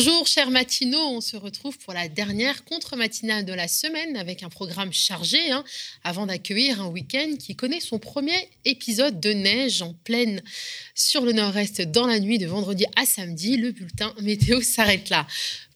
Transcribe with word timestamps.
Bonjour 0.00 0.28
chers 0.28 0.52
matinaux, 0.52 1.08
on 1.16 1.20
se 1.20 1.36
retrouve 1.36 1.76
pour 1.78 1.92
la 1.92 2.06
dernière 2.06 2.64
contre-matinale 2.64 3.44
de 3.44 3.52
la 3.52 3.66
semaine 3.66 4.16
avec 4.16 4.44
un 4.44 4.48
programme 4.48 4.92
chargé 4.92 5.50
hein, 5.50 5.64
avant 6.04 6.26
d'accueillir 6.26 6.80
un 6.80 6.86
week-end 6.86 7.32
qui 7.36 7.56
connaît 7.56 7.80
son 7.80 7.98
premier 7.98 8.48
épisode 8.64 9.18
de 9.18 9.30
neige 9.30 9.82
en 9.82 9.94
pleine 9.94 10.40
sur 10.94 11.22
le 11.22 11.32
nord-est 11.32 11.80
dans 11.80 12.06
la 12.06 12.20
nuit 12.20 12.38
de 12.38 12.46
vendredi 12.46 12.86
à 12.94 13.06
samedi. 13.06 13.56
Le 13.56 13.72
bulletin 13.72 14.14
météo 14.22 14.60
s'arrête 14.62 15.10
là. 15.10 15.26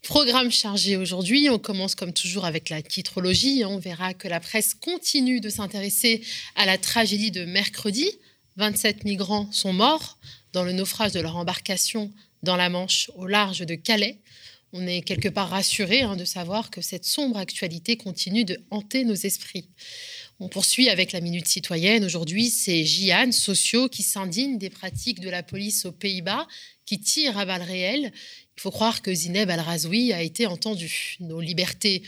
Programme 0.02 0.52
chargé 0.52 0.96
aujourd'hui, 0.96 1.50
on 1.50 1.58
commence 1.58 1.96
comme 1.96 2.12
toujours 2.12 2.44
avec 2.44 2.68
la 2.68 2.80
titrologie. 2.80 3.64
On 3.64 3.78
verra 3.78 4.14
que 4.14 4.28
la 4.28 4.38
presse 4.38 4.74
continue 4.74 5.40
de 5.40 5.48
s'intéresser 5.48 6.22
à 6.54 6.64
la 6.64 6.78
tragédie 6.78 7.32
de 7.32 7.44
mercredi. 7.44 8.08
27 8.56 9.02
migrants 9.02 9.50
sont 9.50 9.72
morts 9.72 10.16
dans 10.52 10.62
le 10.62 10.70
naufrage 10.70 11.10
de 11.10 11.18
leur 11.18 11.36
embarcation 11.36 12.12
dans 12.42 12.56
la 12.56 12.68
Manche 12.68 13.10
au 13.16 13.26
large 13.26 13.60
de 13.60 13.74
Calais. 13.74 14.20
On 14.74 14.86
est 14.86 15.02
quelque 15.02 15.28
part 15.28 15.50
rassuré 15.50 16.00
hein, 16.00 16.16
de 16.16 16.24
savoir 16.24 16.70
que 16.70 16.80
cette 16.80 17.04
sombre 17.04 17.36
actualité 17.36 17.96
continue 17.96 18.44
de 18.44 18.58
hanter 18.70 19.04
nos 19.04 19.14
esprits. 19.14 19.68
On 20.40 20.48
poursuit 20.48 20.88
avec 20.88 21.12
la 21.12 21.20
Minute 21.20 21.46
Citoyenne. 21.46 22.04
Aujourd'hui, 22.04 22.48
c'est 22.48 22.82
Jian, 22.84 23.32
sociaux, 23.32 23.88
qui 23.88 24.02
s'indigne 24.02 24.56
des 24.56 24.70
pratiques 24.70 25.20
de 25.20 25.28
la 25.28 25.42
police 25.42 25.84
aux 25.84 25.92
Pays-Bas, 25.92 26.48
qui 26.86 27.00
tire 27.00 27.36
à 27.36 27.44
balles 27.44 27.62
réelles. 27.62 28.12
Il 28.56 28.60
faut 28.60 28.70
croire 28.70 29.02
que 29.02 29.14
Zineb 29.14 29.50
Al-Razoui 29.50 30.12
a 30.12 30.22
été 30.22 30.46
entendu. 30.46 31.16
Nos 31.20 31.40
libertés 31.40 32.02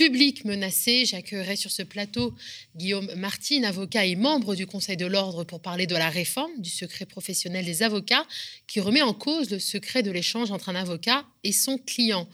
public 0.00 0.46
menacé. 0.46 1.04
J'accueillerai 1.04 1.56
sur 1.56 1.70
ce 1.70 1.82
plateau 1.82 2.34
Guillaume 2.74 3.12
Martin, 3.16 3.64
avocat 3.64 4.06
et 4.06 4.16
membre 4.16 4.54
du 4.54 4.66
Conseil 4.66 4.96
de 4.96 5.04
l'ordre 5.04 5.44
pour 5.44 5.60
parler 5.60 5.86
de 5.86 5.94
la 5.94 6.08
réforme 6.08 6.50
du 6.56 6.70
secret 6.70 7.04
professionnel 7.04 7.66
des 7.66 7.82
avocats 7.82 8.26
qui 8.66 8.80
remet 8.80 9.02
en 9.02 9.12
cause 9.12 9.50
le 9.50 9.58
secret 9.58 10.02
de 10.02 10.10
l'échange 10.10 10.52
entre 10.52 10.70
un 10.70 10.74
avocat 10.74 11.26
et 11.44 11.52
son 11.52 11.76
client. 11.76 12.26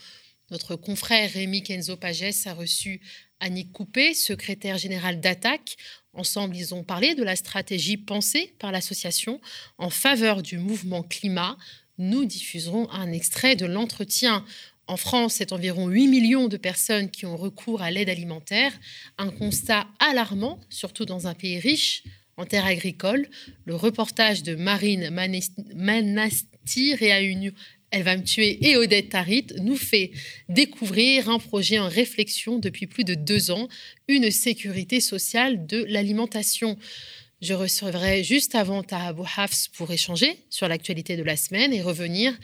Notre 0.53 0.77
confrère 0.77 1.33
Rémi 1.33 1.65
Kenzo 1.65 1.97
Pages 1.97 2.47
a 2.47 2.55
reçu 2.55 3.01
Annick 3.41 3.73
Coupé, 3.73 4.15
secrétaire 4.15 4.79
générale 4.79 5.21
d'Attaque. 5.21 5.77
Ensemble, 6.13 6.57
ils 6.57 6.73
ont 6.73 6.85
parlé 6.85 7.17
de 7.17 7.25
la 7.25 7.35
stratégie 7.35 7.97
pensée 7.97 8.55
par 8.61 8.71
l'association 8.71 9.41
en 9.79 9.91
faveur 9.91 10.41
du 10.43 10.59
mouvement 10.59 11.03
climat. 11.03 11.59
Nous 11.99 12.27
diffuserons 12.27 12.89
un 12.91 13.11
extrait 13.11 13.57
de 13.57 13.67
l'entretien. 13.67 14.45
En 14.89 14.97
France, 14.97 15.35
c'est 15.35 15.53
environ 15.53 15.89
8 15.89 16.09
millions 16.09 16.49
de 16.49 16.57
personnes 16.57 17.11
qui 17.11 17.27
ont 17.27 17.37
recours 17.37 17.83
à 17.83 17.91
l'aide 17.91 18.09
alimentaire. 18.09 18.73
Un 19.19 19.31
constat 19.31 19.87
alarmant, 19.99 20.61
surtout 20.71 21.05
dans 21.05 21.27
un 21.27 21.35
pays 21.35 21.59
riche 21.59 22.05
en 22.37 22.47
terres 22.47 22.67
agricoles. 22.67 23.29
Le 23.65 23.75
reportage 23.75 24.43
de 24.43 24.55
Marine 24.55 25.11
Manastir 25.75 27.03
et 27.03 27.25
une 27.25 27.53
elle 27.93 28.03
va 28.03 28.17
me 28.17 28.25
tuer 28.25 28.59
et 28.69 28.77
Odette 28.77 29.11
Tarit 29.11 29.47
nous 29.61 29.77
fait 29.77 30.11
découvrir 30.49 31.31
un 31.31 31.39
projet 31.39 31.79
en 31.79 31.89
réflexion 31.89 32.59
depuis 32.59 32.87
plus 32.87 33.05
de 33.05 33.15
deux 33.15 33.53
ans, 33.53 33.69
une 34.09 34.31
sécurité 34.31 35.01
sociale 35.01 35.67
de 35.67 35.85
l'alimentation. 35.89 36.77
Je 37.41 37.55
recevrai 37.55 38.25
juste 38.25 38.55
avant 38.55 38.83
Tahabou 38.83 39.25
Hafs 39.37 39.69
pour 39.77 39.91
échanger 39.93 40.39
sur 40.51 40.69
l'actualité 40.69 41.17
de 41.17 41.23
la 41.23 41.37
semaine 41.37 41.73
et 41.73 41.81
revenir 41.81 42.37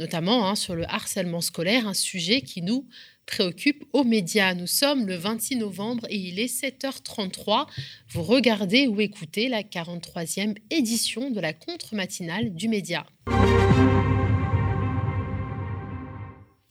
notamment 0.00 0.48
hein, 0.48 0.56
sur 0.56 0.74
le 0.74 0.90
harcèlement 0.90 1.42
scolaire, 1.42 1.86
un 1.86 1.94
sujet 1.94 2.40
qui 2.40 2.62
nous 2.62 2.88
préoccupe 3.26 3.84
aux 3.92 4.02
médias. 4.02 4.54
Nous 4.54 4.66
sommes 4.66 5.06
le 5.06 5.14
26 5.14 5.56
novembre 5.56 6.06
et 6.08 6.16
il 6.16 6.40
est 6.40 6.52
7h33. 6.52 7.66
Vous 8.08 8.22
regardez 8.22 8.88
ou 8.88 9.00
écoutez 9.00 9.48
la 9.48 9.62
43e 9.62 10.56
édition 10.70 11.30
de 11.30 11.38
la 11.38 11.52
contre-matinale 11.52 12.54
du 12.54 12.68
média. 12.68 13.06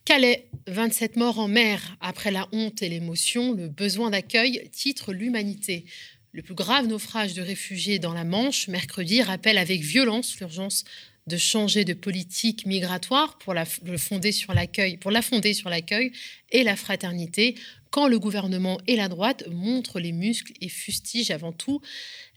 Calais, 0.06 0.50
27 0.68 1.16
morts 1.16 1.38
en 1.38 1.48
mer. 1.48 1.96
Après 2.02 2.32
la 2.32 2.48
honte 2.52 2.82
et 2.82 2.90
l'émotion, 2.90 3.54
le 3.54 3.70
besoin 3.70 4.10
d'accueil 4.10 4.68
titre 4.72 5.14
l'humanité. 5.14 5.86
Le 6.32 6.42
plus 6.42 6.56
grave 6.56 6.88
naufrage 6.88 7.36
de 7.36 7.44
réfugiés 7.44 8.00
dans 8.00 8.14
la 8.14 8.24
Manche, 8.24 8.68
mercredi, 8.68 9.22
rappelle 9.22 9.58
avec 9.60 9.82
violence 9.82 10.38
l'urgence 10.40 10.84
de 11.30 11.38
changer 11.38 11.86
de 11.86 11.94
politique 11.94 12.66
migratoire 12.66 13.38
pour 13.38 13.54
la, 13.54 13.64
fonder 13.66 14.34
sur 14.34 14.54
l'accueil, 14.54 14.98
pour 14.98 15.12
la 15.12 15.22
fonder 15.22 15.54
sur 15.54 15.70
l'accueil 15.70 16.12
et 16.52 16.64
la 16.64 16.76
fraternité, 16.76 17.56
quand 17.92 18.08
le 18.08 18.20
gouvernement 18.20 18.80
et 18.88 18.96
la 18.96 19.08
droite 19.08 19.46
montrent 19.50 20.00
les 20.00 20.12
muscles 20.12 20.52
et 20.60 20.68
fustigent 20.68 21.32
avant 21.32 21.54
tout 21.54 21.82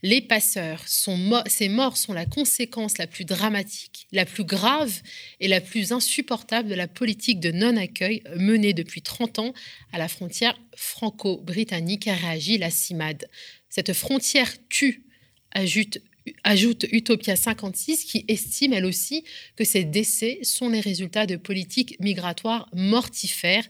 les 0.03 0.21
passeurs. 0.21 0.85
ces 0.87 1.69
morts 1.69 1.97
sont 1.97 2.13
la 2.13 2.27
conséquence 2.27 2.99
la 2.99 3.07
plus 3.07 3.25
dramatique, 3.25 4.07
la 4.13 4.25
plus 4.25 4.45
grave 4.45 5.01
et 5.41 5.49
la 5.49 5.61
plus 5.61 5.93
insupportable 5.93 6.69
de 6.69 6.75
la 6.75 6.89
politique 6.89 7.41
de 7.41 7.53
non-accueil 7.53 8.23
menée 8.37 8.73
depuis 8.73 9.03
30 9.03 9.39
ans 9.39 9.55
à 9.93 9.99
la 9.99 10.09
frontière 10.09 10.59
franco-britannique, 10.77 12.09
a 12.09 12.15
réagi 12.15 12.59
la 12.59 12.71
CIMAD. 12.71 13.29
Cette 13.69 13.93
frontière 13.93 14.53
tue, 14.69 15.05
ajoute 15.53 15.99
ajoute 16.45 16.87
Utopia 16.93 17.37
56 17.37 18.05
qui 18.05 18.25
estime 18.29 18.73
elle 18.73 18.85
aussi 18.85 19.25
que 19.57 19.65
ces 19.65 19.85
décès 19.85 20.39
sont 20.43 20.69
les 20.69 20.81
résultats 20.81 21.27
de 21.27 21.37
politiques 21.37 21.99
migratoires 22.01 22.69
mortifères 22.75 23.67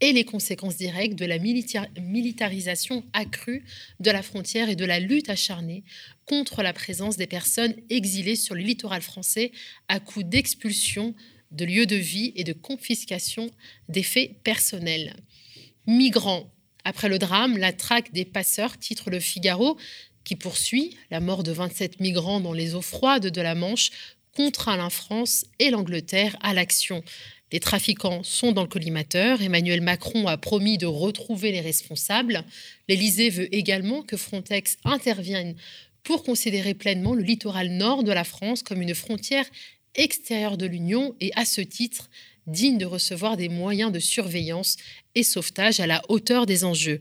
et 0.00 0.12
les 0.12 0.24
conséquences 0.24 0.76
directes 0.76 1.18
de 1.18 1.24
la 1.24 1.38
militarisation 1.38 3.04
accrue 3.12 3.64
de 4.00 4.10
la 4.10 4.22
frontière 4.22 4.68
et 4.68 4.76
de 4.76 4.84
la 4.84 5.00
lutte 5.00 5.30
acharnée 5.30 5.84
contre 6.26 6.62
la 6.62 6.72
présence 6.72 7.16
des 7.16 7.26
personnes 7.26 7.74
exilées 7.88 8.36
sur 8.36 8.54
le 8.54 8.60
littoral 8.60 9.00
français 9.00 9.52
à 9.88 10.00
coup 10.00 10.22
d'expulsion 10.22 11.14
de 11.50 11.64
lieux 11.64 11.86
de 11.86 11.96
vie 11.96 12.32
et 12.36 12.44
de 12.44 12.52
confiscation 12.52 13.50
des 13.88 14.02
faits 14.02 14.42
personnels. 14.42 15.14
Migrants. 15.86 16.52
Après 16.84 17.08
le 17.08 17.18
drame, 17.18 17.56
la 17.56 17.72
traque 17.72 18.12
des 18.12 18.24
passeurs, 18.24 18.78
titre 18.78 19.10
le 19.10 19.18
Figaro, 19.18 19.76
qui 20.26 20.36
poursuit 20.36 20.96
la 21.10 21.20
mort 21.20 21.44
de 21.44 21.52
27 21.52 22.00
migrants 22.00 22.40
dans 22.40 22.52
les 22.52 22.74
eaux 22.74 22.82
froides 22.82 23.28
de 23.28 23.40
la 23.40 23.54
Manche, 23.54 23.90
contraint 24.34 24.76
la 24.76 24.90
France 24.90 25.46
et 25.60 25.70
l'Angleterre 25.70 26.36
à 26.42 26.52
l'action. 26.52 27.02
Les 27.52 27.60
trafiquants 27.60 28.24
sont 28.24 28.50
dans 28.50 28.62
le 28.62 28.68
collimateur. 28.68 29.40
Emmanuel 29.40 29.80
Macron 29.80 30.26
a 30.26 30.36
promis 30.36 30.78
de 30.78 30.86
retrouver 30.86 31.52
les 31.52 31.60
responsables. 31.60 32.42
L'Élysée 32.88 33.30
veut 33.30 33.54
également 33.54 34.02
que 34.02 34.16
Frontex 34.16 34.78
intervienne 34.84 35.54
pour 36.02 36.24
considérer 36.24 36.74
pleinement 36.74 37.14
le 37.14 37.22
littoral 37.22 37.70
nord 37.70 38.02
de 38.02 38.12
la 38.12 38.24
France 38.24 38.64
comme 38.64 38.82
une 38.82 38.96
frontière 38.96 39.46
extérieure 39.94 40.56
de 40.56 40.66
l'Union 40.66 41.14
et 41.20 41.30
à 41.36 41.44
ce 41.44 41.60
titre 41.60 42.10
digne 42.48 42.78
de 42.78 42.84
recevoir 42.84 43.36
des 43.36 43.48
moyens 43.48 43.92
de 43.92 44.00
surveillance 44.00 44.76
et 45.14 45.22
sauvetage 45.22 45.78
à 45.78 45.86
la 45.86 46.02
hauteur 46.08 46.46
des 46.46 46.64
enjeux. 46.64 47.00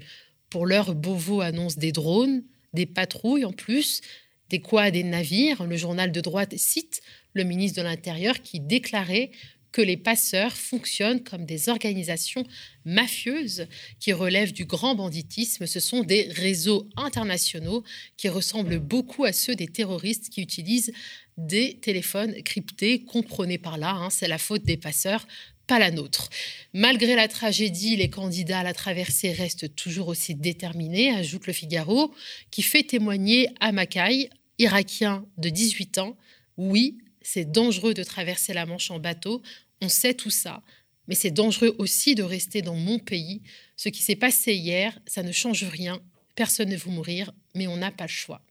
Pour 0.52 0.68
l'heure, 0.68 0.94
Beauvau 0.94 1.42
annonce 1.42 1.78
des 1.78 1.92
drones, 1.92 2.44
des 2.76 2.86
patrouilles 2.86 3.46
en 3.46 3.54
plus, 3.54 4.02
des 4.50 4.60
quoi 4.60 4.92
des 4.92 5.04
navires. 5.04 5.64
Le 5.66 5.78
journal 5.78 6.12
de 6.12 6.22
droite 6.22 6.54
cite 6.58 7.02
le 7.34 7.44
ministre 7.44 7.82
de 7.82 7.84
l'Intérieur 7.84 8.42
qui 8.42 8.60
déclarait 8.60 9.32
que 9.72 9.82
les 9.82 9.98
passeurs 9.98 10.54
fonctionnent 10.54 11.22
comme 11.22 11.46
des 11.46 11.68
organisations 11.68 12.46
mafieuses 12.86 13.68
qui 14.00 14.14
relèvent 14.14 14.54
du 14.54 14.64
grand 14.64 14.96
banditisme. 14.96 15.66
Ce 15.66 15.82
sont 15.82 16.04
des 16.04 16.30
réseaux 16.32 16.88
internationaux 16.96 17.84
qui 18.16 18.30
ressemblent 18.30 18.80
beaucoup 18.80 19.26
à 19.26 19.34
ceux 19.34 19.54
des 19.54 19.68
terroristes 19.68 20.30
qui 20.30 20.42
utilisent 20.42 20.94
des 21.36 21.78
téléphones 21.82 22.42
cryptés. 22.44 23.04
Comprenez 23.04 23.58
par 23.58 23.78
là, 23.78 23.92
hein, 23.92 24.10
c'est 24.10 24.30
la 24.30 24.38
faute 24.38 24.64
des 24.64 24.78
passeurs 24.78 25.28
pas 25.68 25.80
la 25.80 25.92
nôtre. 25.92 26.30
Malgré 26.74 27.16
la 27.16 27.28
tragédie, 27.28 27.96
les 27.96 28.10
candidats 28.10 28.60
à 28.60 28.64
la 28.64 28.74
traversée 28.74 29.32
restent 29.32 29.76
toujours 29.76 30.08
aussi 30.08 30.36
déterminés, 30.36 31.12
ajoute 31.12 31.48
le 31.48 31.54
Figaro, 31.54 32.14
qui 32.52 32.62
fait 32.62 32.84
témoigner 32.84 33.50
à 33.60 33.72
Makai, 33.72 34.30
irakien 34.60 35.26
de 35.38 35.50
18 35.50 35.98
ans, 35.98 36.18
oui, 36.58 37.00
c'est 37.22 37.52
dangereux 37.52 37.94
de 37.94 38.04
traverser 38.04 38.54
la 38.54 38.66
Manche 38.66 38.92
en 38.92 39.00
bateau, 39.00 39.42
on 39.82 39.90
sait 39.90 40.14
tout 40.14 40.30
ça, 40.30 40.62
mais 41.08 41.16
c'est 41.16 41.32
dangereux 41.32 41.76
aussi 41.78 42.16
de 42.16 42.24
rester 42.24 42.62
dans 42.62 42.76
mon 42.76 43.00
pays. 43.00 43.42
Ce 43.76 43.90
qui 43.90 44.02
s'est 44.02 44.16
passé 44.16 44.54
hier, 44.54 44.98
ça 45.06 45.24
ne 45.24 45.32
change 45.32 45.64
rien, 45.64 46.02
personne 46.36 46.70
ne 46.70 46.78
veut 46.78 46.92
mourir, 46.92 47.32
mais 47.56 47.68
on 47.68 47.78
n'a 47.78 47.92
pas 47.92 48.06
le 48.06 48.10
choix. 48.10 48.42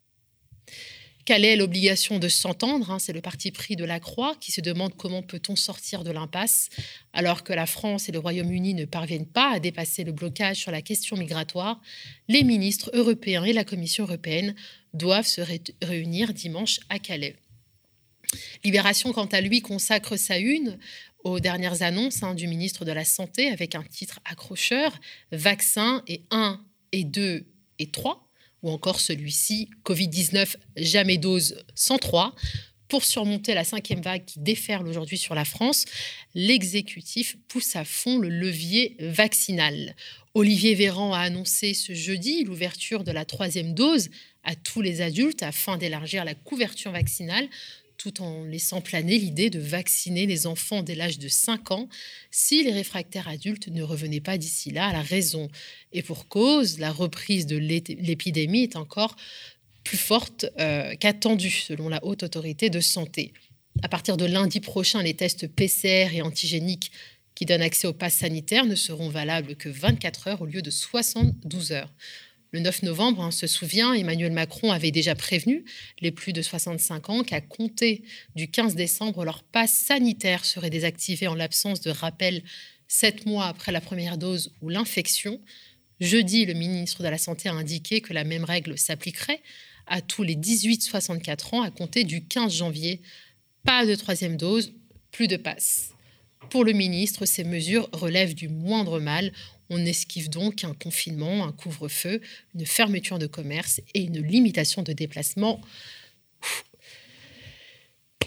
Quelle 1.25 1.47
est 1.47 1.57
l'obligation 1.57 2.19
de 2.19 2.29
s'entendre 2.29 2.91
hein, 2.91 2.99
C'est 2.99 3.15
le 3.15 3.23
parti 3.23 3.51
pris 3.51 3.77
de 3.77 3.85
la 3.85 3.99
Croix 3.99 4.37
qui 4.41 4.53
se 4.53 4.61
demande 4.61 4.95
comment 4.95 5.23
peut-on 5.23 5.57
sortir 5.57 6.05
de 6.05 6.11
l'impasse 6.11 6.69
alors 7.15 7.45
que 7.45 7.55
la 7.55 7.65
France 7.65 8.11
et 8.11 8.13
le 8.13 8.19
Royaume-Uni 8.19 8.75
ne 8.75 8.85
parviennent 8.85 9.27
pas 9.27 9.53
à 9.53 9.59
dépasser 9.59 10.05
le 10.05 10.13
blocage 10.13 10.59
sur 10.59 10.71
la 10.71 10.83
question 10.83 11.17
migratoire. 11.17 11.81
Les 12.29 12.45
ministres 12.45 12.91
européens 12.93 13.45
et 13.45 13.55
la 13.55 13.65
Commission 13.65 14.05
européenne 14.05 14.55
doivent 14.93 15.27
se 15.27 15.41
réunir 15.83 16.35
dimanche 16.35 16.81
à 16.91 16.99
Calais. 16.99 17.37
Libération, 18.63 19.13
quant 19.13 19.27
à 19.27 19.41
lui, 19.41 19.63
consacre 19.63 20.17
sa 20.17 20.39
une 20.39 20.79
aux 21.23 21.41
dernières 21.41 21.83
annonces 21.83 22.23
hein, 22.23 22.35
du 22.35 22.47
ministre 22.49 22.85
de 22.85 22.93
la 22.93 23.05
Santé 23.05 23.49
avec 23.49 23.75
un 23.75 23.83
titre 23.83 24.21
accrocheur 24.27 24.93
Vaccin 25.33 26.03
et 26.07 26.25
1 26.31 26.61
et 26.93 27.05
2 27.05 27.47
et 27.79 27.91
3 27.91 28.24
ou 28.65 28.71
encore 28.71 28.99
celui-ci, 28.99 29.69
Covid-19, 29.85 30.57
jamais 30.77 31.19
dose 31.19 31.63
103. 31.75 32.35
Pour 32.89 33.05
surmonter 33.05 33.55
la 33.55 33.65
cinquième 33.65 34.01
vague 34.01 34.25
qui 34.25 34.41
déferle 34.41 34.89
aujourd'hui 34.89 35.19
sur 35.19 35.35
la 35.35 35.45
France, 35.45 35.85
l'exécutif 36.35 37.37
pousse 37.49 37.77
à 37.77 37.85
fond 37.85 38.19
le 38.19 38.31
levier 38.31 38.97
vaccinal. 39.01 39.95
Olivier 40.33 40.75
Véran 40.75 41.13
a 41.13 41.21
annoncé 41.21 41.75
ce 41.75 41.93
jeudi 41.93 42.45
l'ouverture 42.45 43.05
de 43.05 43.13
la 43.13 43.25
troisième 43.25 43.75
dose 43.75 44.09
à 44.45 44.55
tous 44.55 44.81
les 44.81 45.03
adultes 45.03 45.43
afin 45.43 45.77
d'élargir 45.77 46.25
la 46.25 46.35
couverture 46.35 46.93
vaccinale 46.93 47.49
tout 48.05 48.21
en 48.21 48.45
laissant 48.45 48.83
planer 48.83 49.17
l'idée 49.17 49.49
de 49.49 49.59
vacciner 49.59 50.27
les 50.27 50.47
enfants 50.47 50.83
dès 50.83 50.95
l'âge 50.95 51.19
de 51.19 51.29
5 51.29 51.71
ans 51.71 51.89
si 52.31 52.63
les 52.63 52.73
réfractaires 52.73 53.29
adultes 53.29 53.69
ne 53.69 53.83
revenaient 53.83 54.21
pas 54.21 54.37
d'ici 54.37 54.71
là 54.71 54.89
à 54.89 54.93
la 54.93 55.01
raison. 55.01 55.49
Et 55.95 56.03
pour 56.03 56.29
cause, 56.29 56.79
la 56.79 56.93
reprise 56.93 57.47
de 57.47 57.57
l'épidémie 57.57 58.65
est 58.65 58.77
encore 58.77 59.17
plus 59.85 59.97
forte 59.97 60.45
euh, 60.61 60.95
qu'attendue, 60.97 61.49
selon 61.49 61.89
la 61.89 62.05
haute 62.05 62.25
autorité 62.25 62.69
de 62.69 62.81
santé. 62.81 63.33
À 63.83 63.89
partir 63.89 64.19
de 64.19 64.27
lundi 64.27 64.61
prochain, 64.61 65.03
les 65.03 65.15
tests 65.15 65.47
PCR 65.47 66.11
et 66.13 66.21
antigéniques 66.21 66.93
qui 67.35 67.47
donnent 67.47 67.63
accès 67.63 67.87
au 67.87 67.95
pass 67.95 68.17
sanitaire 68.17 68.67
ne 68.67 68.75
seront 68.75 69.09
valables 69.09 69.57
que 69.57 69.71
24 69.71 70.29
heures 70.29 70.43
au 70.43 70.47
lieu 70.47 70.61
de 70.61 70.71
72 70.71 71.73
heures. 71.73 71.93
Le 72.55 72.61
9 72.61 72.85
novembre, 72.85 73.21
on 73.21 73.33
se 73.33 73.49
souvient, 73.49 73.95
Emmanuel 73.95 74.31
Macron 74.31 74.71
avait 74.71 74.93
déjà 74.93 75.17
prévenu 75.17 75.65
les 76.01 76.13
plus 76.13 76.33
de 76.33 76.41
65 76.41 77.11
ans 77.11 77.25
qu'à 77.25 77.41
compter 77.41 78.05
du 78.37 78.49
15 78.49 78.77
décembre, 78.77 79.25
leur 79.25 79.43
passe 79.43 79.73
sanitaire 79.73 80.45
serait 80.45 80.71
désactivé 80.71 81.27
en 81.27 81.35
l'absence 81.35 81.81
de 81.81 81.91
rappel 81.91 82.45
sept 82.87 83.27
mois 83.27 83.47
après 83.47 83.73
la 83.73 83.81
première 83.81 84.19
dose 84.19 84.53
ou 84.63 84.69
l'infection. 84.69 85.41
Jeudi, 85.99 86.47
le 86.47 86.55
ministre 86.55 87.03
de 87.03 87.09
la 87.09 87.19
Santé 87.19 87.49
a 87.49 87.55
indiqué 87.55 88.01
que 88.01 88.13
la 88.13 88.23
même 88.23 88.45
règle 88.45 88.79
s'appliquerait 88.79 89.43
à 89.89 90.01
tous 90.01 90.23
les 90.23 90.37
18-64 90.37 91.57
ans 91.57 91.63
à 91.63 91.73
compter 91.73 92.05
du 92.05 92.25
15 92.25 92.55
janvier. 92.55 93.03
Pas 93.65 93.85
de 93.85 93.97
troisième 93.97 94.37
dose, 94.37 94.75
plus 95.11 95.27
de 95.27 95.37
passe. 95.37 95.91
Pour 96.51 96.65
le 96.65 96.73
ministre, 96.73 97.27
ces 97.27 97.43
mesures 97.43 97.89
relèvent 97.93 98.37
du 98.37 98.49
moindre 98.49 99.01
mal. 99.01 99.33
On 99.71 99.85
esquive 99.85 100.31
donc 100.31 100.65
un 100.65 100.75
confinement, 100.75 101.45
un 101.45 101.53
couvre-feu, 101.53 102.21
une 102.55 102.67
fermeture 102.67 103.19
de 103.19 103.27
commerce 103.27 103.81
et 103.95 104.03
une 104.03 104.21
limitation 104.21 104.83
de 104.83 104.93
déplacement. 104.93 105.61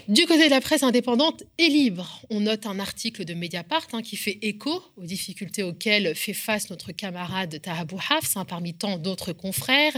Du 0.08 0.24
côté 0.24 0.46
de 0.46 0.50
la 0.50 0.62
presse 0.62 0.82
indépendante 0.82 1.42
et 1.58 1.68
libre, 1.68 2.22
on 2.30 2.40
note 2.40 2.64
un 2.64 2.78
article 2.78 3.26
de 3.26 3.34
Mediapart 3.34 3.86
hein, 3.92 4.00
qui 4.00 4.16
fait 4.16 4.38
écho 4.40 4.82
aux 4.96 5.04
difficultés 5.04 5.62
auxquelles 5.62 6.14
fait 6.14 6.32
face 6.32 6.70
notre 6.70 6.92
camarade 6.92 7.60
Tahabou 7.60 7.98
Hafs, 8.08 8.36
hein, 8.38 8.46
parmi 8.46 8.72
tant 8.72 8.96
d'autres 8.96 9.34
confrères. 9.34 9.92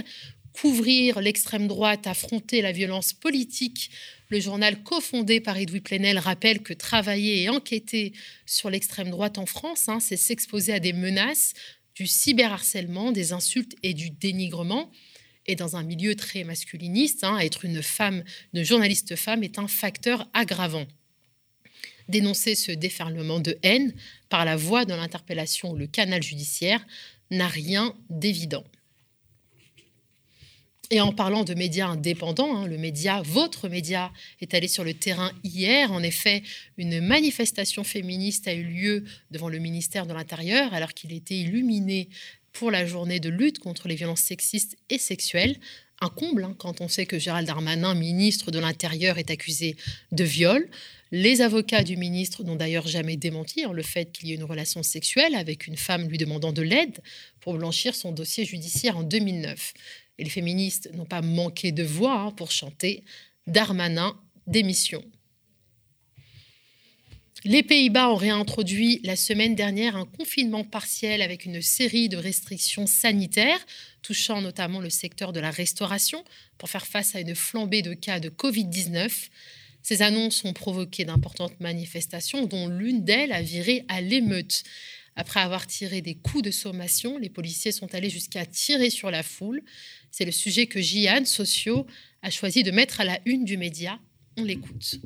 Couvrir 0.53 1.21
l'extrême 1.21 1.69
droite, 1.69 2.07
affronter 2.07 2.61
la 2.61 2.73
violence 2.73 3.13
politique 3.13 3.91
le 4.31 4.39
journal 4.39 4.83
cofondé 4.85 5.41
par 5.41 5.59
Edoui 5.59 5.81
Plenel 5.81 6.17
rappelle 6.17 6.61
que 6.61 6.73
travailler 6.73 7.43
et 7.43 7.49
enquêter 7.49 8.13
sur 8.47 8.71
l'extrême 8.71 9.11
droite 9.11 9.39
en 9.39 9.47
France, 9.47 9.89
hein, 9.89 9.99
c'est 9.99 10.17
s'exposer 10.17 10.73
à 10.73 10.79
des 10.79 10.93
menaces, 10.93 11.53
du 11.97 12.07
cyberharcèlement, 12.07 13.11
des 13.11 13.33
insultes 13.33 13.75
et 13.83 13.93
du 13.93 14.11
dénigrement. 14.11 14.89
Et 15.47 15.57
dans 15.57 15.75
un 15.75 15.83
milieu 15.83 16.15
très 16.15 16.45
masculiniste, 16.45 17.25
hein, 17.25 17.39
être 17.39 17.65
une 17.65 17.83
femme, 17.83 18.23
une 18.55 18.63
journaliste 18.63 19.17
femme 19.17 19.43
est 19.43 19.59
un 19.59 19.67
facteur 19.67 20.29
aggravant. 20.33 20.87
Dénoncer 22.09 22.55
ce 22.55 22.71
déferlement 22.71 23.41
de 23.41 23.59
haine 23.65 23.93
par 24.29 24.45
la 24.45 24.55
voie 24.55 24.85
de 24.85 24.95
l'interpellation 24.95 25.73
ou 25.73 25.77
le 25.77 25.89
canal 25.89 26.23
judiciaire 26.23 26.87
n'a 27.33 27.49
rien 27.49 27.97
d'évident. 28.11 28.65
Et 30.93 31.01
en 31.01 31.13
parlant 31.13 31.45
de 31.45 31.55
médias 31.55 31.87
indépendants, 31.87 32.57
hein, 32.57 32.67
le 32.67 32.77
média, 32.77 33.23
votre 33.23 33.69
média, 33.69 34.11
est 34.41 34.55
allé 34.55 34.67
sur 34.67 34.83
le 34.83 34.93
terrain 34.93 35.31
hier. 35.45 35.93
En 35.93 36.03
effet, 36.03 36.43
une 36.79 37.01
manifestation 37.01 37.85
féministe 37.85 38.49
a 38.49 38.55
eu 38.55 38.65
lieu 38.65 39.05
devant 39.31 39.49
le 39.49 39.59
ministère 39.59 40.05
de 40.05 40.13
l'Intérieur 40.13 40.75
alors 40.75 40.93
qu'il 40.93 41.13
était 41.13 41.37
illuminé 41.37 42.09
pour 42.53 42.73
la 42.73 42.85
journée 42.85 43.21
de 43.21 43.29
lutte 43.29 43.61
contre 43.61 43.87
les 43.87 43.95
violences 43.95 44.23
sexistes 44.23 44.77
et 44.89 44.99
sexuelles. 44.99 45.57
Un 46.01 46.09
comble 46.09 46.43
hein, 46.43 46.57
quand 46.59 46.81
on 46.81 46.89
sait 46.89 47.07
que 47.07 47.21
Gérald 47.21 47.47
Darmanin, 47.47 47.95
ministre 47.95 48.51
de 48.51 48.59
l'Intérieur, 48.59 49.19
est 49.19 49.31
accusé 49.31 49.77
de 50.11 50.25
viol. 50.25 50.69
Les 51.13 51.41
avocats 51.41 51.85
du 51.85 51.97
ministre 51.97 52.43
n'ont 52.43 52.57
d'ailleurs 52.57 52.89
jamais 52.89 53.17
démenti 53.17 53.63
hein, 53.63 53.73
le 53.73 53.83
fait 53.83 54.11
qu'il 54.11 54.29
y 54.29 54.33
ait 54.33 54.37
une 54.37 54.45
relation 54.45 54.83
sexuelle 54.83 55.37
avec 55.37 55.69
une 55.69 55.77
femme 55.77 56.09
lui 56.09 56.19
demandant 56.19 56.53
de 56.53 56.63
l'aide 56.63 56.99
pour 57.41 57.55
blanchir 57.55 57.95
son 57.95 58.11
dossier 58.11 58.45
judiciaire 58.45 58.97
en 58.97 59.03
2009 59.03 59.73
et 60.21 60.25
les 60.25 60.31
féministes 60.31 60.91
n'ont 60.95 61.07
pas 61.07 61.23
manqué 61.23 61.73
de 61.73 61.83
voix 61.83 62.21
hein, 62.21 62.31
pour 62.31 62.53
chanter 62.53 63.05
Darmanin 63.47 64.15
démission. 64.47 65.03
Les 67.45 67.63
Pays-Bas 67.63 68.11
ont 68.11 68.17
réintroduit 68.17 69.01
la 69.03 69.17
semaine 69.17 69.55
dernière 69.55 69.97
un 69.97 70.05
confinement 70.05 70.63
partiel 70.63 71.23
avec 71.23 71.47
une 71.47 71.63
série 71.63 72.11
de 72.11 72.19
restrictions 72.19 72.87
sanitaires, 72.87 73.65
touchant 74.03 74.43
notamment 74.43 74.81
le 74.81 74.91
secteur 74.91 75.33
de 75.33 75.41
la 75.41 75.51
restauration, 75.51 76.23
pour 76.59 76.69
faire 76.69 76.87
face 76.87 77.15
à 77.15 77.21
une 77.21 77.35
flambée 77.35 77.81
de 77.81 77.95
cas 77.95 78.21
de 78.21 78.29
Covid-19. 78.29 79.31
Ces 79.83 80.03
annonces 80.03 80.45
ont 80.45 80.53
provoqué 80.53 81.07
d'importantes 81.07 81.59
manifestations, 81.61 82.45
dont 82.45 82.69
l'une 82.69 83.05
d'elles 83.05 83.33
a 83.33 83.41
viré 83.41 83.87
à 83.89 84.03
l'émeute. 84.03 84.63
Après 85.17 85.41
avoir 85.41 85.67
tiré 85.67 86.01
des 86.01 86.15
coups 86.15 86.43
de 86.43 86.51
sommation, 86.51 87.19
les 87.19 87.31
policiers 87.31 87.73
sont 87.73 87.95
allés 87.95 88.11
jusqu'à 88.11 88.47
tirer 88.47 88.91
sur 88.91 89.11
la 89.11 89.23
foule. 89.23 89.63
C'est 90.11 90.25
le 90.25 90.33
sujet 90.33 90.67
que 90.67 90.81
Jian 90.81 91.25
Socio 91.25 91.87
a 92.23 92.31
choisi 92.31 92.63
de 92.63 92.71
mettre 92.71 93.01
à 93.01 93.05
la 93.05 93.19
une 93.27 93.45
du 93.45 93.57
média. 93.57 93.99
On 94.39 94.45
l'écoute. 94.45 95.01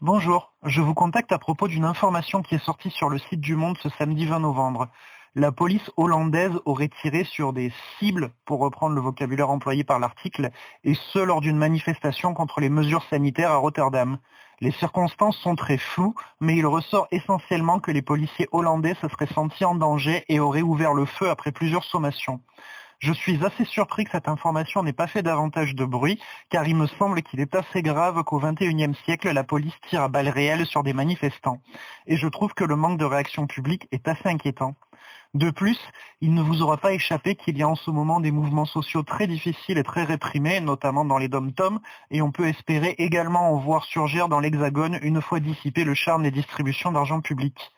Bonjour, 0.00 0.54
je 0.62 0.80
vous 0.80 0.94
contacte 0.94 1.32
à 1.32 1.38
propos 1.38 1.66
d'une 1.66 1.84
information 1.84 2.42
qui 2.42 2.54
est 2.54 2.64
sortie 2.64 2.90
sur 2.90 3.08
le 3.08 3.18
site 3.18 3.40
du 3.40 3.56
Monde 3.56 3.76
ce 3.82 3.88
samedi 3.98 4.26
20 4.26 4.40
novembre. 4.40 4.88
La 5.34 5.50
police 5.52 5.90
hollandaise 5.96 6.52
aurait 6.64 6.90
tiré 7.02 7.24
sur 7.24 7.52
des 7.52 7.72
cibles, 7.98 8.30
pour 8.44 8.60
reprendre 8.60 8.94
le 8.94 9.00
vocabulaire 9.00 9.50
employé 9.50 9.84
par 9.84 9.98
l'article, 9.98 10.50
et 10.84 10.94
ce 11.12 11.18
lors 11.18 11.40
d'une 11.40 11.56
manifestation 11.56 12.32
contre 12.32 12.60
les 12.60 12.68
mesures 12.68 13.04
sanitaires 13.10 13.50
à 13.50 13.56
Rotterdam. 13.56 14.18
Les 14.60 14.72
circonstances 14.72 15.36
sont 15.38 15.54
très 15.54 15.78
floues, 15.78 16.14
mais 16.40 16.56
il 16.56 16.66
ressort 16.66 17.06
essentiellement 17.12 17.78
que 17.78 17.92
les 17.92 18.02
policiers 18.02 18.48
hollandais 18.50 18.94
se 19.00 19.08
seraient 19.08 19.32
sentis 19.32 19.64
en 19.64 19.76
danger 19.76 20.24
et 20.28 20.40
auraient 20.40 20.62
ouvert 20.62 20.94
le 20.94 21.04
feu 21.04 21.30
après 21.30 21.52
plusieurs 21.52 21.84
sommations. 21.84 22.40
Je 22.98 23.12
suis 23.12 23.44
assez 23.44 23.64
surpris 23.64 24.04
que 24.04 24.10
cette 24.10 24.28
information 24.28 24.82
n'ait 24.82 24.92
pas 24.92 25.06
fait 25.06 25.22
davantage 25.22 25.76
de 25.76 25.84
bruit, 25.84 26.20
car 26.50 26.66
il 26.66 26.74
me 26.74 26.88
semble 26.88 27.22
qu'il 27.22 27.38
est 27.38 27.54
assez 27.54 27.80
grave 27.80 28.24
qu'au 28.24 28.40
XXIe 28.40 28.92
siècle, 29.04 29.30
la 29.30 29.44
police 29.44 29.74
tire 29.88 30.02
à 30.02 30.08
balles 30.08 30.28
réelles 30.28 30.66
sur 30.66 30.82
des 30.82 30.92
manifestants. 30.92 31.60
Et 32.08 32.16
je 32.16 32.26
trouve 32.26 32.54
que 32.54 32.64
le 32.64 32.74
manque 32.74 32.98
de 32.98 33.04
réaction 33.04 33.46
publique 33.46 33.86
est 33.92 34.08
assez 34.08 34.28
inquiétant. 34.28 34.74
De 35.34 35.50
plus, 35.50 35.78
il 36.22 36.32
ne 36.32 36.40
vous 36.42 36.62
aura 36.62 36.78
pas 36.78 36.94
échappé 36.94 37.34
qu'il 37.34 37.58
y 37.58 37.62
a 37.62 37.68
en 37.68 37.74
ce 37.74 37.90
moment 37.90 38.18
des 38.18 38.30
mouvements 38.30 38.64
sociaux 38.64 39.02
très 39.02 39.26
difficiles 39.26 39.76
et 39.76 39.82
très 39.82 40.04
réprimés, 40.04 40.60
notamment 40.60 41.04
dans 41.04 41.18
les 41.18 41.28
dom-toms, 41.28 41.80
et 42.10 42.22
on 42.22 42.32
peut 42.32 42.48
espérer 42.48 42.94
également 42.96 43.52
en 43.52 43.58
voir 43.58 43.84
surgir 43.84 44.28
dans 44.28 44.40
l'Hexagone 44.40 44.98
une 45.02 45.20
fois 45.20 45.40
dissipé 45.40 45.84
le 45.84 45.94
charme 45.94 46.22
des 46.22 46.30
distributions 46.30 46.92
d'argent 46.92 47.20
public. 47.20 47.72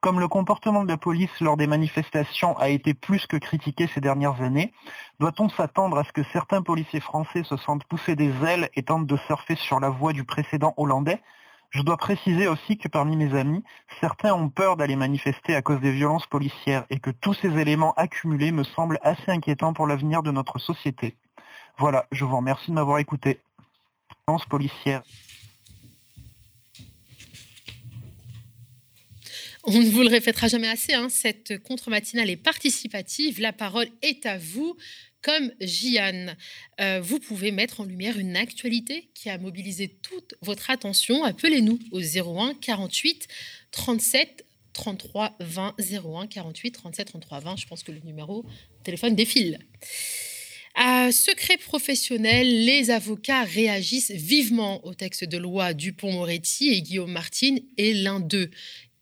Comme 0.00 0.18
le 0.18 0.28
comportement 0.28 0.82
de 0.82 0.88
la 0.88 0.96
police 0.96 1.40
lors 1.40 1.56
des 1.56 1.66
manifestations 1.68 2.56
a 2.58 2.68
été 2.68 2.94
plus 2.94 3.26
que 3.26 3.36
critiqué 3.36 3.88
ces 3.94 4.00
dernières 4.00 4.42
années, 4.42 4.72
doit-on 5.20 5.48
s'attendre 5.48 5.98
à 5.98 6.04
ce 6.04 6.12
que 6.12 6.24
certains 6.32 6.62
policiers 6.62 7.00
français 7.00 7.44
se 7.44 7.56
sentent 7.56 7.84
pousser 7.84 8.16
des 8.16 8.32
ailes 8.44 8.70
et 8.74 8.82
tentent 8.82 9.06
de 9.06 9.16
surfer 9.16 9.56
sur 9.56 9.78
la 9.78 9.90
voie 9.90 10.12
du 10.12 10.24
précédent 10.24 10.74
hollandais? 10.76 11.20
Je 11.70 11.82
dois 11.82 11.98
préciser 11.98 12.48
aussi 12.48 12.78
que 12.78 12.88
parmi 12.88 13.16
mes 13.16 13.36
amis, 13.38 13.62
certains 14.00 14.32
ont 14.32 14.48
peur 14.48 14.76
d'aller 14.76 14.96
manifester 14.96 15.54
à 15.54 15.62
cause 15.62 15.80
des 15.80 15.92
violences 15.92 16.26
policières 16.26 16.86
et 16.88 16.98
que 16.98 17.10
tous 17.10 17.34
ces 17.34 17.58
éléments 17.58 17.92
accumulés 17.94 18.52
me 18.52 18.64
semblent 18.64 18.98
assez 19.02 19.30
inquiétants 19.30 19.74
pour 19.74 19.86
l'avenir 19.86 20.22
de 20.22 20.30
notre 20.30 20.58
société. 20.58 21.14
Voilà, 21.76 22.06
je 22.10 22.24
vous 22.24 22.36
remercie 22.36 22.70
de 22.70 22.74
m'avoir 22.74 22.98
écouté. 22.98 23.40
Violence 24.26 24.46
policière. 24.46 25.02
On 29.64 29.78
ne 29.78 29.90
vous 29.90 30.02
le 30.02 30.08
répétera 30.08 30.48
jamais 30.48 30.68
assez, 30.68 30.94
hein, 30.94 31.08
cette 31.10 31.62
contre-matinale 31.62 32.30
est 32.30 32.36
participative. 32.36 33.40
La 33.40 33.52
parole 33.52 33.88
est 34.00 34.24
à 34.24 34.38
vous 34.38 34.76
comme 35.22 35.52
Jian. 35.60 36.34
Euh, 36.80 37.00
vous 37.00 37.18
pouvez 37.18 37.50
mettre 37.50 37.80
en 37.80 37.84
lumière 37.84 38.18
une 38.18 38.36
actualité 38.36 39.10
qui 39.14 39.30
a 39.30 39.38
mobilisé 39.38 39.88
toute 39.88 40.34
votre 40.42 40.70
attention. 40.70 41.24
Appelez-nous 41.24 41.78
au 41.92 42.00
01 42.00 42.54
48 42.54 43.26
37 43.70 44.46
33 44.72 45.36
20 45.40 45.74
01 45.78 46.26
48 46.26 46.70
37 46.72 47.06
33 47.08 47.40
20. 47.40 47.56
Je 47.56 47.66
pense 47.66 47.82
que 47.82 47.92
le 47.92 48.00
numéro 48.00 48.44
téléphone 48.84 49.14
défile. 49.14 49.58
À 50.74 51.10
secret 51.10 51.56
professionnel, 51.56 52.64
les 52.64 52.90
avocats 52.90 53.42
réagissent 53.42 54.12
vivement 54.12 54.84
au 54.86 54.94
texte 54.94 55.24
de 55.24 55.36
loi 55.36 55.74
Dupont-Moretti 55.74 56.68
et 56.68 56.82
Guillaume 56.82 57.10
Martin 57.10 57.56
est 57.76 57.94
l'un 57.94 58.20
d'eux. 58.20 58.50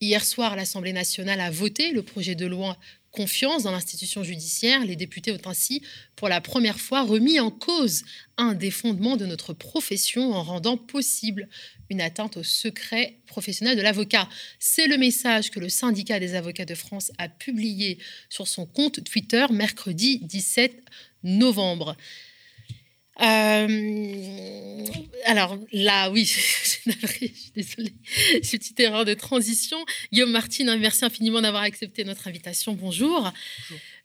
Hier 0.00 0.24
soir, 0.24 0.56
l'Assemblée 0.56 0.94
nationale 0.94 1.40
a 1.40 1.50
voté 1.50 1.90
le 1.92 2.02
projet 2.02 2.34
de 2.34 2.46
loi 2.46 2.78
confiance 3.16 3.62
dans 3.62 3.72
l'institution 3.72 4.22
judiciaire, 4.22 4.84
les 4.84 4.94
députés 4.94 5.32
ont 5.32 5.40
ainsi, 5.46 5.82
pour 6.16 6.28
la 6.28 6.42
première 6.42 6.78
fois, 6.78 7.02
remis 7.02 7.40
en 7.40 7.50
cause 7.50 8.04
un 8.36 8.52
des 8.52 8.70
fondements 8.70 9.16
de 9.16 9.24
notre 9.24 9.54
profession 9.54 10.32
en 10.32 10.42
rendant 10.42 10.76
possible 10.76 11.48
une 11.88 12.02
atteinte 12.02 12.36
au 12.36 12.42
secret 12.42 13.16
professionnel 13.26 13.76
de 13.76 13.82
l'avocat. 13.82 14.28
C'est 14.58 14.86
le 14.86 14.98
message 14.98 15.50
que 15.50 15.60
le 15.60 15.70
syndicat 15.70 16.20
des 16.20 16.34
avocats 16.34 16.66
de 16.66 16.74
France 16.74 17.10
a 17.16 17.28
publié 17.28 17.98
sur 18.28 18.46
son 18.46 18.66
compte 18.66 19.02
Twitter 19.02 19.46
mercredi 19.50 20.18
17 20.18 20.82
novembre. 21.22 21.96
Euh, 23.22 24.84
alors 25.24 25.58
là, 25.72 26.10
oui, 26.10 26.24
je 26.24 26.68
suis 26.68 26.92
désolée, 27.54 27.94
une 28.34 28.40
petite 28.40 28.80
erreur 28.80 29.04
de 29.04 29.14
transition. 29.14 29.78
Guillaume 30.12 30.30
Martin, 30.30 30.76
merci 30.76 31.04
infiniment 31.04 31.40
d'avoir 31.40 31.62
accepté 31.62 32.04
notre 32.04 32.28
invitation. 32.28 32.74
Bonjour. 32.74 33.32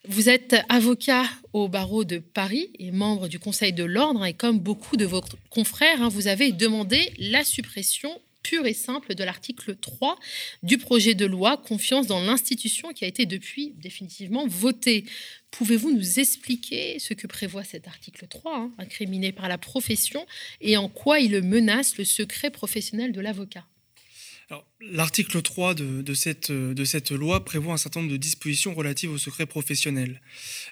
Vous 0.08 0.30
êtes 0.30 0.56
avocat 0.68 1.26
au 1.54 1.68
barreau 1.68 2.04
de 2.04 2.18
Paris 2.18 2.70
et 2.80 2.92
membre 2.92 3.28
du 3.28 3.38
Conseil 3.38 3.74
de 3.74 3.84
l'ordre. 3.84 4.26
Et 4.26 4.34
comme 4.34 4.60
beaucoup 4.60 4.98
de 4.98 5.06
vos 5.06 5.22
confrères, 5.50 6.02
hein, 6.02 6.10
vous 6.10 6.28
avez 6.28 6.52
demandé 6.52 7.14
la 7.20 7.44
suppression 7.44 8.20
pure 8.44 8.66
et 8.66 8.74
simple 8.74 9.16
de 9.16 9.24
l'article 9.24 9.76
3 9.76 10.18
du 10.64 10.78
projet 10.78 11.14
de 11.14 11.26
loi 11.26 11.58
Confiance 11.58 12.08
dans 12.08 12.22
l'institution 12.22 12.94
qui 12.94 13.06
a 13.06 13.08
été 13.08 13.26
depuis 13.26 13.74
définitivement 13.78 14.48
voté. 14.48 15.06
Pouvez-vous 15.52 15.92
nous 15.92 16.20
expliquer 16.20 17.00
ce 17.00 17.14
que 17.14 17.28
prévoit 17.28 17.64
cet 17.64 17.88
article 17.88 18.28
3, 18.28 18.56
hein, 18.56 18.72
incriminé 18.78 19.32
par 19.32 19.50
la 19.50 19.58
profession, 19.58 20.26
et 20.62 20.78
en 20.78 20.90
quoi 20.90 21.20
il 21.20 21.42
menace 21.42 21.98
le 21.98 22.06
secret 22.06 22.52
professionnel 22.52 23.12
de 23.12 23.22
l'avocat? 23.22 23.66
L'article 24.82 25.42
3 25.42 25.76
de, 25.76 26.14
cette, 26.14 27.12
loi 27.12 27.46
prévoit 27.46 27.74
un 27.74 27.78
certain 27.78 28.02
nombre 28.02 28.12
de 28.12 28.18
dispositions 28.18 28.74
relatives 28.74 29.12
au 29.12 29.18
secret 29.18 29.46
professionnel. 29.46 30.22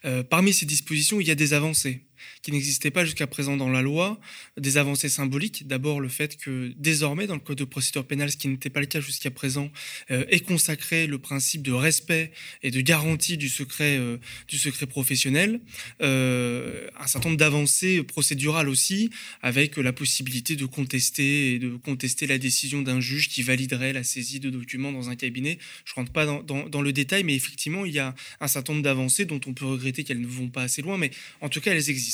Euh, 0.03 0.23
parmi 0.23 0.53
ces 0.53 0.65
dispositions, 0.65 1.21
il 1.21 1.27
y 1.27 1.31
a 1.31 1.35
des 1.35 1.53
avancées 1.53 2.01
qui 2.41 2.51
n'existaient 2.51 2.91
pas 2.91 3.05
jusqu'à 3.05 3.27
présent 3.27 3.57
dans 3.57 3.69
la 3.69 3.81
loi, 3.81 4.19
des 4.57 4.77
avancées 4.77 5.09
symboliques. 5.09 5.67
D'abord, 5.67 5.99
le 5.99 6.09
fait 6.09 6.37
que 6.37 6.73
désormais, 6.77 7.27
dans 7.27 7.35
le 7.35 7.39
Code 7.39 7.57
de 7.57 7.63
procédure 7.63 8.05
pénale, 8.05 8.31
ce 8.31 8.37
qui 8.37 8.47
n'était 8.47 8.69
pas 8.69 8.79
le 8.79 8.85
cas 8.85 8.99
jusqu'à 8.99 9.31
présent, 9.31 9.71
euh, 10.11 10.25
est 10.29 10.41
consacré 10.41 11.07
le 11.07 11.17
principe 11.17 11.61
de 11.61 11.71
respect 11.71 12.31
et 12.63 12.71
de 12.71 12.81
garantie 12.81 13.37
du 13.37 13.49
secret, 13.49 13.97
euh, 13.97 14.17
du 14.47 14.57
secret 14.57 14.85
professionnel. 14.85 15.61
Euh, 16.01 16.87
un 16.99 17.07
certain 17.07 17.29
nombre 17.29 17.39
d'avancées 17.39 18.03
procédurales 18.03 18.69
aussi, 18.69 19.09
avec 19.41 19.77
la 19.77 19.93
possibilité 19.93 20.55
de 20.55 20.65
contester 20.65 21.53
et 21.53 21.59
de 21.59 21.75
contester 21.75 22.27
la 22.27 22.37
décision 22.37 22.81
d'un 22.81 22.99
juge 22.99 23.29
qui 23.29 23.43
validerait 23.43 23.93
la 23.93 24.03
saisie 24.03 24.39
de 24.39 24.49
documents 24.49 24.91
dans 24.91 25.09
un 25.09 25.15
cabinet. 25.15 25.59
Je 25.85 25.91
ne 25.93 25.95
rentre 25.95 26.11
pas 26.11 26.25
dans, 26.25 26.43
dans, 26.43 26.67
dans, 26.67 26.81
le 26.81 26.93
détail, 26.93 27.23
mais 27.23 27.35
effectivement, 27.35 27.85
il 27.85 27.93
y 27.93 27.99
a 27.99 28.15
un 28.39 28.47
certain 28.47 28.73
nombre 28.73 28.83
d'avancées 28.83 29.25
dont 29.25 29.39
on 29.45 29.53
peut 29.53 29.65
regretter 29.65 30.03
qu'elles 30.03 30.21
ne 30.21 30.27
vont 30.27 30.49
pas 30.49 30.63
assez 30.63 30.81
loin, 30.81 30.97
mais 30.97 31.11
en 31.41 31.49
tout 31.49 31.61
cas, 31.61 31.71
elles 31.71 31.89
existent. 31.89 32.08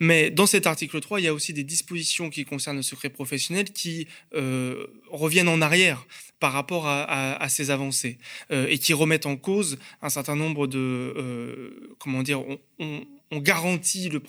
Mais 0.00 0.30
dans 0.30 0.46
cet 0.46 0.66
article 0.66 1.00
3, 1.00 1.20
il 1.20 1.24
y 1.24 1.28
a 1.28 1.34
aussi 1.34 1.52
des 1.52 1.64
dispositions 1.64 2.30
qui 2.30 2.44
concernent 2.44 2.76
le 2.76 2.82
secret 2.82 3.10
professionnel 3.10 3.72
qui 3.72 4.06
euh, 4.34 4.86
reviennent 5.10 5.48
en 5.48 5.60
arrière 5.60 6.06
par 6.40 6.52
rapport 6.52 6.88
à, 6.88 7.48
ces 7.48 7.70
avancées 7.70 8.18
euh, 8.50 8.66
et 8.68 8.78
qui 8.78 8.92
remettent 8.94 9.26
en 9.26 9.36
cause 9.36 9.78
un 10.00 10.08
certain 10.08 10.34
nombre 10.34 10.66
de 10.66 10.78
euh, 11.16 11.94
comment 12.00 12.24
dire 12.24 12.42
on, 12.80 13.06
garantit 13.40 14.08
le, 14.08 14.22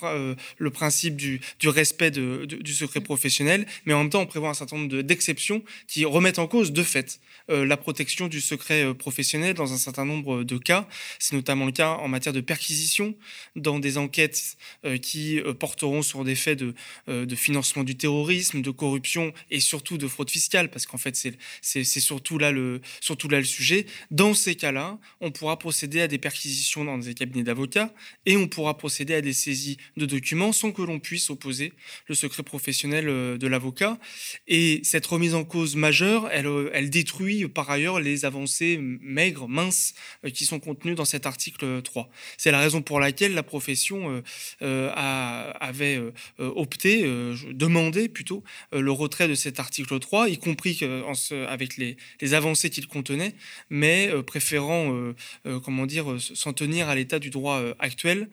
le 0.57 0.69
principe 0.69 1.15
du, 1.15 1.41
du 1.59 1.69
respect 1.69 2.11
de, 2.11 2.45
du 2.45 2.73
secret 2.73 3.01
professionnel, 3.01 3.65
mais 3.85 3.93
en 3.93 3.99
même 3.99 4.09
temps 4.09 4.21
on 4.21 4.25
prévoit 4.25 4.49
un 4.49 4.53
certain 4.53 4.77
nombre 4.77 5.01
d'exceptions 5.01 5.63
qui 5.87 6.05
remettent 6.05 6.39
en 6.39 6.47
cause 6.47 6.71
de 6.71 6.83
fait 6.83 7.19
euh, 7.49 7.65
la 7.65 7.77
protection 7.77 8.27
du 8.27 8.39
secret 8.39 8.85
euh, 8.85 8.93
professionnel 8.93 9.53
dans 9.53 9.73
un 9.73 9.77
certain 9.77 10.05
nombre 10.05 10.43
de 10.43 10.57
cas. 10.57 10.87
C'est 11.19 11.35
notamment 11.35 11.65
le 11.65 11.71
cas 11.71 11.89
en 11.89 12.07
matière 12.07 12.33
de 12.33 12.41
perquisition 12.41 13.15
dans 13.55 13.79
des 13.79 13.97
enquêtes 13.97 14.57
euh, 14.85 14.97
qui 14.97 15.41
porteront 15.59 16.01
sur 16.01 16.23
des 16.23 16.35
faits 16.35 16.59
de, 16.59 16.73
de, 17.07 17.35
financement 17.35 17.83
du 17.83 17.95
terrorisme, 17.95 18.61
de 18.61 18.71
corruption 18.71 19.33
et 19.51 19.59
surtout 19.59 19.97
de 19.97 20.07
fraude 20.07 20.29
fiscale, 20.29 20.69
parce 20.69 20.85
qu'en 20.85 20.97
fait 20.97 21.15
c'est 21.61 21.83
surtout 21.83 22.37
là 22.37 22.51
le 22.51 22.81
surtout 23.01 23.27
là 23.27 23.39
le 23.39 23.45
sujet. 23.45 23.85
Dans 24.11 24.33
ces 24.33 24.55
cas-là, 24.55 24.97
on 25.19 25.31
pourra 25.31 25.59
procéder 25.59 26.01
à 26.01 26.07
des 26.07 26.17
perquisitions 26.17 26.85
dans 26.85 26.97
des 26.97 27.13
cabinets 27.13 27.43
d'avocats 27.43 27.93
et 28.25 28.37
on 28.37 28.47
pourra 28.47 28.77
procéder 28.77 28.92
à 29.15 29.21
des 29.21 29.33
saisies 29.33 29.77
de 29.97 30.05
documents 30.05 30.53
sans 30.53 30.71
que 30.71 30.81
l'on 30.81 30.99
puisse 30.99 31.29
opposer 31.29 31.73
le 32.07 32.15
secret 32.15 32.43
professionnel 32.43 33.05
de 33.37 33.47
l'avocat. 33.47 33.97
Et 34.47 34.81
cette 34.83 35.05
remise 35.05 35.35
en 35.35 35.43
cause 35.43 35.75
majeure, 35.75 36.29
elle, 36.31 36.47
elle 36.73 36.89
détruit 36.89 37.47
par 37.47 37.69
ailleurs 37.69 37.99
les 37.99 38.25
avancées 38.25 38.77
maigres, 39.01 39.47
minces, 39.47 39.93
euh, 40.25 40.29
qui 40.29 40.45
sont 40.45 40.59
contenues 40.59 40.95
dans 40.95 41.05
cet 41.05 41.25
article 41.25 41.81
3. 41.81 42.09
C'est 42.37 42.51
la 42.51 42.59
raison 42.59 42.81
pour 42.81 42.99
laquelle 42.99 43.33
la 43.33 43.43
profession 43.43 44.09
euh, 44.09 44.21
euh, 44.61 44.91
avait 45.59 46.01
opté, 46.39 47.03
demandé 47.51 48.09
plutôt, 48.09 48.43
le 48.71 48.91
retrait 48.91 49.27
de 49.27 49.35
cet 49.35 49.59
article 49.59 49.99
3, 49.99 50.29
y 50.29 50.37
compris 50.37 50.79
avec 51.47 51.77
les, 51.77 52.33
avancées 52.33 52.69
qu'il 52.69 52.87
contenait, 52.87 53.35
mais 53.69 54.11
préférant, 54.25 55.13
comment 55.63 55.85
dire, 55.85 56.17
s'en 56.19 56.53
tenir 56.53 56.89
à 56.89 56.95
l'état 56.95 57.19
du 57.19 57.29
droit 57.29 57.61
actuel, 57.79 58.29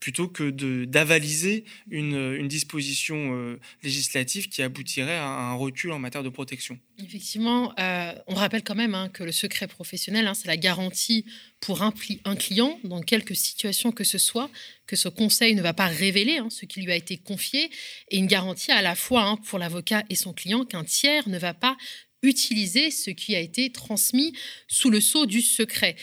plutôt 0.00 0.28
que 0.28 0.50
d'avaliser 0.84 1.64
une, 1.90 2.34
une, 2.34 2.48
disposition 2.48 3.58
législative 3.82 4.48
qui 4.48 4.62
aboutirait 4.62 5.16
à 5.16 5.26
un 5.26 5.54
recul 5.54 5.92
en 5.92 5.98
matière 5.98 6.22
de 6.22 6.28
protection. 6.28 6.78
Effectivement, 6.98 7.72
euh, 7.80 8.12
on 8.28 8.34
rappelle 8.34 8.62
quand 8.62 8.76
même 8.76 8.94
hein, 8.94 9.08
que 9.08 9.24
le 9.24 9.32
secret 9.32 9.66
professionnel, 9.66 10.28
hein, 10.28 10.34
c'est 10.34 10.46
la 10.46 10.56
garantie 10.56 11.24
pour 11.60 11.82
un, 11.82 11.92
client, 12.36 12.78
dans 12.84 13.00
quelque 13.00 13.34
situation 13.34 13.90
que 13.90 14.04
ce 14.04 14.18
soit, 14.18 14.48
que 14.86 14.94
ce 14.94 15.08
conseil 15.08 15.54
ne 15.54 15.62
va 15.62 15.72
pas 15.72 15.86
révéler 15.86 16.38
hein, 16.38 16.48
ce 16.50 16.66
qui 16.66 16.82
lui 16.82 16.92
a 16.92 16.96
été 16.96 17.16
confié, 17.16 17.70
et 18.10 18.18
une 18.18 18.26
garantie 18.26 18.70
à 18.70 18.82
la 18.82 18.94
fois 18.94 19.38
pour 19.46 19.58
l'avocat 19.58 20.04
et 20.08 20.14
son 20.14 20.32
client 20.32 20.64
qu'un 20.64 20.84
tiers 20.84 21.28
ne 21.28 21.38
va 21.38 21.52
pas 21.52 21.76
utiliser 22.24 22.90
ce 22.90 23.10
qui 23.10 23.36
a 23.36 23.40
été 23.40 23.70
transmis 23.70 24.32
sous 24.66 24.90
le 24.90 25.00
sceau 25.00 25.26
du 25.26 25.40
secret. 25.40 25.94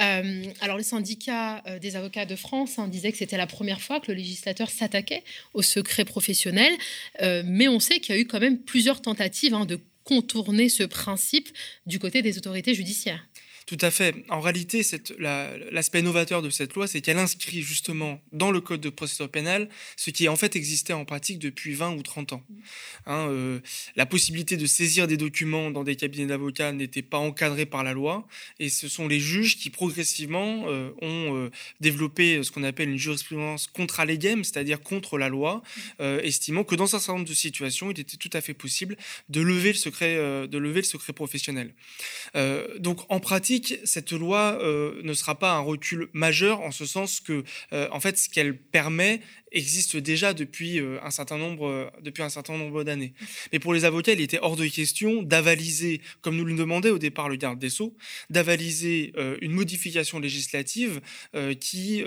Euh, 0.00 0.44
alors, 0.60 0.76
le 0.76 0.82
syndicat 0.82 1.62
euh, 1.66 1.78
des 1.78 1.96
avocats 1.96 2.26
de 2.26 2.36
France 2.36 2.78
disait 2.88 3.12
que 3.12 3.18
c'était 3.18 3.36
la 3.36 3.46
première 3.46 3.80
fois 3.80 4.00
que 4.00 4.12
le 4.12 4.18
législateur 4.18 4.70
s'attaquait 4.70 5.24
au 5.52 5.62
secret 5.62 6.04
professionnel, 6.04 6.72
mais 7.44 7.68
on 7.68 7.80
sait 7.80 8.00
qu'il 8.00 8.14
y 8.14 8.18
a 8.18 8.20
eu 8.20 8.26
quand 8.26 8.40
même 8.40 8.58
plusieurs 8.58 9.02
tentatives 9.02 9.54
de 9.66 9.80
contourner 10.04 10.68
ce 10.68 10.82
principe 10.82 11.48
du 11.86 11.98
côté 11.98 12.22
des 12.22 12.38
autorités 12.38 12.74
judiciaires. 12.74 13.24
Tout 13.70 13.78
à 13.82 13.92
fait. 13.92 14.16
En 14.28 14.40
réalité, 14.40 14.84
l'aspect 15.70 16.02
novateur 16.02 16.42
de 16.42 16.50
cette 16.50 16.74
loi, 16.74 16.88
c'est 16.88 17.00
qu'elle 17.00 17.18
inscrit 17.18 17.62
justement 17.62 18.20
dans 18.32 18.50
le 18.50 18.60
code 18.60 18.80
de 18.80 18.90
procédure 18.90 19.30
pénale 19.30 19.68
ce 19.96 20.10
qui 20.10 20.28
en 20.28 20.34
fait 20.34 20.56
existait 20.56 20.92
en 20.92 21.04
pratique 21.04 21.38
depuis 21.38 21.74
20 21.74 21.92
ou 21.92 22.02
30 22.02 22.32
ans. 22.32 22.42
Hein, 23.06 23.28
euh, 23.28 23.60
la 23.94 24.06
possibilité 24.06 24.56
de 24.56 24.66
saisir 24.66 25.06
des 25.06 25.16
documents 25.16 25.70
dans 25.70 25.84
des 25.84 25.94
cabinets 25.94 26.26
d'avocats 26.26 26.72
n'était 26.72 27.02
pas 27.02 27.18
encadrée 27.18 27.64
par 27.64 27.84
la 27.84 27.92
loi, 27.92 28.26
et 28.58 28.70
ce 28.70 28.88
sont 28.88 29.06
les 29.06 29.20
juges 29.20 29.56
qui 29.56 29.70
progressivement 29.70 30.64
euh, 30.66 30.90
ont 31.00 31.36
euh, 31.36 31.50
développé 31.78 32.42
ce 32.42 32.50
qu'on 32.50 32.64
appelle 32.64 32.88
une 32.88 32.98
jurisprudence 32.98 33.68
contra 33.68 34.04
legem, 34.04 34.42
c'est-à-dire 34.42 34.80
contre 34.80 35.16
la 35.16 35.28
loi, 35.28 35.62
estimant 36.00 36.64
que 36.64 36.74
dans 36.74 36.96
un 36.96 36.98
certain 36.98 37.12
nombre 37.12 37.28
de 37.28 37.34
situations, 37.34 37.92
il 37.92 38.00
était 38.00 38.16
tout 38.16 38.30
à 38.32 38.40
fait 38.40 38.54
possible 38.54 38.96
de 39.28 39.40
lever 39.40 39.68
le 39.68 39.78
secret, 39.78 40.16
de 40.48 40.58
lever 40.58 40.80
le 40.80 40.86
secret 40.86 41.12
professionnel. 41.12 41.72
donc 42.80 43.00
en 43.08 43.20
pratique, 43.20 43.59
cette 43.84 44.12
loi 44.12 44.58
euh, 44.60 45.00
ne 45.02 45.12
sera 45.14 45.38
pas 45.38 45.52
un 45.52 45.60
recul 45.60 46.08
majeur 46.12 46.60
en 46.60 46.70
ce 46.70 46.86
sens 46.86 47.20
que, 47.20 47.44
euh, 47.72 47.88
en 47.90 48.00
fait, 48.00 48.18
ce 48.18 48.28
qu'elle 48.28 48.56
permet 48.56 49.20
existe 49.52 49.96
déjà 49.96 50.34
depuis 50.34 50.78
euh, 50.78 50.98
un 51.02 51.10
certain 51.10 51.38
nombre, 51.38 51.92
depuis 52.02 52.22
un 52.22 52.28
certain 52.28 52.56
nombre 52.56 52.84
d'années. 52.84 53.12
Mais 53.52 53.58
pour 53.58 53.74
les 53.74 53.84
avocats, 53.84 54.12
il 54.12 54.20
était 54.20 54.38
hors 54.42 54.56
de 54.56 54.66
question 54.66 55.22
d'avaliser, 55.22 56.00
comme 56.20 56.36
nous 56.36 56.44
le 56.44 56.54
demandait 56.54 56.90
au 56.90 56.98
départ 56.98 57.28
le 57.28 57.36
garde 57.36 57.58
des 57.58 57.70
Sceaux, 57.70 57.96
d'avaliser 58.28 59.12
une 59.40 59.52
modification 59.52 60.18
législative 60.18 61.00
qui, 61.60 62.02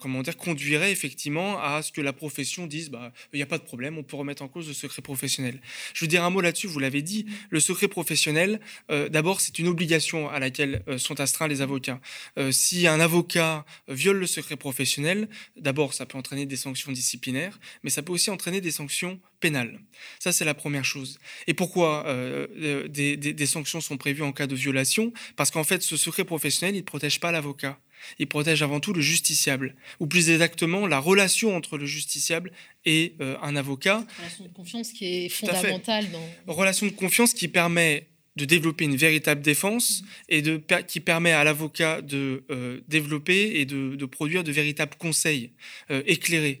comment 0.00 0.22
dire, 0.22 0.36
conduirait 0.36 0.92
effectivement 0.92 1.60
à 1.60 1.82
ce 1.82 1.92
que 1.92 2.00
la 2.00 2.12
profession 2.12 2.66
dise, 2.66 2.90
bah, 2.90 3.12
il 3.32 3.36
n'y 3.36 3.42
a 3.42 3.46
pas 3.46 3.58
de 3.58 3.64
problème, 3.64 3.98
on 3.98 4.02
peut 4.02 4.16
remettre 4.16 4.42
en 4.42 4.48
cause 4.48 4.68
le 4.68 4.74
secret 4.74 5.02
professionnel. 5.02 5.60
Je 5.94 6.04
veux 6.04 6.08
dire 6.08 6.24
un 6.24 6.30
mot 6.30 6.40
là-dessus, 6.40 6.66
vous 6.66 6.80
l'avez 6.80 7.02
dit, 7.02 7.26
le 7.50 7.60
secret 7.60 7.88
professionnel, 7.88 8.60
d'abord, 8.88 9.40
c'est 9.40 9.58
une 9.58 9.68
obligation 9.68 10.28
à 10.28 10.38
laquelle 10.38 10.82
euh, 10.88 10.98
sont 10.98 11.20
astreints 11.20 11.48
les 11.48 11.60
avocats. 11.60 12.00
Euh, 12.38 12.52
si 12.52 12.86
un 12.86 13.00
avocat 13.00 13.64
viole 13.88 14.18
le 14.18 14.26
secret 14.26 14.56
professionnel, 14.56 15.28
d'abord, 15.56 15.94
ça 15.94 16.06
peut 16.06 16.18
entraîner 16.18 16.43
des 16.46 16.56
sanctions 16.56 16.92
disciplinaires, 16.92 17.58
mais 17.82 17.90
ça 17.90 18.02
peut 18.02 18.12
aussi 18.12 18.30
entraîner 18.30 18.60
des 18.60 18.70
sanctions 18.70 19.20
pénales. 19.40 19.80
Ça, 20.18 20.32
c'est 20.32 20.44
la 20.44 20.54
première 20.54 20.84
chose. 20.84 21.18
Et 21.46 21.54
pourquoi 21.54 22.06
euh, 22.06 22.88
des, 22.88 23.46
sanctions 23.46 23.80
sont 23.80 23.96
prévues 23.96 24.22
en 24.22 24.32
cas 24.32 24.46
de 24.46 24.54
violation? 24.54 25.12
Parce 25.36 25.50
qu'en 25.50 25.64
fait, 25.64 25.82
ce 25.82 25.96
secret 25.96 26.24
professionnel, 26.24 26.74
il 26.74 26.80
ne 26.80 26.84
protège 26.84 27.20
pas 27.20 27.32
l'avocat. 27.32 27.78
Il 28.18 28.26
protège 28.26 28.62
avant 28.62 28.80
tout 28.80 28.92
le 28.92 29.00
justiciable, 29.00 29.76
ou 29.98 30.06
plus 30.06 30.28
exactement 30.28 30.86
la 30.86 30.98
relation 30.98 31.56
entre 31.56 31.78
le 31.78 31.86
justiciable 31.86 32.52
et 32.84 33.14
un 33.40 33.56
avocat. 33.56 34.04
Relation 34.18 34.44
de 34.44 34.50
confiance 34.50 34.92
qui 34.92 35.06
est 35.06 35.28
fondamentale. 35.30 36.10
Dans... 36.10 36.52
Relation 36.52 36.86
de 36.86 36.92
confiance 36.92 37.32
qui 37.32 37.48
permet 37.48 38.08
de 38.36 38.44
développer 38.44 38.84
une 38.84 38.96
véritable 38.96 39.40
défense 39.40 40.02
et 40.28 40.42
qui 40.86 41.00
permet 41.00 41.32
à 41.32 41.44
l'avocat 41.44 42.02
de 42.02 42.44
développer 42.88 43.60
et 43.60 43.64
de, 43.64 44.06
produire 44.06 44.42
de 44.42 44.52
véritables 44.52 44.96
conseils 44.98 45.52
éclairés. 45.88 46.60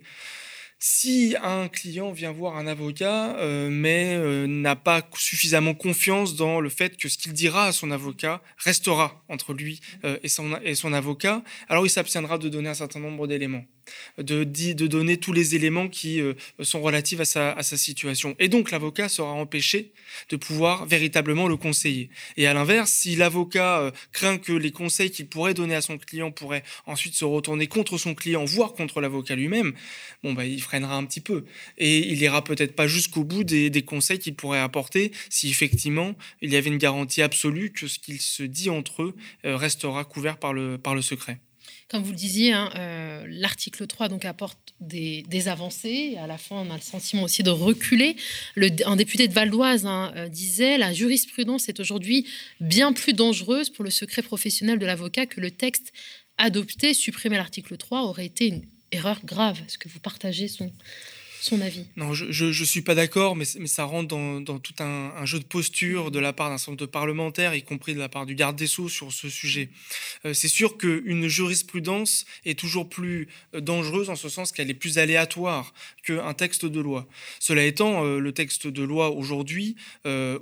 Si 0.86 1.34
un 1.42 1.68
client 1.68 2.12
vient 2.12 2.30
voir 2.30 2.58
un 2.58 2.66
avocat, 2.66 3.38
euh, 3.38 3.70
mais 3.70 4.16
euh, 4.16 4.46
n'a 4.46 4.76
pas 4.76 5.00
suffisamment 5.16 5.72
confiance 5.72 6.36
dans 6.36 6.60
le 6.60 6.68
fait 6.68 6.98
que 6.98 7.08
ce 7.08 7.16
qu'il 7.16 7.32
dira 7.32 7.68
à 7.68 7.72
son 7.72 7.90
avocat 7.90 8.42
restera 8.58 9.24
entre 9.30 9.54
lui 9.54 9.80
euh, 10.04 10.18
et 10.22 10.28
son 10.74 10.92
avocat, 10.92 11.42
alors 11.70 11.86
il 11.86 11.88
s'abstiendra 11.88 12.36
de 12.36 12.50
donner 12.50 12.68
un 12.68 12.74
certain 12.74 13.00
nombre 13.00 13.26
d'éléments 13.26 13.64
de, 14.18 14.44
donner 14.86 15.16
tous 15.16 15.32
les 15.32 15.54
éléments 15.54 15.88
qui 15.88 16.20
euh, 16.20 16.34
sont 16.60 16.82
relatifs 16.82 17.20
à 17.20 17.24
sa, 17.24 17.62
situation. 17.62 18.36
Et 18.38 18.48
donc 18.48 18.70
l'avocat 18.70 19.08
sera 19.08 19.32
empêché 19.32 19.92
de 20.30 20.36
pouvoir 20.36 20.86
véritablement 20.86 21.48
le 21.48 21.56
conseiller. 21.56 22.10
Et 22.36 22.46
à 22.46 22.54
l'inverse, 22.54 22.90
si 22.90 23.16
l'avocat 23.16 23.80
euh, 23.80 23.90
craint 24.12 24.38
que 24.38 24.52
les 24.52 24.70
conseils 24.70 25.10
qu'il 25.10 25.26
pourrait 25.26 25.54
donner 25.54 25.74
à 25.74 25.80
son 25.80 25.98
client 25.98 26.30
pourraient 26.30 26.62
ensuite 26.86 27.14
se 27.14 27.24
retourner 27.24 27.66
contre 27.66 27.98
son 27.98 28.14
client, 28.14 28.44
voire 28.44 28.74
contre 28.74 29.00
l'avocat 29.00 29.34
lui-même, 29.34 29.72
bon 30.22 30.32
bah 30.32 30.44
il 30.44 30.60
freinera 30.60 30.96
un 30.96 31.04
petit 31.04 31.20
peu. 31.20 31.44
Et 31.78 31.98
il 31.98 32.22
ira 32.22 32.44
peut-être 32.44 32.76
pas 32.76 32.86
jusqu'au 32.86 33.24
bout 33.24 33.44
des, 33.44 33.70
des 33.70 33.82
conseils 33.82 34.18
qu'il 34.18 34.34
pourrait 34.34 34.60
apporter 34.60 35.12
si 35.30 35.48
effectivement 35.50 36.14
il 36.42 36.52
y 36.52 36.56
avait 36.56 36.70
une 36.70 36.78
garantie 36.78 37.22
absolue 37.22 37.70
que 37.70 37.86
ce 37.86 37.98
qu'il 37.98 38.20
se 38.20 38.42
dit 38.42 38.70
entre 38.70 39.02
eux 39.02 39.16
euh, 39.44 39.56
restera 39.56 40.04
couvert 40.04 40.38
par 40.38 40.52
le, 40.52 40.78
par 40.78 40.94
le 40.94 41.02
secret. 41.02 41.38
Comme 41.94 42.02
vous 42.02 42.10
le 42.10 42.16
disiez, 42.16 42.52
hein, 42.52 42.70
euh, 42.74 43.24
l'article 43.28 43.86
3 43.86 44.08
donc, 44.08 44.24
apporte 44.24 44.74
des, 44.80 45.46
avancées. 45.46 46.16
À 46.20 46.26
la 46.26 46.38
fin, 46.38 46.56
on 46.56 46.70
a 46.72 46.74
le 46.74 46.82
sentiment 46.82 47.22
aussi 47.22 47.44
de 47.44 47.50
reculer. 47.50 48.16
Le, 48.56 48.68
un 48.84 48.96
député 48.96 49.28
de 49.28 49.32
Val 49.32 49.48
d'Oise 49.48 49.86
hein, 49.86 50.12
euh, 50.16 50.28
disait 50.28 50.76
La 50.76 50.92
jurisprudence 50.92 51.68
est 51.68 51.78
aujourd'hui 51.78 52.26
bien 52.58 52.92
plus 52.92 53.12
dangereuse 53.12 53.70
pour 53.70 53.84
le 53.84 53.90
secret 53.90 54.22
professionnel 54.22 54.80
de 54.80 54.86
l'avocat 54.86 55.26
que 55.26 55.40
le 55.40 55.52
texte 55.52 55.92
adopté, 56.36 56.94
supprimer 56.94 57.36
l'article 57.36 57.76
3, 57.76 58.02
aurait 58.02 58.26
été 58.26 58.48
une 58.48 58.66
erreur 58.90 59.20
grave. 59.24 59.60
Est-ce 59.64 59.78
que 59.78 59.88
vous 59.88 60.00
partagez 60.00 60.48
son, 60.48 60.72
son 61.44 61.60
avis. 61.60 61.84
Non, 61.96 62.14
je 62.14 62.44
ne 62.44 62.64
suis 62.64 62.82
pas 62.82 62.94
d'accord, 62.94 63.36
mais, 63.36 63.44
ça 63.44 63.84
rentre 63.84 64.08
dans, 64.08 64.40
dans 64.40 64.58
tout 64.58 64.74
un, 64.78 65.24
jeu 65.26 65.38
de 65.38 65.44
posture 65.44 66.10
de 66.10 66.18
la 66.18 66.32
part 66.32 66.50
d'un 66.50 66.58
certain 66.58 66.72
nombre 66.72 66.80
de 66.80 66.86
parlementaires, 66.86 67.54
y 67.54 67.62
compris 67.62 67.94
de 67.94 67.98
la 67.98 68.08
part 68.08 68.26
du 68.26 68.34
garde 68.34 68.56
des 68.56 68.66
Sceaux 68.66 68.88
sur 68.88 69.12
ce 69.12 69.28
sujet. 69.28 69.68
Euh, 70.24 70.32
c'est 70.32 70.48
sûr 70.48 70.78
qu'une 70.78 71.28
jurisprudence 71.28 72.24
est 72.44 72.58
toujours 72.58 72.88
plus 72.88 73.28
euh, 73.54 73.60
dangereuse 73.60 74.10
en 74.10 74.16
ce 74.16 74.28
sens 74.28 74.52
qu'elle 74.52 74.70
est 74.70 74.74
plus 74.74 74.98
aléatoire 74.98 75.74
qu'un 76.02 76.34
texte 76.34 76.64
de 76.64 76.80
loi. 76.80 77.06
Cela 77.40 77.64
étant, 77.64 78.04
euh, 78.04 78.18
le 78.18 78.32
texte 78.32 78.66
de 78.66 78.82
loi 78.82 79.10
aujourd'hui 79.10 79.76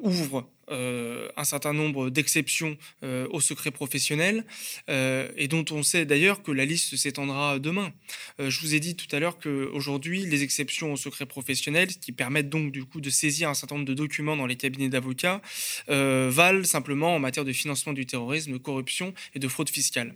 ouvre 0.03 0.49
euh, 0.73 1.29
un 1.37 1.45
certain 1.45 1.73
nombre 1.73 2.09
d'exceptions 2.09 2.79
euh, 3.05 3.27
au 3.31 3.41
secret 3.41 3.71
professionnel 3.71 4.45
euh, 4.89 5.29
et 5.37 5.47
dont 5.47 5.65
on 5.71 5.83
sait 5.83 6.07
d'ailleurs 6.07 6.43
que 6.43 6.51
la 6.51 6.65
liste 6.65 6.97
s'étendra 6.97 7.59
demain. 7.59 7.93
je 8.39 8.61
vous 8.61 8.75
ai 8.75 8.81
dit 8.81 8.97
tout 8.97 9.15
à 9.15 9.21
l'heure 9.21 9.39
qu'aujourd'hui, 9.39 10.25
les 10.25 10.43
exceptions 10.43 10.93
au 10.93 10.97
secret 10.97 11.27
professionnel, 11.27 11.89
qui 11.89 12.13
permettent 12.13 12.49
donc 12.49 12.73
du 12.73 12.85
coup 12.85 13.01
de 13.01 13.11
saisir 13.11 13.49
un 13.51 13.55
certain 13.55 13.75
nombre 13.75 13.87
de 13.87 13.95
documents 13.95 14.37
dans 14.37 14.47
les 14.47 14.57
cabinets 14.57 14.89
d'avocats, 14.89 15.43
valent 15.89 16.65
simplement 16.65 17.15
en 17.15 17.19
matière 17.19 17.45
de 17.45 17.53
financement 17.53 17.93
du 17.93 18.07
terrorisme, 18.07 18.59
corruption 18.59 19.13
et 19.35 19.39
de 19.39 19.49
fraude 19.49 19.69
fiscale. 19.69 20.15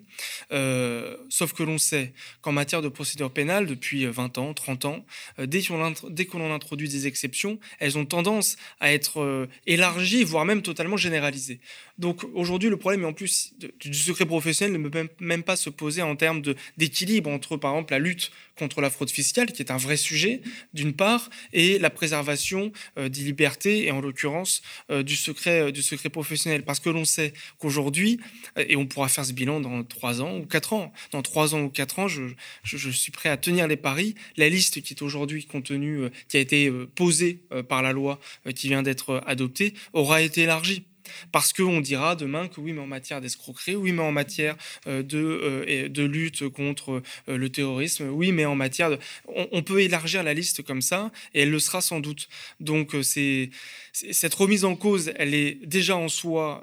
sauf 1.28 1.52
que 1.52 1.62
l'on 1.62 1.78
sait 1.78 2.12
qu'en 2.40 2.52
matière 2.52 2.82
de 2.82 2.88
procédure 2.88 3.30
pénale, 3.30 3.66
depuis 3.66 4.06
20 4.06 4.38
ans, 4.38 4.54
30 4.54 4.84
ans, 4.86 5.06
dès 5.38 5.62
qu'on 5.62 6.54
introduit 6.54 6.88
des 6.88 7.06
exceptions, 7.06 7.58
elles 7.78 7.98
ont 7.98 8.06
tendance 8.06 8.56
à 8.80 8.92
être 8.92 9.48
élargies, 9.66 10.24
voire 10.24 10.45
même 10.46 10.62
totalement 10.62 10.96
généralisé. 10.96 11.60
Donc 11.98 12.24
aujourd'hui, 12.34 12.70
le 12.70 12.76
problème, 12.76 13.04
en 13.04 13.12
plus 13.12 13.54
du 13.80 13.94
secret 13.94 14.26
professionnel, 14.26 14.80
ne 14.80 14.88
peut 14.88 15.08
même 15.20 15.42
pas 15.42 15.56
se 15.56 15.70
poser 15.70 16.02
en 16.02 16.16
termes 16.16 16.42
d'équilibre 16.76 17.30
entre, 17.30 17.56
par 17.56 17.72
exemple, 17.72 17.92
la 17.92 17.98
lutte 17.98 18.30
contre 18.56 18.80
la 18.80 18.90
fraude 18.90 19.10
fiscale, 19.10 19.52
qui 19.52 19.62
est 19.62 19.70
un 19.70 19.76
vrai 19.76 19.96
sujet, 19.96 20.40
d'une 20.72 20.94
part, 20.94 21.30
et 21.52 21.78
la 21.78 21.90
préservation 21.90 22.72
euh, 22.98 23.08
des 23.08 23.20
libertés, 23.20 23.84
et 23.84 23.90
en 23.90 24.00
l'occurrence 24.00 24.62
euh, 24.90 25.02
du, 25.02 25.16
secret, 25.16 25.60
euh, 25.60 25.70
du 25.70 25.82
secret 25.82 26.08
professionnel. 26.08 26.64
Parce 26.64 26.80
que 26.80 26.90
l'on 26.90 27.04
sait 27.04 27.32
qu'aujourd'hui, 27.58 28.18
et 28.56 28.76
on 28.76 28.86
pourra 28.86 29.08
faire 29.08 29.24
ce 29.24 29.32
bilan 29.32 29.60
dans 29.60 29.84
trois 29.84 30.22
ans 30.22 30.38
ou 30.38 30.46
quatre 30.46 30.72
ans, 30.72 30.92
dans 31.12 31.22
trois 31.22 31.54
ans 31.54 31.62
ou 31.62 31.68
quatre 31.68 31.98
ans, 31.98 32.08
je, 32.08 32.22
je, 32.64 32.90
suis 32.90 33.12
prêt 33.12 33.28
à 33.28 33.36
tenir 33.36 33.68
les 33.68 33.76
paris, 33.76 34.14
la 34.36 34.48
liste 34.48 34.82
qui 34.82 34.94
est 34.94 35.02
aujourd'hui 35.02 35.44
contenue, 35.44 36.08
qui 36.28 36.36
a 36.36 36.40
été 36.40 36.70
posée 36.94 37.42
par 37.68 37.82
la 37.82 37.92
loi 37.92 38.18
qui 38.54 38.68
vient 38.68 38.82
d'être 38.82 39.22
adoptée, 39.26 39.74
aura 39.92 40.22
été 40.22 40.42
élargie. 40.42 40.86
Parce 41.32 41.52
qu'on 41.52 41.80
dira 41.80 42.16
demain 42.16 42.48
que 42.48 42.60
oui, 42.60 42.72
mais 42.72 42.80
en 42.80 42.86
matière 42.86 43.20
d'escroquerie, 43.20 43.76
oui, 43.76 43.92
mais 43.92 44.02
en 44.02 44.12
matière 44.12 44.56
euh, 44.86 45.02
de, 45.02 45.18
euh, 45.18 45.88
de 45.88 46.02
lutte 46.02 46.48
contre 46.48 47.02
euh, 47.28 47.36
le 47.36 47.48
terrorisme, 47.48 48.08
oui, 48.10 48.32
mais 48.32 48.44
en 48.44 48.54
matière 48.54 48.90
de... 48.90 48.98
On, 49.26 49.62
peut 49.62 49.80
élargir 49.80 50.22
la 50.22 50.34
liste 50.34 50.62
comme 50.62 50.82
ça, 50.82 51.10
et 51.34 51.42
elle 51.42 51.50
le 51.50 51.58
sera 51.58 51.80
sans 51.80 52.00
doute. 52.00 52.28
Donc, 52.60 52.94
cette 53.92 54.34
remise 54.34 54.64
en 54.64 54.76
cause, 54.76 55.12
elle 55.16 55.34
est 55.34 55.58
déjà 55.66 55.96
en 55.96 56.08
soi, 56.08 56.62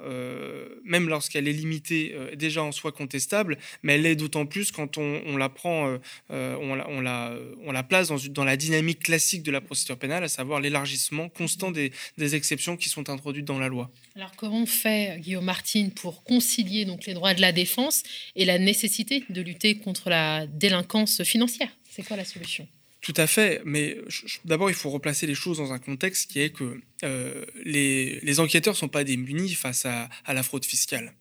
même 0.84 1.08
lorsqu'elle 1.08 1.48
est 1.48 1.52
limitée, 1.52 2.16
déjà 2.34 2.62
en 2.62 2.72
soi 2.72 2.92
contestable, 2.92 3.58
mais 3.82 3.94
elle 3.94 4.02
l'est 4.02 4.16
d'autant 4.16 4.46
plus 4.46 4.72
quand 4.72 4.96
on, 4.96 5.36
la 5.36 5.48
prend, 5.48 5.98
on, 6.30 7.00
la, 7.02 7.82
place 7.82 8.08
dans, 8.08 8.16
dans 8.30 8.44
la 8.44 8.56
dynamique 8.56 9.00
classique 9.00 9.42
de 9.42 9.50
la 9.50 9.60
procédure 9.60 9.98
pénale, 9.98 10.24
à 10.24 10.28
savoir 10.28 10.60
l'élargissement 10.60 11.28
constant 11.28 11.70
des, 11.70 11.92
des 12.16 12.34
exceptions 12.34 12.76
qui 12.76 12.88
sont 12.88 13.10
introduites 13.10 13.44
dans 13.44 13.58
la 13.58 13.68
loi. 13.68 13.90
Alors 14.16 14.33
comment 14.36 14.66
fait 14.66 15.20
Guillaume 15.20 15.44
Martin 15.44 15.88
pour 15.94 16.24
concilier 16.24 16.84
donc 16.84 17.06
les 17.06 17.14
droits 17.14 17.34
de 17.34 17.40
la 17.40 17.52
défense 17.52 18.02
et 18.36 18.44
la 18.44 18.58
nécessité 18.58 19.24
de 19.28 19.40
lutter 19.40 19.76
contre 19.76 20.10
la 20.10 20.46
délinquance 20.46 21.22
financière 21.22 21.70
C'est 21.90 22.02
quoi 22.02 22.16
la 22.16 22.24
solution? 22.24 22.66
Tout 23.00 23.14
à 23.16 23.26
fait, 23.26 23.60
mais 23.64 23.98
d'abord 24.44 24.70
il 24.70 24.76
faut 24.76 24.90
replacer 24.90 25.26
les 25.26 25.34
choses 25.34 25.58
dans 25.58 25.72
un 25.72 25.78
contexte 25.78 26.30
qui 26.30 26.40
est 26.40 26.50
que 26.50 26.80
euh, 27.02 27.44
les, 27.64 28.40
enquêteurs 28.40 28.72
ne 28.74 28.78
sont 28.78 28.88
pas 28.88 29.04
démunis 29.04 29.52
face 29.54 29.84
à 29.84 30.08
la 30.32 30.42
fraude 30.42 30.64
fiscale. 30.64 31.12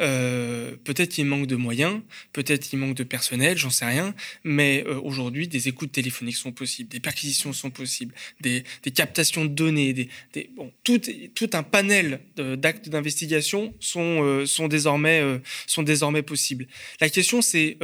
Euh, 0.00 0.76
peut-être 0.84 1.10
qu'il 1.10 1.24
manque 1.26 1.46
de 1.46 1.56
moyens, 1.56 2.00
peut-être 2.32 2.68
qu'il 2.68 2.78
manque 2.78 2.94
de 2.94 3.04
personnel, 3.04 3.56
j'en 3.58 3.70
sais 3.70 3.84
rien, 3.84 4.14
mais 4.44 4.84
euh, 4.86 5.00
aujourd'hui, 5.00 5.48
des 5.48 5.68
écoutes 5.68 5.92
téléphoniques 5.92 6.36
sont 6.36 6.52
possibles, 6.52 6.88
des 6.88 7.00
perquisitions 7.00 7.52
sont 7.52 7.70
possibles, 7.70 8.14
des, 8.40 8.64
captations 8.94 9.44
de 9.44 9.50
données, 9.50 9.92
des, 9.92 10.08
bon, 10.56 10.72
tout, 10.84 11.00
tout, 11.34 11.50
un 11.52 11.62
panel 11.62 12.20
d'actes 12.36 12.88
d'investigation 12.88 13.74
sont, 13.80 14.22
euh, 14.22 14.46
sont, 14.46 14.68
désormais, 14.68 15.22
sont 15.66 15.82
désormais 15.82 16.22
possibles. 16.22 16.66
La 17.00 17.08
question, 17.08 17.42
c'est, 17.42 17.78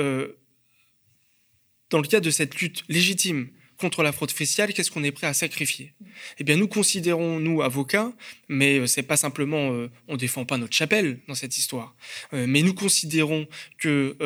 dans 1.91 1.99
le 1.99 2.09
cas 2.09 2.21
de 2.21 2.31
cette 2.31 2.61
lutte 2.61 2.85
légitime, 2.89 3.49
contre 3.85 4.03
la 4.03 4.13
fraude 4.13 4.31
fiscale, 4.31 4.73
qu'est-ce 4.73 4.91
qu'on 4.91 5.05
est 5.05 5.13
prêt 5.13 5.27
à 5.27 5.35
sacrifier? 5.35 5.93
Eh 6.39 6.45
bien, 6.45 6.57
nous 6.57 6.69
considérons, 6.69 7.39
nous, 7.39 7.61
avocats, 7.61 8.15
mais 8.49 8.79
euh, 8.79 8.87
c'est 8.87 9.03
pas 9.03 9.19
simplement, 9.19 9.75
euh, 9.75 9.91
on 10.09 10.17
défend 10.17 10.47
pas 10.47 10.57
notre 10.57 10.73
chapelle 10.75 11.19
dans 11.29 11.35
cette 11.35 11.59
histoire, 11.59 11.95
euh, 12.33 12.47
mais 12.49 12.63
nous 12.63 12.73
considérons 12.73 13.47
que 13.77 14.17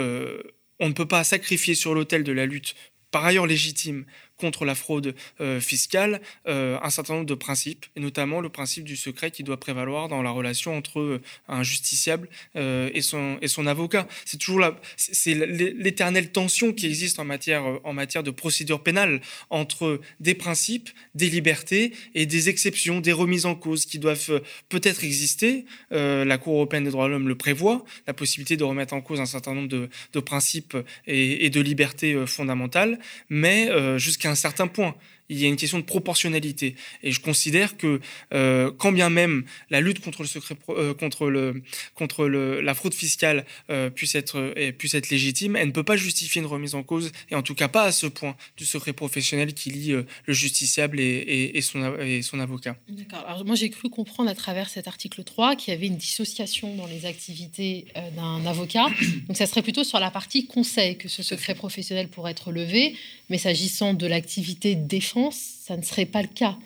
on 0.79 0.89
ne 0.89 0.93
peut 0.93 1.09
pas 1.09 1.25
sacrifier 1.25 1.75
sur 1.75 1.93
l'autel 1.93 2.23
de 2.23 2.31
la 2.31 2.47
lutte, 2.47 2.77
par 3.11 3.25
ailleurs 3.25 3.49
légitime, 3.49 4.05
contre 4.39 4.65
la 4.65 4.75
fraude 4.75 5.15
euh, 5.41 5.61
fiscale 5.61 6.21
euh, 6.47 6.79
un 6.83 6.91
certain 6.91 7.15
nombre 7.15 7.27
de 7.27 7.35
principes, 7.35 7.87
et 7.97 8.01
notamment 8.01 8.41
le 8.41 8.49
principe 8.49 8.85
du 8.85 8.97
secret 8.97 9.31
qui 9.31 9.43
doit 9.43 9.59
prévaloir 9.59 10.09
dans 10.09 10.23
la 10.23 10.31
relation 10.31 10.77
entre 10.77 11.01
euh, 11.01 11.21
un 11.49 11.63
justiciable 11.63 12.29
et, 12.55 13.01
son, 13.03 13.39
et 13.43 13.49
son 13.49 13.67
avocat. 13.67 14.07
C'est 14.25 14.39
toujours 14.39 14.61
la, 14.61 14.79
c'est 14.97 15.35
l'éternelle 15.35 16.31
tension 16.31 16.73
qui 16.73 16.87
existe 16.87 17.19
en 17.19 17.25
matière, 17.25 17.65
en 17.85 17.93
matière 17.93 18.23
de 18.23 18.31
procédure 18.31 18.83
pénale 18.83 19.21
entre 19.51 20.01
des 20.21 20.35
principes, 20.35 20.91
des 21.15 21.29
libertés 21.29 21.93
et 22.15 22.27
des 22.27 22.49
exceptions, 22.49 23.01
des 23.01 23.13
remises 23.13 23.47
en 23.47 23.55
cause 23.55 23.87
qui 23.87 23.99
doivent 23.99 24.43
peut-être 24.69 25.05
exister. 25.05 25.65
la 25.91 26.39
Cour 26.39 26.55
européenne 26.55 26.85
des 26.85 26.91
droits 26.91 27.07
de 27.07 27.13
l'homme 27.13 27.29
le 27.29 27.35
prévoit, 27.35 27.85
la 28.07 28.15
possibilité 28.15 28.57
de 28.57 28.65
remettre 28.65 28.95
en 28.95 29.01
cause 29.01 29.21
un 29.21 29.27
certain 29.27 29.55
nombre 29.55 29.69
de, 29.69 29.89
de 30.13 30.21
principes 30.21 30.77
et, 31.07 31.47
et, 31.47 31.51
de 31.51 31.61
libertés 31.61 32.27
fondamentales, 32.27 32.99
mais 33.29 33.69
jusqu'à 33.99 34.28
un 34.29 34.35
certain 34.35 34.69
point 34.69 34.95
il 35.29 35.39
y 35.39 35.45
a 35.45 35.49
une 35.49 35.57
question 35.57 35.79
de 35.79 35.85
proportionnalité. 35.85 36.75
Et 37.03 37.13
je 37.13 37.21
considère 37.21 37.77
que 37.77 38.01
euh, 38.33 38.71
quand 38.77 38.93
bien 38.93 39.11
même 39.11 39.45
la 39.71 39.81
lutte 39.81 40.01
contre 40.01 40.23
le 40.23 40.29
secret, 40.29 40.57
euh, 40.71 40.95
contre 40.95 41.29
le, 41.29 41.63
contre 41.95 42.27
la 42.27 42.75
fraude 42.75 42.95
fiscale 42.95 43.45
euh, 43.71 43.91
puisse 43.91 44.15
être 44.15 44.55
puisse 44.79 44.95
être 44.95 45.11
légitime, 45.11 45.57
elle 45.57 45.69
ne 45.69 45.73
peut 45.73 45.85
pas 45.85 45.97
justifier 45.97 46.41
une 46.41 46.47
remise 46.47 46.75
en 46.75 46.83
cause 46.83 47.13
et 47.31 47.35
en 47.35 47.43
tout 47.43 47.55
cas 47.55 47.69
pas 47.69 47.85
à 47.85 47.93
ce 47.93 48.07
point 48.07 48.37
du 48.57 48.65
secret 48.65 48.93
professionnel 48.93 49.55
qui 49.55 49.71
lie 49.71 49.93
le 49.93 50.33
justiciable 50.33 51.01
et, 51.01 51.61
son, 51.63 51.99
et 51.99 52.23
son 52.23 52.41
avocat. 52.41 52.77
D'accord. 52.89 53.25
Alors 53.27 53.45
moi 53.45 53.57
j'ai 53.57 53.71
cru 53.71 53.91
comprendre 53.91 54.31
à 54.31 54.35
travers 54.35 54.69
cet 54.69 54.89
article 54.89 55.25
3 55.25 55.57
qu'il 55.57 55.73
y 55.73 55.77
avait 55.77 55.87
une 55.87 55.97
dissociation 55.97 56.75
dans 56.77 56.87
les 56.87 57.07
activités 57.07 57.87
d'un 58.17 58.45
avocat. 58.47 58.87
Donc 59.27 59.37
ça 59.37 59.47
serait 59.47 59.63
plutôt 59.63 59.85
sur 59.85 60.01
la 60.01 60.11
partie 60.11 60.47
conseil 60.47 60.97
que 60.97 61.09
ce 61.09 61.23
secret 61.23 61.55
professionnel 61.55 62.09
pourrait 62.09 62.33
être 62.33 62.53
levé, 62.53 62.95
mais 63.29 63.39
s'agissant 63.39 63.95
de 63.95 64.07
l'activité 64.07 64.75
défense 64.75 65.18
ça 65.31 65.77
ne 65.77 65.83
serait 65.83 66.07
pas 66.07 66.23
le 66.23 66.29
cas. 66.29 66.57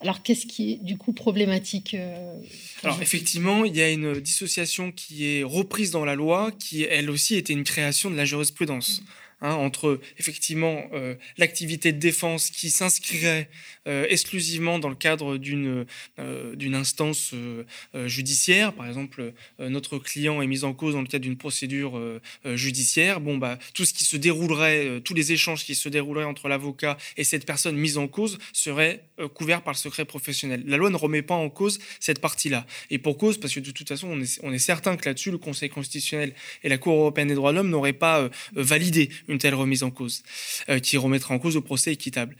Alors, 0.00 0.22
qu'est-ce 0.22 0.46
qui 0.46 0.72
est 0.72 0.76
du 0.82 0.96
coup 0.96 1.12
problématique 1.12 1.96
Alors, 2.82 3.00
effectivement, 3.00 3.64
il 3.64 3.76
y 3.76 3.82
a 3.82 3.88
une 3.88 4.14
dissociation 4.14 4.90
qui 4.90 5.26
est 5.26 5.42
reprise 5.44 5.92
dans 5.92 6.04
la 6.04 6.16
loi, 6.16 6.50
qui 6.58 6.82
elle 6.82 7.08
aussi 7.08 7.36
était 7.36 7.52
une 7.52 7.62
création 7.62 8.10
de 8.10 8.16
la 8.16 8.24
jurisprudence. 8.24 9.00
Mmh. 9.00 9.04
Hein, 9.44 9.54
entre 9.54 9.98
effectivement 10.18 10.84
euh, 10.92 11.16
l'activité 11.36 11.92
de 11.92 11.98
défense 11.98 12.48
qui 12.48 12.70
s'inscrirait 12.70 13.50
euh, 13.88 14.06
exclusivement 14.08 14.78
dans 14.78 14.88
le 14.88 14.94
cadre 14.94 15.36
d'une 15.36 15.84
euh, 16.20 16.54
d'une 16.54 16.76
instance 16.76 17.34
judiciaire. 18.06 18.72
Par 18.72 18.86
exemple, 18.86 19.32
notre 19.58 19.98
client 19.98 20.42
est 20.42 20.46
mis 20.46 20.62
en 20.62 20.72
cause 20.74 20.94
dans 20.94 21.00
le 21.00 21.08
cadre 21.08 21.24
d'une 21.24 21.36
procédure 21.36 22.00
judiciaire. 22.44 23.20
Bon, 23.20 23.36
bah, 23.36 23.58
tout 23.74 23.84
ce 23.84 23.92
qui 23.92 24.04
se 24.04 24.16
déroulerait, 24.16 25.00
tous 25.04 25.14
les 25.14 25.32
échanges 25.32 25.64
qui 25.64 25.74
se 25.74 25.88
dérouleraient 25.88 26.24
entre 26.24 26.48
l'avocat 26.48 26.96
et 27.16 27.24
cette 27.24 27.46
personne 27.46 27.76
mise 27.76 27.98
en 27.98 28.06
cause 28.06 28.38
seraient 28.52 29.04
couverts 29.34 29.62
par 29.62 29.72
le 29.72 29.78
secret 29.78 30.04
professionnel. 30.04 30.62
La 30.66 30.76
loi 30.76 30.90
ne 30.90 30.96
remet 30.96 31.22
pas 31.22 31.34
en 31.34 31.48
cause 31.50 31.78
cette 32.00 32.20
partie-là. 32.20 32.66
Et 32.90 32.98
pour 32.98 33.18
cause, 33.18 33.38
parce 33.38 33.54
que 33.54 33.60
de 33.60 33.70
toute 33.70 33.88
façon, 33.88 34.08
on 34.08 34.20
est, 34.20 34.40
on 34.42 34.52
est 34.52 34.58
certain 34.58 34.96
que 34.96 35.08
là-dessus, 35.08 35.30
le 35.30 35.38
Conseil 35.38 35.68
constitutionnel 35.68 36.34
et 36.62 36.68
la 36.68 36.78
Cour 36.78 36.94
européenne 36.94 37.28
des 37.28 37.34
droits 37.34 37.52
de 37.52 37.56
l'homme 37.56 37.70
n'auraient 37.70 37.92
pas 37.92 38.28
validé 38.54 39.10
une 39.32 39.38
telle 39.38 39.54
remise 39.54 39.82
en 39.82 39.90
cause, 39.90 40.22
euh, 40.68 40.78
qui 40.78 40.96
remettra 40.96 41.34
en 41.34 41.38
cause 41.38 41.54
le 41.54 41.60
procès 41.60 41.92
équitable. 41.92 42.36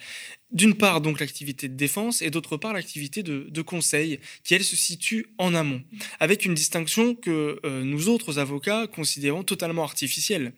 D'une 0.53 0.75
part, 0.75 1.01
donc, 1.01 1.19
l'activité 1.19 1.67
de 1.69 1.75
défense 1.75 2.21
et 2.21 2.31
d'autre 2.31 2.59
part, 2.59 2.75
l'activité 2.75 3.23
de, 3.23 3.63
conseil, 3.63 4.21
qui, 4.45 4.55
elle, 4.55 4.65
se 4.65 4.77
situe 4.77 5.27
en 5.39 5.55
amont, 5.55 5.83
avec 6.21 6.45
une 6.45 6.55
distinction 6.55 7.15
que 7.15 7.59
euh, 7.65 7.83
nous 7.83 8.09
autres 8.09 8.39
avocats 8.39 8.87
considérons 8.87 9.45
totalement 9.45 9.83
artificielle. 9.83 10.53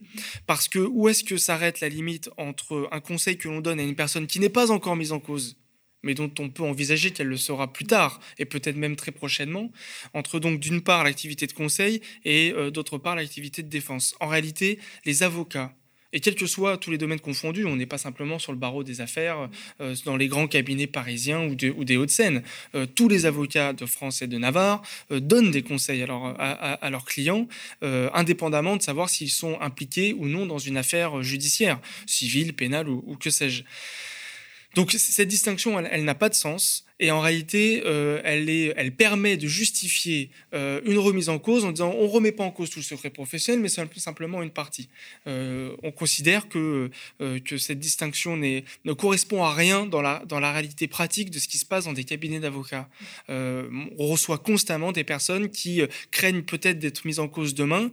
Parce 0.46 0.68
que 0.68 0.80
où 0.80 1.08
est-ce 1.08 1.22
que 1.22 1.36
s'arrête 1.36 1.80
la 1.80 1.88
limite 1.88 2.28
entre 2.36 2.88
un 2.90 3.00
conseil 3.00 3.38
que 3.38 3.48
l'on 3.48 3.60
donne 3.60 3.78
à 3.78 3.84
une 3.84 3.94
personne 3.94 4.26
qui 4.26 4.40
n'est 4.40 4.48
pas 4.48 4.72
encore 4.72 4.96
mise 4.96 5.12
en 5.12 5.20
cause 5.20 5.56
mais 6.04 6.14
dont 6.14 6.30
on 6.38 6.50
peut 6.50 6.62
envisager 6.62 7.10
qu'elle 7.10 7.28
le 7.28 7.36
sera 7.36 7.72
plus 7.72 7.86
tard, 7.86 8.20
et 8.38 8.44
peut-être 8.44 8.76
même 8.76 8.94
très 8.94 9.10
prochainement, 9.10 9.72
entre 10.12 10.38
donc 10.38 10.60
d'une 10.60 10.82
part 10.82 11.02
l'activité 11.02 11.46
de 11.46 11.52
conseil 11.52 12.02
et 12.24 12.52
euh, 12.52 12.70
d'autre 12.70 12.98
part 12.98 13.16
l'activité 13.16 13.62
de 13.62 13.68
défense. 13.68 14.14
En 14.20 14.28
réalité, 14.28 14.78
les 15.06 15.22
avocats 15.22 15.74
et 16.14 16.20
quels 16.20 16.36
que 16.36 16.46
soient 16.46 16.78
tous 16.78 16.92
les 16.92 16.96
domaines 16.96 17.20
confondus, 17.20 17.66
on 17.66 17.76
n'est 17.76 17.86
pas 17.86 17.98
simplement 17.98 18.38
sur 18.38 18.52
le 18.52 18.58
barreau 18.58 18.84
des 18.84 19.00
affaires, 19.00 19.50
euh, 19.80 19.96
dans 20.04 20.16
les 20.16 20.28
grands 20.28 20.46
cabinets 20.46 20.86
parisiens 20.86 21.44
ou, 21.44 21.54
des 21.56 21.96
Hauts-de-Seine. 21.96 22.42
Euh, 22.76 22.86
tous 22.86 23.08
les 23.08 23.26
avocats 23.26 23.72
de 23.72 23.84
France 23.84 24.22
et 24.22 24.28
de 24.28 24.38
Navarre 24.38 24.80
euh, 25.10 25.18
donnent 25.18 25.50
des 25.50 25.62
conseils 25.62 26.02
à, 26.02 26.90
leurs 26.90 27.04
clients, 27.04 27.48
indépendamment 27.82 28.76
de 28.76 28.82
savoir 28.82 29.08
s'ils 29.08 29.30
sont 29.30 29.60
impliqués 29.60 30.14
ou 30.16 30.26
non 30.26 30.46
dans 30.46 30.58
une 30.58 30.76
affaire 30.76 31.22
judiciaire, 31.22 31.80
civile, 32.06 32.52
pénale 32.52 32.88
ou 32.88 33.16
que 33.18 33.30
sais-je. 33.30 33.64
Donc 34.74 34.92
cette 34.92 35.28
distinction, 35.28 35.78
elle, 35.80 36.04
n'a 36.04 36.14
pas 36.14 36.28
de 36.28 36.34
sens. 36.34 36.83
Et 37.00 37.10
en 37.10 37.20
réalité, 37.20 37.82
euh, 37.86 38.20
elle, 38.24 38.94
permet 38.94 39.36
de 39.36 39.48
justifier 39.48 40.30
euh, 40.54 40.80
une 40.84 40.98
remise 40.98 41.28
en 41.28 41.40
cause 41.40 41.64
en 41.64 41.72
disant 41.72 41.92
on 41.98 42.04
ne 42.04 42.08
remet 42.08 42.30
pas 42.30 42.44
en 42.44 42.52
cause 42.52 42.70
tout 42.70 42.78
le 42.78 42.84
secret 42.84 43.10
professionnel, 43.10 43.60
mais 43.60 43.68
simplement 43.98 44.42
une 44.42 44.50
partie. 44.50 44.88
Euh, 45.26 45.74
on 45.82 45.90
considère 45.90 46.48
que, 46.48 46.90
cette 47.58 47.80
distinction 47.80 48.36
ne 48.36 48.92
correspond 48.92 49.42
à 49.42 49.52
rien 49.52 49.86
dans 49.86 50.02
la, 50.02 50.52
réalité 50.52 50.86
pratique 50.86 51.30
de 51.30 51.38
ce 51.40 51.48
qui 51.48 51.58
se 51.58 51.66
passe 51.66 51.86
dans 51.86 51.92
des 51.92 52.04
cabinets 52.04 52.40
d'avocats. 52.40 52.88
on 53.28 54.06
reçoit 54.06 54.38
constamment 54.38 54.92
des 54.92 55.04
personnes 55.04 55.50
qui 55.50 55.82
craignent 56.12 56.42
peut-être 56.42 56.78
d'être 56.78 57.04
mises 57.04 57.18
en 57.18 57.28
cause 57.28 57.54
demain, 57.54 57.90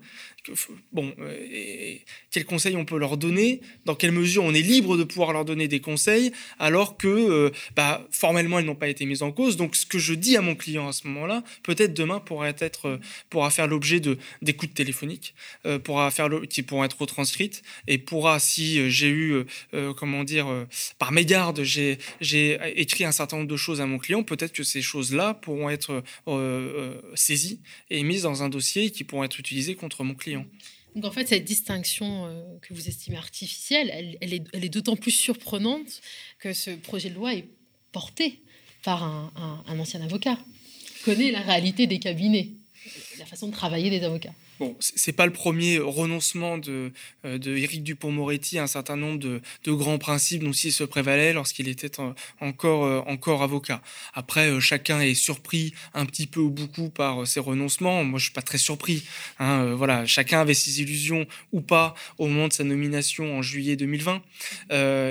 bon, 0.92 1.14
euh, 1.20 1.96
quels 2.32 2.46
conseils 2.46 2.76
on 2.76 2.86
peut 2.86 2.98
leur 2.98 3.18
donner, 3.18 3.62
dans 3.86 3.96
quelle 3.96 4.12
mesure 4.12 4.44
on 4.44 4.54
est 4.54 4.62
libre 4.62 4.98
de 4.98 5.04
pouvoir 5.04 5.34
leur 5.34 5.46
donner 5.46 5.68
des 5.68 5.80
conseils, 5.80 6.32
alors 6.60 6.98
que 6.98 7.52
bah, 7.76 8.08
formellement 8.12 8.60
elles 8.60 8.66
n'ont 8.66 8.76
pas 8.76 8.88
été 8.92 9.06
mises 9.06 9.24
en 9.24 9.32
cause. 9.32 9.58
Donc 9.58 9.76
ce 9.76 9.86
que 9.86 9.98
je 9.98 10.14
dis 10.14 10.38
à 10.38 10.42
mon 10.42 10.56
client 10.56 10.88
à 10.88 10.94
ce 10.94 11.08
moment-là, 11.08 11.44
peut-être 11.64 11.94
demain 11.94 12.20
pourrait 12.20 12.56
être, 12.60 12.88
euh, 12.88 13.00
pourra 13.30 13.50
faire 13.50 13.68
l'objet 13.68 14.00
de 14.00 14.18
d'écoutes 14.42 14.74
téléphoniques, 14.74 15.34
pourra 15.84 16.12
faire 16.12 16.30
le, 16.30 16.46
qui 16.46 16.62
pourront 16.64 16.84
être 16.84 17.00
retranscrites 17.00 17.64
et 17.88 17.98
pourra, 17.98 18.40
si 18.40 18.90
j'ai 18.90 19.10
eu, 19.10 19.46
comment 19.98 20.24
dire, 20.24 20.48
par 21.00 21.12
mégarde, 21.12 21.64
j'ai 21.64 21.98
j'ai 22.20 22.60
écrit 22.76 23.06
un 23.06 23.12
certain 23.12 23.38
nombre 23.38 23.50
de 23.50 23.58
choses 23.58 23.82
à 23.82 23.86
mon 23.86 23.98
client, 23.98 24.24
peut-être 24.24 24.52
que 24.52 24.64
ces 24.64 24.82
choses-là 24.82 25.34
pourront 25.36 25.70
être 25.70 26.04
saisies 27.16 27.62
et 27.90 28.04
mises 28.04 28.24
dans 28.24 28.44
un 28.44 28.50
dossier 28.50 28.92
qui 28.92 29.04
pourront 29.04 29.24
être 29.24 29.40
utilisées 29.40 29.76
contre 29.76 30.04
mon 30.04 30.16
client. 30.16 30.46
Donc 30.96 31.06
en 31.06 31.12
fait, 31.12 31.28
cette 31.28 31.46
distinction 31.46 32.26
euh, 32.26 32.44
que 32.62 32.74
vous 32.74 32.88
estimez 32.88 33.18
artificielle, 33.18 34.18
elle, 34.22 34.34
est, 34.34 34.70
d'autant 34.70 34.96
plus 34.96 35.12
surprenante 35.12 36.02
que 36.40 36.54
ce 36.54 36.72
projet 36.72 37.10
de 37.10 37.16
loi 37.16 37.34
est 37.34 37.46
porté 37.92 38.42
par 38.84 39.04
un, 39.04 39.80
ancien 39.80 40.02
avocat, 40.02 40.38
connaît 41.06 41.32
la 41.32 41.42
réalité 41.42 41.88
des 41.88 42.00
cabinets, 42.00 42.50
la 43.20 43.26
façon 43.26 43.48
de 43.48 43.54
travailler 43.54 43.90
des 43.90 44.04
avocats. 44.04 44.34
Bon, 44.62 44.78
c'est 44.80 45.14
pas 45.14 45.26
le 45.26 45.34
premier 45.34 45.80
renoncement 45.80 46.60
de, 46.60 46.92
euh, 47.26 47.40
de 47.40 47.58
Éric 47.58 47.82
Dupont-Moretti 47.82 48.60
à 48.60 48.64
un 48.66 48.68
certain 48.68 48.96
nombre 48.96 49.18
de, 49.18 49.42
grands 49.66 49.98
principes 49.98 50.44
dont 50.44 50.52
il 50.52 50.72
se 50.72 50.84
prévalait 50.84 51.34
lorsqu'il 51.34 51.68
était 51.68 52.00
encore, 52.40 52.86
euh, 52.86 53.00
encore 53.08 53.42
avocat. 53.42 53.82
Après, 54.14 54.52
euh, 54.52 54.60
chacun 54.60 55.02
est 55.02 55.16
surpris 55.16 55.74
un 55.96 56.06
petit 56.06 56.28
peu 56.28 56.42
ou 56.42 56.52
beaucoup 56.52 56.90
par 56.90 57.26
ces 57.26 57.40
renoncements. 57.40 58.04
Moi, 58.04 58.20
je 58.20 58.26
suis 58.26 58.34
pas 58.34 58.44
très 58.44 58.60
surpris. 58.60 59.02
Hein. 59.40 59.74
voilà, 59.74 60.06
chacun 60.06 60.42
avait 60.42 60.54
ses 60.54 60.80
illusions 60.80 61.26
ou 61.52 61.62
pas 61.62 61.96
au 62.20 62.28
moment 62.28 62.48
de 62.48 62.54
sa 62.54 62.64
nomination 62.64 63.40
en 63.40 63.42
juillet 63.42 63.76
2020. 63.76 64.22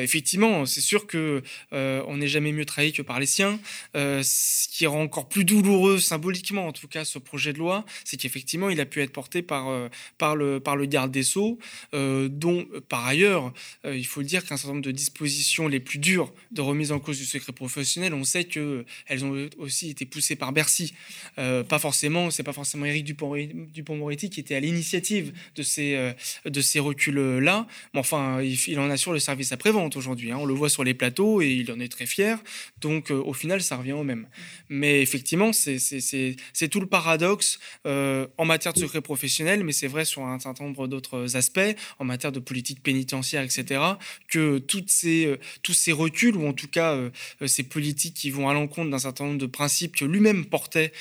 effectivement, 0.01 0.65
c'est 0.65 0.81
sûr 0.81 1.09
que 1.09 1.43
on 1.73 2.19
n'est 2.19 2.29
jamais 2.29 2.53
mieux 2.53 2.67
trahi 2.67 2.93
que 2.93 3.03
par 3.03 3.19
les 3.19 3.27
siens. 3.27 3.59
ce 3.95 4.69
qui 4.69 4.87
rend 4.87 5.03
encore 5.03 5.29
plus 5.29 5.45
douloureux 5.45 5.99
symboliquement, 5.99 6.69
en 6.69 6.73
tout 6.73 6.87
cas, 6.87 7.05
ce 7.05 7.19
projet 7.19 7.53
de 7.53 7.59
loi, 7.59 7.85
c'est 8.05 8.17
qu'effectivement, 8.17 8.71
il 8.71 8.81
a 8.81 8.87
pu 8.87 9.03
être 9.03 9.13
porté 9.13 9.40
par, 9.43 9.69
euh, 9.69 9.89
par, 10.19 10.37
le, 10.37 10.61
par 10.61 10.77
le 10.77 10.87
garde 10.87 11.11
des 11.11 11.23
Sceaux, 11.23 11.59
euh, 11.95 12.29
dont 12.29 12.67
euh, 12.73 12.81
par 12.81 13.07
ailleurs, 13.07 13.53
il 13.85 14.07
faut 14.07 14.21
le 14.21 14.27
dire 14.27 14.45
qu'un 14.45 14.57
certain 14.57 14.75
nombre 14.75 14.85
de 14.85 14.91
dispositions 14.91 15.69
les 15.69 15.81
plus 15.81 15.99
dures 15.99 16.33
de 16.51 16.61
remise 16.61 16.93
en 16.93 16.99
cause 16.99 17.19
du 17.19 17.25
secret 17.25 17.53
professionnel, 17.53 18.15
on 18.15 18.25
sait 18.25 18.45
qu'elles 18.45 19.25
ont 19.25 19.49
aussi 19.59 19.91
été 19.91 20.05
poussées 20.05 20.37
par 20.37 20.53
Bercy. 20.53 20.95
pas 21.37 21.79
forcément, 21.79 22.31
c'est 22.31 22.43
pas 22.43 22.53
forcément 22.53 22.87
Éric 22.87 23.05
Dupont-Moretti 23.05 24.31
qui 24.31 24.41
était 24.41 24.55
à 24.55 24.61
l'initiative 24.61 25.33
de 25.55 25.63
ces, 25.63 26.13
de 26.45 26.61
ces 26.61 26.79
reculs-là, 26.79 27.67
mais 27.95 28.01
enfin, 28.01 28.41
il, 28.43 28.79
en 28.79 28.91
assure 28.91 29.13
le 29.13 29.19
service 29.19 29.53
après-vente 29.53 29.97
aujourd'hui. 29.97 30.31
Hein. 30.31 30.39
On 30.41 30.47
le 30.47 30.55
voit 30.55 30.69
sur 30.69 30.85
les 30.85 30.95
plateaux 30.95 31.41
et 31.41 31.51
il 31.51 31.71
en 31.73 31.81
est 31.81 31.89
très 31.89 32.07
fier. 32.07 32.39
Donc, 32.81 33.11
au 33.11 33.33
final, 33.33 33.63
ça 33.63 33.77
revient 33.77 33.93
au 33.93 34.05
même. 34.05 34.27
Mais 34.69 35.03
effectivement, 35.03 35.53
c'est 35.53 36.69
tout 36.71 36.81
le 36.81 36.87
paradoxe 36.87 37.59
en 37.85 38.45
matière 38.45 38.73
de 38.73 38.79
secret 38.79 39.01
professionnel 39.01 39.30
mais 39.65 39.73
c'est 39.73 39.87
vrai 39.87 40.05
sur 40.05 40.23
un 40.23 40.39
certain 40.39 40.65
nombre 40.65 40.89
d'autres 40.89 41.37
aspects, 41.37 41.77
en 41.99 42.05
matière 42.05 42.33
de 42.33 42.41
politique 42.41 42.83
pénitentiaire, 42.83 43.43
etc., 43.43 43.81
que 44.29 44.59
toutes 44.59 44.91
ces, 44.91 45.27
euh, 45.27 45.39
tous 45.63 45.75
ces 45.75 45.93
reculs, 45.93 46.37
ou 46.37 46.47
en 46.47 46.53
tout 46.53 46.69
cas 46.69 46.95
euh, 46.95 47.11
euh, 47.43 47.47
ces 47.47 47.63
politiques 47.63 48.15
qui 48.15 48.31
vont 48.31 48.49
à 48.49 48.55
l'encontre 48.55 48.91
d'un 48.91 48.99
certain 48.99 49.25
nombre 49.25 49.39
de 49.39 49.47
principes 49.47 49.97
que 49.97 50.05
lui-même 50.05 50.47
portait 50.47 50.93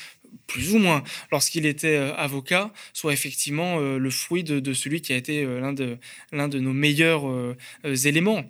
plus 0.45 0.73
ou 0.73 0.77
moins 0.77 1.03
lorsqu'il 1.31 1.65
était 1.65 1.95
avocat, 1.95 2.71
soit 2.93 3.13
effectivement 3.13 3.79
le 3.79 4.09
fruit 4.11 4.43
de, 4.43 4.73
celui 4.73 5.01
qui 5.01 5.11
a 5.13 5.15
été 5.15 5.43
l'un 5.43 5.73
de, 5.73 5.97
l'un 6.31 6.47
de 6.47 6.59
nos 6.59 6.73
meilleurs 6.73 7.55
éléments. 7.83 8.45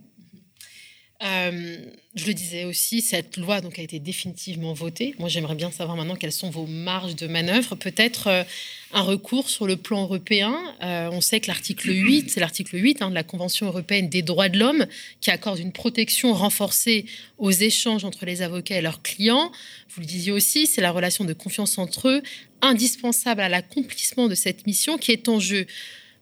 Je 1.21 2.25
le 2.25 2.33
disais 2.33 2.65
aussi, 2.65 3.01
cette 3.01 3.37
loi 3.37 3.61
donc 3.61 3.77
a 3.79 3.81
été 3.81 3.99
définitivement 3.99 4.73
votée. 4.73 5.15
Moi, 5.19 5.29
j'aimerais 5.29 5.55
bien 5.55 5.71
savoir 5.71 5.97
maintenant 5.97 6.15
quelles 6.15 6.31
sont 6.31 6.49
vos 6.49 6.65
marges 6.65 7.15
de 7.15 7.27
manœuvre. 7.27 7.75
Peut-être 7.75 8.45
un 8.91 9.01
recours 9.01 9.49
sur 9.49 9.67
le 9.67 9.77
plan 9.77 10.01
européen. 10.03 10.57
Euh, 10.81 11.09
on 11.11 11.21
sait 11.21 11.39
que 11.39 11.47
l'article 11.47 11.89
8, 11.91 12.31
c'est 12.31 12.39
l'article 12.39 12.77
8 12.77 13.01
hein, 13.01 13.09
de 13.09 13.15
la 13.15 13.23
Convention 13.23 13.67
européenne 13.67 14.09
des 14.09 14.21
droits 14.21 14.49
de 14.49 14.57
l'homme 14.57 14.85
qui 15.21 15.29
accorde 15.29 15.59
une 15.59 15.71
protection 15.71 16.33
renforcée 16.33 17.05
aux 17.37 17.51
échanges 17.51 18.03
entre 18.03 18.25
les 18.25 18.41
avocats 18.41 18.77
et 18.77 18.81
leurs 18.81 19.01
clients. 19.01 19.51
Vous 19.89 20.01
le 20.01 20.07
disiez 20.07 20.31
aussi, 20.31 20.65
c'est 20.65 20.81
la 20.81 20.91
relation 20.91 21.23
de 21.23 21.33
confiance 21.33 21.77
entre 21.77 22.09
eux, 22.09 22.23
indispensable 22.61 23.41
à 23.41 23.49
l'accomplissement 23.49 24.27
de 24.27 24.35
cette 24.35 24.65
mission 24.65 24.97
qui 24.97 25.11
est 25.11 25.29
en 25.29 25.39
jeu. 25.39 25.67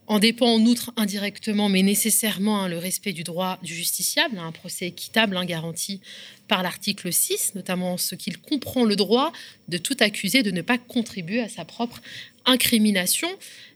En 0.07 0.19
dépend 0.19 0.55
en 0.55 0.61
outre 0.65 0.93
indirectement, 0.95 1.67
mais 1.67 1.83
nécessairement, 1.83 2.63
hein, 2.63 2.69
le 2.69 2.77
respect 2.77 3.11
du 3.11 3.23
droit 3.23 3.59
du 3.61 3.75
justiciable, 3.75 4.37
un 4.39 4.53
procès 4.53 4.87
équitable 4.87 5.35
hein, 5.35 5.43
garanti 5.43 5.99
par 6.47 6.63
l'article 6.63 7.11
6, 7.11 7.55
notamment 7.55 7.97
ce 7.97 8.15
qu'il 8.15 8.37
comprend 8.37 8.85
le 8.85 8.95
droit 8.95 9.33
de 9.67 9.77
tout 9.77 9.97
accusé 9.99 10.43
de 10.43 10.51
ne 10.51 10.61
pas 10.61 10.77
contribuer 10.77 11.41
à 11.41 11.49
sa 11.49 11.65
propre 11.65 12.01
incrimination. 12.45 13.27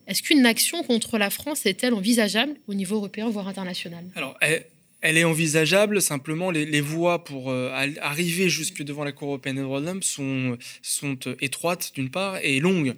Est-ce 0.07 0.23
qu'une 0.23 0.45
action 0.45 0.83
contre 0.83 1.17
la 1.17 1.29
France 1.29 1.65
est-elle 1.65 1.93
envisageable 1.93 2.55
au 2.67 2.73
niveau 2.73 2.95
européen, 2.95 3.29
voire 3.29 3.49
international? 3.49 4.05
Alors, 4.15 4.37
elle 5.01 5.17
est 5.17 5.23
envisageable, 5.23 5.99
simplement 6.01 6.51
les, 6.51 6.81
voies 6.81 7.23
pour 7.23 7.49
euh, 7.49 7.71
arriver 8.01 8.49
jusque 8.49 8.83
devant 8.83 9.03
la 9.03 9.11
Cour 9.11 9.29
européenne 9.29 9.55
des 9.55 9.61
droits 9.63 9.81
de 9.81 9.87
l'homme 9.87 10.03
sont, 10.03 10.57
sont 10.83 11.17
euh, 11.25 11.35
étroites 11.41 11.91
d'une 11.95 12.09
part 12.11 12.37
et 12.43 12.59
longues. 12.59 12.93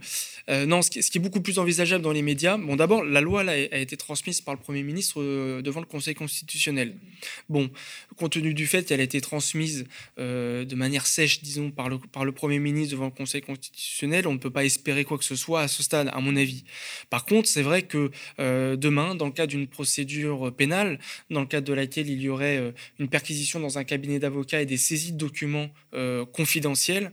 Euh, 0.49 0.65
non, 0.65 0.81
ce 0.81 0.89
qui, 0.89 0.99
est 0.99 1.21
beaucoup 1.21 1.39
plus 1.39 1.59
envisageable 1.59 2.03
dans 2.03 2.11
les 2.11 2.21
médias, 2.21 2.57
bon 2.57 2.75
d'abord, 2.75 3.05
la 3.05 3.21
loi 3.21 3.43
là, 3.43 3.53
a 3.53 3.77
été 3.77 3.95
transmise 3.95 4.41
par 4.41 4.53
le 4.53 4.59
Premier 4.59 4.83
ministre 4.83 5.21
devant 5.61 5.79
le 5.79 5.85
Conseil 5.85 6.13
constitutionnel. 6.13 6.95
Bon, 7.47 7.69
compte 8.17 8.33
tenu 8.33 8.53
du 8.53 8.67
fait 8.67 8.85
qu'elle 8.85 8.99
a 8.99 9.03
été 9.03 9.21
transmise 9.21 9.85
de 10.17 10.75
manière 10.75 11.05
sèche, 11.05 11.41
disons, 11.41 11.71
par 11.71 11.87
le, 11.87 11.99
par 11.99 12.25
le 12.25 12.33
Premier 12.33 12.59
ministre 12.59 12.91
devant 12.91 13.05
le 13.05 13.11
Conseil 13.11 13.41
constitutionnel, 13.41 14.27
on 14.27 14.33
ne 14.33 14.37
peut 14.39 14.49
pas 14.49 14.65
espérer 14.65 15.05
quoi 15.05 15.17
que 15.17 15.23
ce 15.23 15.35
soit 15.35 15.61
à 15.61 15.67
ce 15.67 15.83
stade, 15.83 16.09
à 16.11 16.19
mon 16.19 16.35
avis. 16.35 16.65
Par 17.09 17.25
contre, 17.25 17.47
c'est 17.47 17.61
vrai 17.61 17.83
que 17.83 18.11
demain, 18.37 19.15
dans 19.15 19.27
le 19.27 19.31
cadre 19.31 19.51
d'une 19.51 19.67
procédure 19.67 20.53
pénale, 20.53 20.99
dans 21.29 21.41
le 21.41 21.45
cadre 21.47 21.67
de 21.67 21.73
la 21.73 21.87
il 22.01 22.21
y 22.21 22.29
aurait 22.29 22.57
euh, 22.57 22.71
une 22.99 23.07
perquisition 23.07 23.59
dans 23.59 23.77
un 23.77 23.83
cabinet 23.83 24.19
d'avocats 24.19 24.61
et 24.61 24.65
des 24.65 24.77
saisies 24.77 25.13
de 25.13 25.17
documents 25.17 25.69
euh, 25.93 26.25
confidentiels 26.25 27.11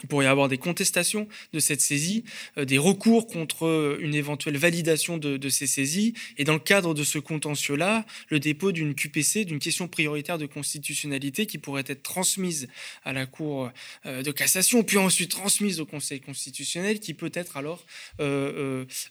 il 0.00 0.08
pourrait 0.08 0.24
y 0.24 0.28
avoir 0.28 0.48
des 0.48 0.58
contestations 0.58 1.28
de 1.52 1.60
cette 1.60 1.80
saisie, 1.80 2.24
euh, 2.56 2.64
des 2.64 2.78
recours 2.78 3.26
contre 3.26 3.66
euh, 3.66 3.98
une 4.00 4.14
éventuelle 4.14 4.56
validation 4.56 5.18
de, 5.18 5.48
ces 5.48 5.66
saisies, 5.66 6.14
et 6.38 6.44
dans 6.44 6.54
le 6.54 6.58
cadre 6.58 6.94
de 6.94 7.04
ce 7.04 7.18
contentieux-là, 7.18 8.06
le 8.28 8.40
dépôt 8.40 8.72
d'une 8.72 8.94
QPC, 8.94 9.44
d'une 9.44 9.58
question 9.58 9.88
prioritaire 9.88 10.38
de 10.38 10.46
constitutionnalité 10.46 11.46
qui 11.46 11.58
pourrait 11.58 11.84
être 11.86 12.02
transmise 12.02 12.68
à 13.04 13.12
la 13.12 13.26
Cour 13.26 13.70
euh, 14.06 14.22
de 14.22 14.30
cassation, 14.30 14.82
puis 14.82 14.96
ensuite 14.96 15.30
transmise 15.30 15.78
au 15.78 15.86
Conseil 15.86 16.20
constitutionnel, 16.20 16.98
qui 16.98 17.14
peut-être 17.14 17.56
alors 17.56 17.84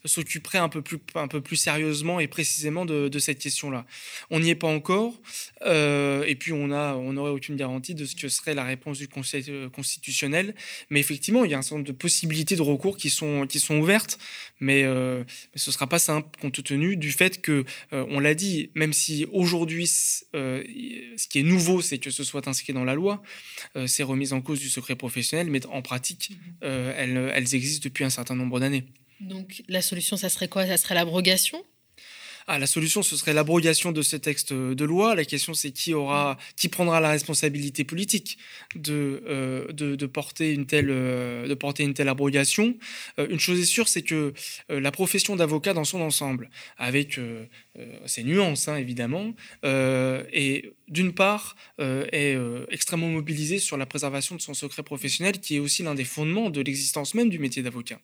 s'occuperait 0.04 0.58
un, 0.58 0.68
peu 0.68 0.82
plus, 0.82 1.56
sérieusement 1.56 2.18
et 2.18 2.26
précisément 2.26 2.84
de, 2.84 3.18
cette 3.18 3.38
question-là. 3.38 3.86
On 4.30 4.40
n'y 4.40 4.50
est 4.50 4.54
pas 4.54 4.68
encore, 4.68 5.14
et 5.64 6.36
puis 6.38 6.52
on 6.52 6.68
n'aurait 6.68 7.30
on 7.30 7.34
aucune 7.34 7.56
garantie 7.56 7.94
de 7.94 8.04
ce 8.04 8.16
que 8.16 8.28
serait 8.28 8.54
la 8.54 8.64
réponse 8.64 8.98
du 8.98 9.08
Conseil 9.08 9.44
constitutionnel. 9.72 10.54
Mais 10.90 11.00
effectivement, 11.00 11.44
il 11.44 11.50
y 11.50 11.54
a 11.54 11.58
un 11.58 11.62
certain 11.62 11.76
nombre 11.76 11.88
de 11.88 11.92
possibilités 11.92 12.56
de 12.56 12.62
recours 12.62 12.96
qui 12.96 13.10
sont, 13.10 13.46
qui 13.46 13.60
sont 13.60 13.78
ouvertes, 13.78 14.18
mais, 14.60 14.84
euh, 14.84 15.24
ce 15.54 15.70
ne 15.70 15.72
sera 15.72 15.88
pas 15.88 15.98
simple 15.98 16.28
compte 16.40 16.62
tenu 16.62 16.96
du 16.96 17.12
fait 17.12 17.40
que, 17.40 17.64
euh, 17.92 18.06
on 18.08 18.20
l'a 18.20 18.34
dit, 18.34 18.70
même 18.74 18.92
si 18.92 19.26
aujourd'hui, 19.32 19.90
euh, 20.34 20.62
ce 21.16 21.28
qui 21.28 21.38
est 21.40 21.42
nouveau, 21.42 21.80
c'est 21.80 21.98
que 21.98 22.10
ce 22.10 22.24
soit 22.24 22.48
inscrit 22.48 22.72
dans 22.72 22.84
la 22.84 22.94
loi, 22.94 23.22
ces 23.86 24.02
remises 24.02 24.32
en 24.32 24.40
cause 24.40 24.60
du 24.60 24.68
secret 24.68 24.96
professionnel, 24.96 25.48
mais 25.48 25.64
en 25.66 25.82
pratique, 25.82 26.32
elles, 26.60 27.32
elles 27.34 27.54
existent 27.54 27.84
depuis 27.84 28.04
un 28.04 28.10
certain 28.10 28.34
nombre 28.34 28.60
d'années. 28.60 28.84
Donc 29.20 29.62
la 29.68 29.82
solution, 29.82 30.16
ça 30.16 30.28
serait 30.28 30.48
quoi? 30.48 30.66
Ça 30.66 30.76
serait 30.76 30.94
l'abrogation? 30.94 31.64
Ah, 32.46 32.58
la 32.58 32.66
solution, 32.66 33.02
ce 33.02 33.16
serait 33.16 33.32
l'abrogation 33.32 33.92
de 33.92 34.02
ces 34.02 34.20
textes 34.20 34.52
de 34.52 34.84
loi. 34.84 35.14
La 35.14 35.24
question, 35.24 35.54
c'est 35.54 35.70
qui 35.70 35.94
aura, 35.94 36.38
qui 36.56 36.68
prendra 36.68 37.00
la 37.00 37.10
responsabilité 37.10 37.84
politique 37.84 38.38
de, 38.74 39.22
euh, 39.26 39.72
de, 39.72 40.06
porter 40.06 40.52
une 40.52 40.66
telle, 40.66 40.90
euh, 40.90 41.54
porter 41.56 41.84
une 41.84 41.94
telle 41.94 42.08
abrogation. 42.08 42.76
Euh, 43.18 43.28
une 43.30 43.38
chose 43.38 43.60
est 43.60 43.64
sûre, 43.64 43.88
c'est 43.88 44.02
que 44.02 44.32
la 44.68 44.90
profession 44.90 45.36
d'avocat 45.36 45.74
dans 45.74 45.84
son 45.84 46.00
ensemble, 46.00 46.50
avec 46.76 47.20
ses 48.06 48.24
nuances, 48.24 48.68
hein, 48.68 48.76
évidemment, 48.76 49.34
et 49.64 50.72
d'une 50.88 51.12
part, 51.12 51.56
est 51.78 52.36
extrêmement 52.70 53.08
mobilisée 53.08 53.58
sur 53.58 53.76
la 53.76 53.86
préservation 53.86 54.34
de 54.36 54.40
son 54.40 54.54
secret 54.54 54.82
professionnel, 54.82 55.40
qui 55.40 55.56
est 55.56 55.60
aussi 55.60 55.82
l'un 55.82 55.94
des 55.94 56.04
fondements 56.04 56.50
de 56.50 56.60
l'existence 56.60 57.14
même 57.14 57.28
du 57.28 57.38
métier 57.38 57.62
d'avocat. 57.62 58.00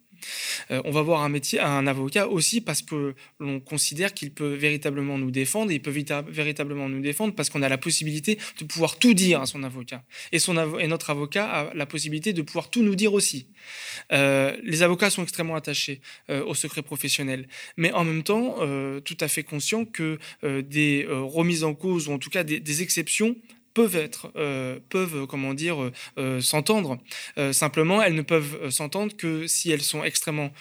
On 0.71 0.91
va 0.91 1.03
voir 1.03 1.23
un 1.23 1.29
métier, 1.29 1.61
un 1.61 1.87
avocat 1.87 2.29
aussi 2.29 2.61
parce 2.61 2.83
que 2.83 3.15
l'on 3.41 3.61
considère 3.61 4.15
qu'il 4.15 4.33
peut 4.33 4.55
véritablement 4.55 5.19
nous 5.19 5.31
défendre, 5.31 5.71
et 5.71 5.75
il 5.75 5.83
peut 5.83 5.95
véritablement 6.29 6.89
nous 6.89 7.01
défendre 7.01 7.35
parce 7.35 7.51
qu'on 7.51 7.63
a 7.63 7.69
la 7.69 7.79
possibilité 7.79 8.39
de 8.61 8.65
pouvoir 8.65 8.99
tout 8.99 9.15
dire 9.15 9.41
à 9.41 9.47
son 9.47 9.63
avocat. 9.63 10.03
Et, 10.33 10.39
son 10.39 10.79
et 10.79 10.87
notre 10.87 11.11
avocat 11.11 11.47
a 11.47 11.75
la 11.75 11.87
possibilité 11.87 12.33
de 12.33 12.43
pouvoir 12.43 12.71
tout 12.71 12.83
nous 12.83 12.95
dire 12.95 13.13
aussi. 13.13 13.47
Euh, 14.13 14.57
les 14.63 14.83
avocats 14.83 15.11
sont 15.11 15.23
extrêmement 15.23 15.57
attachés 15.57 16.01
euh, 16.31 16.45
au 16.45 16.55
secret 16.55 16.83
professionnel, 16.83 17.49
mais 17.77 17.93
en 17.93 18.05
même 18.05 18.23
temps, 18.23 18.57
euh, 18.61 19.01
tout 19.01 19.17
à 19.21 19.29
fait 19.29 19.43
conscients 19.43 19.85
que 19.85 20.19
des 20.43 21.07
remises 21.09 21.65
en 21.65 21.75
cause, 21.75 22.09
ou 22.09 22.13
en 22.13 22.19
tout 22.19 22.31
cas 22.31 22.45
des 22.45 22.83
exceptions, 22.83 23.37
peuvent 23.79 23.95
être, 23.95 24.33
euh, 24.35 24.81
peuvent, 24.89 25.29
comment 25.29 25.55
dire, 25.55 25.81
euh, 25.81 25.93
euh, 26.19 26.41
s'entendre. 26.41 26.99
simplement, 27.53 28.03
elles 28.03 28.17
ne 28.17 28.23
peuvent 28.23 28.71
s'entendre 28.71 29.17
que 29.17 29.47
si 29.47 29.71
elles 29.71 29.83
sont 29.83 30.03
extrêmement 30.03 30.53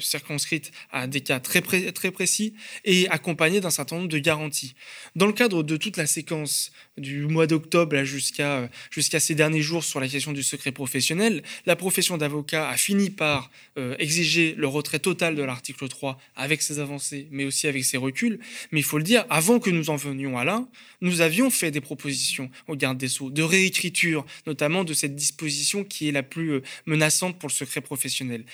circonscrites 0.00 0.70
à 0.90 1.06
des 1.06 1.22
cas 1.22 1.40
très, 1.40 1.62
très 1.62 2.10
précis 2.10 2.54
et 2.84 3.08
accompagnées 3.08 3.60
d'un 3.60 3.70
certain 3.70 3.96
nombre 3.96 4.08
de 4.08 4.18
garanties. 4.18 4.74
Dans 5.16 5.26
le 5.26 5.32
cadre 5.32 5.62
de 5.62 5.76
toute 5.78 5.96
la 5.96 6.06
séquence 6.06 6.72
du 7.00 7.26
mois 7.26 7.46
d'octobre 7.46 8.04
jusqu'à 8.04 8.70
jusqu'à 8.90 9.20
ces 9.20 9.34
derniers 9.34 9.62
jours 9.62 9.84
sur 9.84 10.00
la 10.00 10.08
question 10.08 10.32
du 10.32 10.42
secret 10.42 10.72
professionnel, 10.72 11.42
la 11.66 11.76
profession 11.76 12.16
d'avocat 12.16 12.68
a 12.68 12.76
fini 12.76 13.10
par 13.10 13.50
exiger 13.98 14.54
le 14.56 14.66
retrait 14.66 14.98
total 14.98 15.34
de 15.34 15.42
l'article 15.42 15.88
3 15.88 16.18
avec 16.36 16.62
ses 16.62 16.78
avancées, 16.78 17.28
mais 17.30 17.44
aussi 17.44 17.66
avec 17.66 17.84
ses 17.84 17.96
reculs. 17.96 18.38
Mais 18.72 18.80
il 18.80 18.84
faut 18.84 18.98
le 18.98 19.04
dire, 19.04 19.24
avant 19.30 19.58
que 19.58 19.70
nous 19.70 19.90
en 19.90 19.96
venions 19.96 20.38
à 20.38 20.44
là, 20.44 20.66
nous 21.00 21.20
avions 21.20 21.50
fait 21.50 21.70
des 21.70 21.80
propositions 21.80 22.50
au 22.68 22.76
garde 22.76 22.98
des 22.98 23.08
Sceaux, 23.08 23.30
de 23.30 23.42
réécriture, 23.42 24.24
notamment 24.46 24.84
de 24.84 24.94
cette 24.94 25.16
disposition 25.16 25.84
qui 25.84 26.08
est 26.08 26.12
la 26.12 26.22
plus 26.22 26.52
euh, 26.52 26.62
menaçante 26.86 27.38
pour 27.38 27.48
le 27.48 27.54
secret 27.54 27.80
professionnel. 27.80 28.44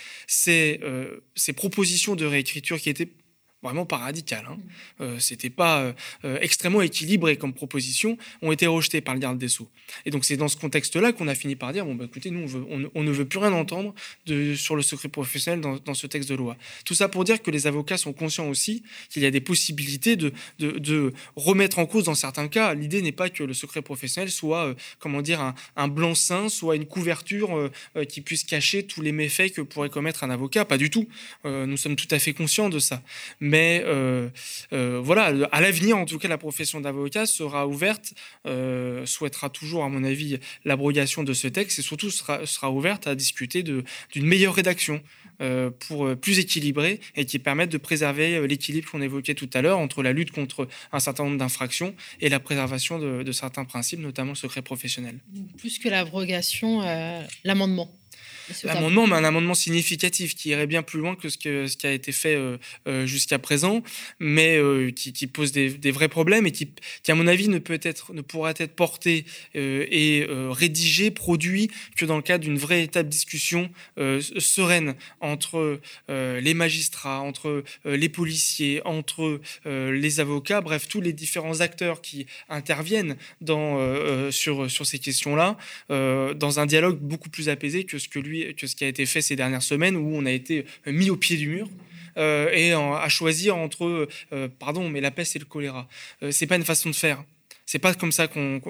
Euh, 0.48 1.20
ces 1.34 1.52
propositions 1.52 2.14
de 2.16 2.24
réécriture 2.24 2.80
qui 2.80 2.88
étaient 2.88 3.08
vraiment 3.66 3.86
pas 3.86 3.98
radical. 3.98 4.44
Hein. 4.48 4.58
Euh, 5.00 5.18
C'était 5.18 5.50
pas 5.50 5.80
euh, 5.80 5.92
euh, 6.24 6.38
extrêmement 6.40 6.82
équilibré 6.82 7.36
comme 7.36 7.52
proposition, 7.52 8.16
ont 8.42 8.52
été 8.52 8.66
rejetés 8.66 9.00
par 9.00 9.14
le 9.14 9.20
garde 9.20 9.38
des 9.38 9.48
Sceaux. 9.48 9.68
Et 10.04 10.10
donc 10.10 10.24
c'est 10.24 10.36
dans 10.36 10.48
ce 10.48 10.56
contexte-là 10.56 11.12
qu'on 11.12 11.28
a 11.28 11.34
fini 11.34 11.56
par 11.56 11.72
dire 11.72 11.84
bon 11.84 11.94
bah 11.94 12.04
écoutez, 12.04 12.30
nous 12.30 12.48
on, 12.94 13.02
ne 13.02 13.10
veut 13.10 13.24
plus 13.24 13.38
rien 13.38 13.52
entendre 13.52 13.94
de, 14.26 14.54
sur 14.54 14.76
le 14.76 14.82
secret 14.82 15.08
professionnel 15.08 15.60
dans, 15.60 15.94
ce 15.94 16.06
texte 16.06 16.28
de 16.28 16.34
loi. 16.34 16.56
Tout 16.84 16.94
ça 16.94 17.08
pour 17.08 17.24
dire 17.24 17.42
que 17.42 17.50
les 17.50 17.66
avocats 17.66 17.96
sont 17.96 18.12
conscients 18.12 18.48
aussi 18.48 18.82
qu'il 19.10 19.22
y 19.22 19.26
a 19.26 19.30
des 19.30 19.40
possibilités 19.40 20.16
de, 20.16 20.32
de, 20.58 21.12
remettre 21.36 21.78
en 21.78 21.86
cause 21.86 22.04
dans 22.04 22.14
certains 22.14 22.48
cas. 22.48 22.74
L'idée 22.74 23.02
n'est 23.02 23.12
pas 23.12 23.30
que 23.30 23.42
le 23.42 23.54
secret 23.54 23.82
professionnel 23.82 24.30
soit 24.30 24.74
comment 24.98 25.22
dire 25.22 25.40
un, 25.40 25.54
un 25.76 25.88
blanc-seing, 25.88 26.48
soit 26.48 26.76
une 26.76 26.86
couverture 26.86 27.70
qui 28.08 28.20
puisse 28.20 28.44
cacher 28.44 28.84
tous 28.84 29.02
les 29.02 29.12
méfaits 29.12 29.52
que 29.52 29.60
pourrait 29.60 29.90
commettre 29.90 30.24
un 30.24 30.30
avocat. 30.30 30.64
Pas 30.64 30.78
du 30.78 30.90
tout. 30.90 31.08
nous 31.44 31.76
sommes 31.76 31.96
tout 31.96 32.08
à 32.10 32.18
fait 32.18 32.34
conscients 32.34 32.68
de 32.68 32.78
ça. 32.78 33.02
Mais 33.40 33.55
euh, 33.56 34.28
euh, 34.72 35.00
voilà, 35.02 35.32
à 35.52 35.60
l'avenir, 35.60 35.96
en 35.96 36.04
tout 36.04 36.18
cas, 36.18 36.28
la 36.28 36.38
profession 36.38 36.80
d'avocat 36.80 37.26
sera 37.26 37.66
ouverte, 37.66 38.14
euh, 38.46 39.06
souhaitera 39.06 39.50
toujours, 39.50 39.84
à 39.84 39.88
mon 39.88 40.04
avis, 40.04 40.38
l'abrogation 40.64 41.22
de 41.22 41.32
ce 41.32 41.48
texte 41.48 41.78
et 41.78 41.82
surtout 41.82 42.10
sera, 42.10 42.70
ouverte 42.70 43.06
à 43.06 43.14
discuter 43.14 43.62
d'une 43.62 43.84
meilleure 44.14 44.54
rédaction. 44.54 45.02
pour 45.86 46.16
plus 46.16 46.38
équilibrée 46.38 46.98
et 47.14 47.26
qui 47.26 47.38
permette 47.38 47.70
de 47.70 47.76
préserver 47.76 48.48
l'équilibre 48.48 48.90
qu'on 48.90 49.02
évoquait 49.02 49.34
tout 49.34 49.50
à 49.52 49.60
l'heure 49.60 49.78
entre 49.78 50.02
la 50.02 50.14
lutte 50.14 50.30
contre 50.30 50.66
un 50.92 50.98
certain 50.98 51.24
nombre 51.24 51.36
d'infractions 51.36 51.94
et 52.20 52.30
la 52.30 52.40
préservation 52.40 52.98
de, 52.98 53.22
de, 53.22 53.32
certains 53.32 53.66
principes, 53.66 54.00
notamment 54.00 54.32
le 54.32 54.36
secret 54.36 54.62
professionnel. 54.62 55.18
Plus 55.58 55.78
que 55.78 55.90
l'abrogation, 55.90 56.80
l'amendement. 57.44 57.90
L'amendement, 58.64 59.06
mais 59.06 59.16
un 59.16 59.24
amendement 59.24 59.54
significatif 59.54 60.34
qui 60.34 60.50
irait 60.50 60.66
bien 60.66 60.82
plus 60.82 61.00
loin 61.00 61.16
que 61.16 61.28
ce, 61.28 61.38
que, 61.38 61.66
ce 61.66 61.76
qui 61.76 61.86
a 61.86 61.92
été 61.92 62.12
fait 62.12 62.36
euh, 62.36 62.58
euh, 62.86 63.06
jusqu'à 63.06 63.38
présent, 63.38 63.82
mais 64.20 64.56
euh, 64.56 64.90
qui, 64.90 65.12
qui, 65.12 65.26
pose 65.26 65.52
des, 65.52 65.70
des, 65.70 65.90
vrais 65.90 66.08
problèmes 66.08 66.46
et 66.46 66.52
qui, 66.52 66.70
qui, 67.02 67.10
à 67.10 67.14
mon 67.14 67.26
avis, 67.26 67.48
ne, 67.48 67.58
peut 67.58 67.80
être, 67.82 68.12
ne 68.12 68.20
pourra 68.20 68.50
être 68.50 68.74
porté 68.74 69.24
et 69.54 70.26
rédigé, 70.28 71.10
produit 71.10 71.70
que 71.96 72.04
dans 72.04 72.16
le 72.16 72.22
cadre 72.22 72.44
d'une 72.44 72.58
véritable 72.58 73.08
discussion 73.08 73.70
sereine 73.96 74.94
entre 75.20 75.80
les 76.08 76.54
magistrats, 76.54 77.20
entre 77.20 77.64
les 77.84 78.08
policiers, 78.08 78.80
entre 78.84 79.40
les 79.64 80.20
avocats, 80.20 80.60
bref, 80.60 80.88
tous 80.88 81.00
les 81.00 81.12
différents 81.12 81.60
acteurs 81.60 82.00
qui 82.00 82.26
interviennent 82.48 83.16
dans, 83.40 84.30
sur, 84.30 84.70
sur 84.70 84.86
ces 84.86 84.98
questions-là, 84.98 85.56
dans 85.88 86.60
un 86.60 86.66
dialogue 86.66 86.98
beaucoup 86.98 87.30
plus 87.30 87.48
apaisé 87.48 87.84
que 87.84 87.98
ce 87.98 88.08
que 88.08 88.18
lui 88.18 88.35
que 88.56 88.66
ce 88.66 88.76
qui 88.76 88.84
a 88.84 88.88
été 88.88 89.06
fait 89.06 89.22
ces 89.22 89.36
dernières 89.36 89.62
semaines 89.62 89.96
où 89.96 90.14
on 90.14 90.26
a 90.26 90.32
été 90.32 90.64
mis 90.86 91.10
au 91.10 91.16
pied 91.16 91.36
du 91.36 91.48
mur. 91.48 91.68
Euh, 92.16 92.50
et 92.52 92.72
à 92.72 93.08
choisir 93.08 93.56
entre, 93.56 94.08
euh, 94.32 94.48
pardon, 94.58 94.88
mais 94.88 95.00
la 95.00 95.10
peste 95.10 95.36
et 95.36 95.38
le 95.38 95.44
choléra. 95.44 95.88
Euh, 96.22 96.30
c'est 96.30 96.46
pas 96.46 96.56
une 96.56 96.64
façon 96.64 96.90
de 96.90 96.94
faire. 96.94 97.22
C'est 97.66 97.80
pas 97.80 97.94
comme 97.94 98.12
ça 98.12 98.28
qu'on 98.28 98.60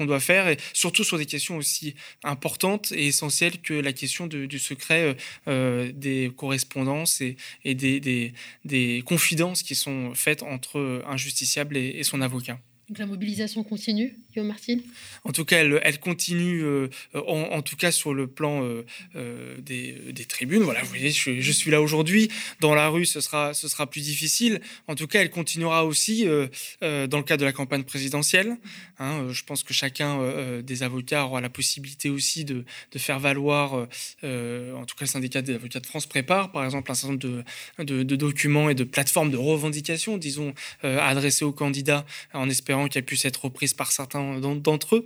doit 0.00 0.20
faire, 0.20 0.48
et 0.48 0.58
surtout 0.74 1.02
sur 1.02 1.16
des 1.16 1.24
questions 1.24 1.56
aussi 1.56 1.94
importantes 2.22 2.92
et 2.92 3.06
essentielles 3.06 3.58
que 3.62 3.72
la 3.72 3.94
question 3.94 4.26
du 4.26 4.58
secret 4.58 5.16
des 5.46 6.30
correspondances 6.36 7.22
et, 7.22 7.74
des, 7.74 8.34
des, 8.66 9.02
confidences 9.06 9.62
qui 9.62 9.74
sont 9.74 10.14
faites 10.14 10.42
entre 10.42 11.02
un 11.06 11.16
justiciable 11.16 11.78
et 11.78 12.02
son 12.02 12.20
avocat. 12.20 12.58
Donc 12.94 13.00
la 13.00 13.06
mobilisation 13.06 13.64
continue, 13.64 14.14
Guillaume 14.30 14.46
Martin 14.46 14.76
En 15.24 15.32
tout 15.32 15.44
cas, 15.44 15.58
elle, 15.58 15.98
continue, 15.98 16.62
euh, 16.62 16.88
en, 17.26 17.60
tout 17.60 17.74
cas 17.74 17.90
sur 17.90 18.14
le 18.14 18.28
plan 18.28 18.62
euh, 18.62 18.86
euh, 19.16 19.60
des, 19.60 20.24
tribunes. 20.28 20.62
Voilà, 20.62 20.80
vous 20.82 20.90
voyez, 20.90 21.10
je, 21.10 21.50
suis 21.50 21.72
là 21.72 21.82
aujourd'hui. 21.82 22.30
Dans 22.60 22.72
la 22.72 22.88
rue, 22.88 23.04
ce 23.04 23.20
sera, 23.20 23.52
ce 23.52 23.66
sera 23.66 23.90
plus 23.90 24.00
difficile. 24.00 24.60
En 24.86 24.94
tout 24.94 25.08
cas, 25.08 25.22
elle 25.22 25.30
continuera 25.30 25.84
aussi 25.84 26.24
dans 26.24 27.18
le 27.18 27.22
cadre 27.24 27.40
de 27.40 27.44
la 27.44 27.52
campagne 27.52 27.82
présidentielle. 27.82 28.58
Hein. 29.00 29.26
je 29.32 29.42
pense 29.42 29.64
que 29.64 29.74
chacun 29.74 30.60
des 30.62 30.84
avocats 30.84 31.24
aura 31.24 31.40
la 31.40 31.50
possibilité 31.50 32.10
aussi 32.10 32.44
de, 32.44 32.64
faire 32.96 33.18
valoir, 33.18 33.72
en 33.72 34.84
tout 34.86 34.94
cas 34.94 35.00
le 35.00 35.06
syndicat 35.06 35.42
des 35.42 35.54
avocats 35.54 35.80
de 35.80 35.86
France 35.86 36.06
prépare, 36.06 36.52
par 36.52 36.64
exemple, 36.64 36.92
un 36.92 36.94
certain 36.94 37.14
nombre 37.14 37.44
de, 37.84 38.02
de, 38.04 38.16
documents 38.16 38.70
et 38.70 38.76
de 38.76 38.84
plateformes 38.84 39.32
de 39.32 39.36
revendication, 39.36 40.16
disons, 40.16 40.54
adressées 40.82 41.44
aux 41.44 41.52
candidats 41.52 42.06
en 42.32 42.48
espérant 42.48 42.83
qui 42.88 42.98
a 42.98 43.02
pu 43.02 43.18
être 43.24 43.44
reprise 43.44 43.74
par 43.74 43.92
certains 43.92 44.38
d'entre 44.40 44.96
eux. 44.96 45.04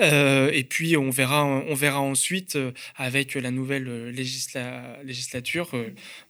Euh, 0.00 0.50
et 0.52 0.64
puis 0.64 0.96
on 0.96 1.10
verra, 1.10 1.44
on 1.44 1.74
verra 1.74 2.00
ensuite 2.00 2.56
euh, 2.56 2.72
avec 2.96 3.34
la 3.34 3.50
nouvelle 3.50 3.88
euh, 3.88 4.10
législature 4.10 5.70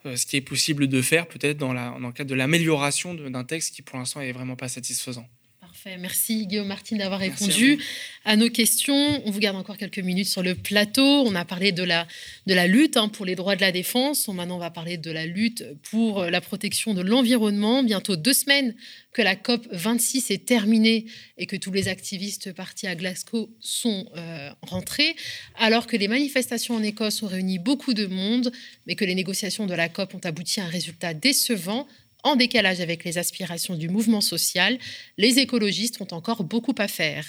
ce 0.05 0.27
qui 0.27 0.37
est 0.37 0.41
possible 0.41 0.89
de 0.89 1.03
faire 1.03 1.27
peut-être 1.27 1.59
dans, 1.59 1.75
dans 1.75 1.99
le 1.99 2.13
cadre 2.13 2.31
de 2.31 2.35
l'amélioration 2.35 3.15
d'un 3.15 3.45
texte 3.45 3.75
qui 3.75 3.83
pour 3.83 3.99
l'instant 3.99 4.21
est 4.21 4.33
vraiment 4.33 4.57
pas 4.57 4.69
satisfaisant. 4.69 5.27
Merci 5.99 6.47
Guillaume 6.47 6.67
Martin 6.67 6.97
d'avoir 6.97 7.21
répondu 7.21 7.79
à, 8.25 8.37
nos 8.37 8.51
questions. 8.51 9.23
On 9.25 9.31
vous 9.31 9.39
garde 9.39 9.57
encore 9.57 9.79
quelques 9.79 9.99
minutes 9.99 10.29
sur 10.29 10.43
le 10.43 10.55
plateau. 10.55 11.03
On 11.03 11.35
a 11.35 11.45
parlé 11.45 11.73
de 11.73 11.83
la, 11.83 12.07
de 12.47 12.53
la 12.55 12.67
lutte 12.67 12.97
hein, 12.97 13.09
pour 13.09 13.25
les 13.25 13.35
droits 13.35 13.57
de 13.57 13.63
la 13.63 13.73
défense. 13.73 14.29
Maintenant, 14.29 14.57
on 14.57 14.61
va 14.61 14.71
parler 14.71 14.99
de 14.99 15.11
la 15.11 15.25
lutte 15.25 15.65
pour 15.91 16.25
la 16.25 16.41
protection 16.41 16.93
de 16.93 17.01
l'environnement. 17.01 17.83
Bientôt 17.83 18.17
deux 18.17 18.35
semaines 18.35 18.75
que 19.13 19.23
la 19.23 19.37
COP 19.37 19.67
26 19.73 20.31
est 20.31 20.45
terminée 20.45 21.07
et 21.39 21.47
que 21.47 21.57
tous 21.57 21.73
les 21.73 21.89
activistes 21.89 22.53
partis 22.53 22.87
à 22.87 22.95
Glasgow 22.95 23.51
sont 23.61 24.07
euh, 24.17 24.51
rentrés, 24.63 25.17
alors 25.57 25.87
que 25.87 25.97
les 25.97 26.09
manifestations 26.09 26.75
en 26.75 26.83
Écosse 26.83 27.23
ont 27.23 27.27
réuni 27.27 27.59
beaucoup 27.59 27.95
de 27.95 28.07
monde, 28.07 28.53
mais 28.87 28.97
que 28.97 29.05
les 29.05 29.15
négociations 29.15 29.67
de 29.67 29.75
la 29.75 29.89
COP 29.89 30.15
ont 30.15 30.21
abouti 30.25 30.61
à 30.61 30.65
un 30.65 30.69
résultat 30.69 31.15
décevant 31.15 31.89
en 32.23 32.37
décalage 32.37 32.81
avec 32.81 33.05
les 33.05 33.19
aspirations 33.19 33.75
du 33.75 33.89
mouvement 33.89 34.21
social, 34.21 34.79
les 35.19 35.39
écologistes 35.39 36.01
ont 36.01 36.13
encore 36.13 36.45
beaucoup 36.45 36.75
à 36.79 36.89
faire 36.89 37.27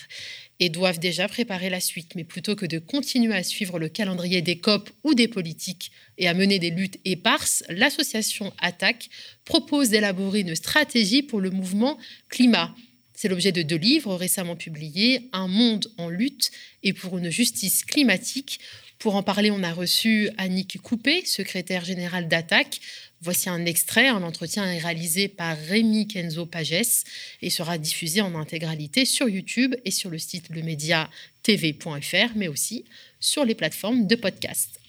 et 0.59 0.69
doivent 0.69 0.99
déjà 0.99 1.27
préparer 1.27 1.69
la 1.69 1.79
suite. 1.79 2.13
Mais 2.15 2.23
plutôt 2.23 2.55
que 2.55 2.65
de 2.65 2.79
continuer 2.79 3.33
à 3.33 3.43
suivre 3.43 3.79
le 3.79 3.89
calendrier 3.89 4.41
des 4.41 4.59
COP 4.59 4.89
ou 5.03 5.13
des 5.13 5.27
politiques 5.27 5.91
et 6.17 6.27
à 6.27 6.33
mener 6.33 6.59
des 6.59 6.69
luttes 6.69 6.99
éparses, 7.03 7.63
l'association 7.69 8.53
ATTAC 8.59 9.09
propose 9.43 9.89
d'élaborer 9.89 10.41
une 10.41 10.55
stratégie 10.55 11.23
pour 11.23 11.41
le 11.41 11.49
mouvement 11.49 11.97
climat. 12.29 12.73
C'est 13.13 13.27
l'objet 13.27 13.51
de 13.51 13.61
deux 13.61 13.77
livres 13.77 14.15
récemment 14.15 14.55
publiés, 14.55 15.29
Un 15.31 15.47
monde 15.47 15.91
en 15.97 16.09
lutte 16.09 16.51
et 16.83 16.93
pour 16.93 17.17
une 17.17 17.29
justice 17.29 17.83
climatique. 17.83 18.59
Pour 18.97 19.15
en 19.15 19.23
parler, 19.23 19.49
on 19.49 19.63
a 19.63 19.73
reçu 19.73 20.29
Annick 20.37 20.79
Coupé, 20.81 21.25
secrétaire 21.25 21.85
générale 21.85 22.27
d'ATTAC, 22.27 22.79
Voici 23.23 23.49
un 23.49 23.65
extrait. 23.65 24.07
Un 24.07 24.23
entretien 24.23 24.65
est 24.65 24.79
réalisé 24.79 25.27
par 25.27 25.55
Rémi 25.55 26.07
Kenzo 26.07 26.47
Pages 26.47 27.03
et 27.41 27.49
sera 27.51 27.77
diffusé 27.77 28.21
en 28.21 28.33
intégralité 28.33 29.05
sur 29.05 29.29
YouTube 29.29 29.75
et 29.85 29.91
sur 29.91 30.09
le 30.09 30.17
site 30.17 30.49
lemediatv.fr, 30.49 32.35
mais 32.35 32.47
aussi 32.47 32.85
sur 33.19 33.45
les 33.45 33.53
plateformes 33.53 34.07
de 34.07 34.15
podcast. 34.15 34.79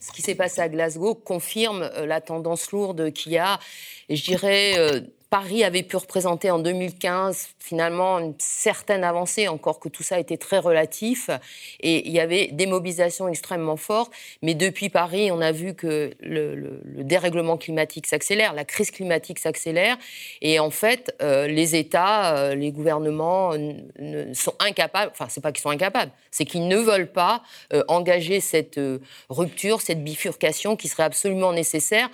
Ce 0.00 0.12
qui 0.12 0.22
s'est 0.22 0.34
passé 0.34 0.62
à 0.62 0.68
Glasgow 0.70 1.14
confirme 1.14 1.82
euh, 1.82 2.06
la 2.06 2.22
tendance 2.22 2.70
lourde 2.70 3.12
qu'il 3.12 3.32
y 3.32 3.38
a, 3.38 3.60
et 4.08 4.16
je 4.16 4.24
dirais, 4.24 4.78
euh, 4.78 5.00
Paris 5.30 5.62
avait 5.62 5.82
pu 5.82 5.96
représenter 5.96 6.50
en 6.50 6.58
2015 6.58 7.48
finalement 7.58 8.18
une 8.18 8.34
certaine 8.38 9.04
avancée, 9.04 9.46
encore 9.46 9.78
que 9.78 9.90
tout 9.90 10.02
ça 10.02 10.18
était 10.18 10.38
très 10.38 10.58
relatif. 10.58 11.28
Et 11.80 12.06
il 12.08 12.12
y 12.12 12.20
avait 12.20 12.46
des 12.46 12.66
mobilisations 12.66 13.28
extrêmement 13.28 13.76
fortes. 13.76 14.10
Mais 14.40 14.54
depuis 14.54 14.88
Paris, 14.88 15.30
on 15.30 15.42
a 15.42 15.52
vu 15.52 15.74
que 15.74 16.12
le, 16.20 16.80
dérèglement 17.04 17.58
climatique 17.58 18.06
s'accélère, 18.06 18.54
la 18.54 18.64
crise 18.64 18.90
climatique 18.90 19.38
s'accélère. 19.38 19.98
Et 20.40 20.60
en 20.60 20.70
fait, 20.70 21.14
euh, 21.20 21.46
les 21.46 21.76
États, 21.76 22.34
euh, 22.36 22.54
les 22.54 22.72
gouvernements 22.72 23.52
sont 24.32 24.54
incapables, 24.60 25.10
enfin, 25.12 25.26
c'est 25.28 25.42
pas 25.42 25.52
qu'ils 25.52 25.62
sont 25.62 25.70
incapables, 25.70 26.10
c'est 26.30 26.46
qu'ils 26.46 26.68
ne 26.68 26.76
veulent 26.78 27.12
pas 27.12 27.42
euh, 27.74 27.84
engager 27.88 28.40
cette 28.40 28.80
rupture, 29.28 29.82
cette 29.82 30.02
bifurcation 30.02 30.76
qui 30.76 30.88
serait 30.88 31.02
absolument 31.02 31.52
nécessaire 31.52 32.08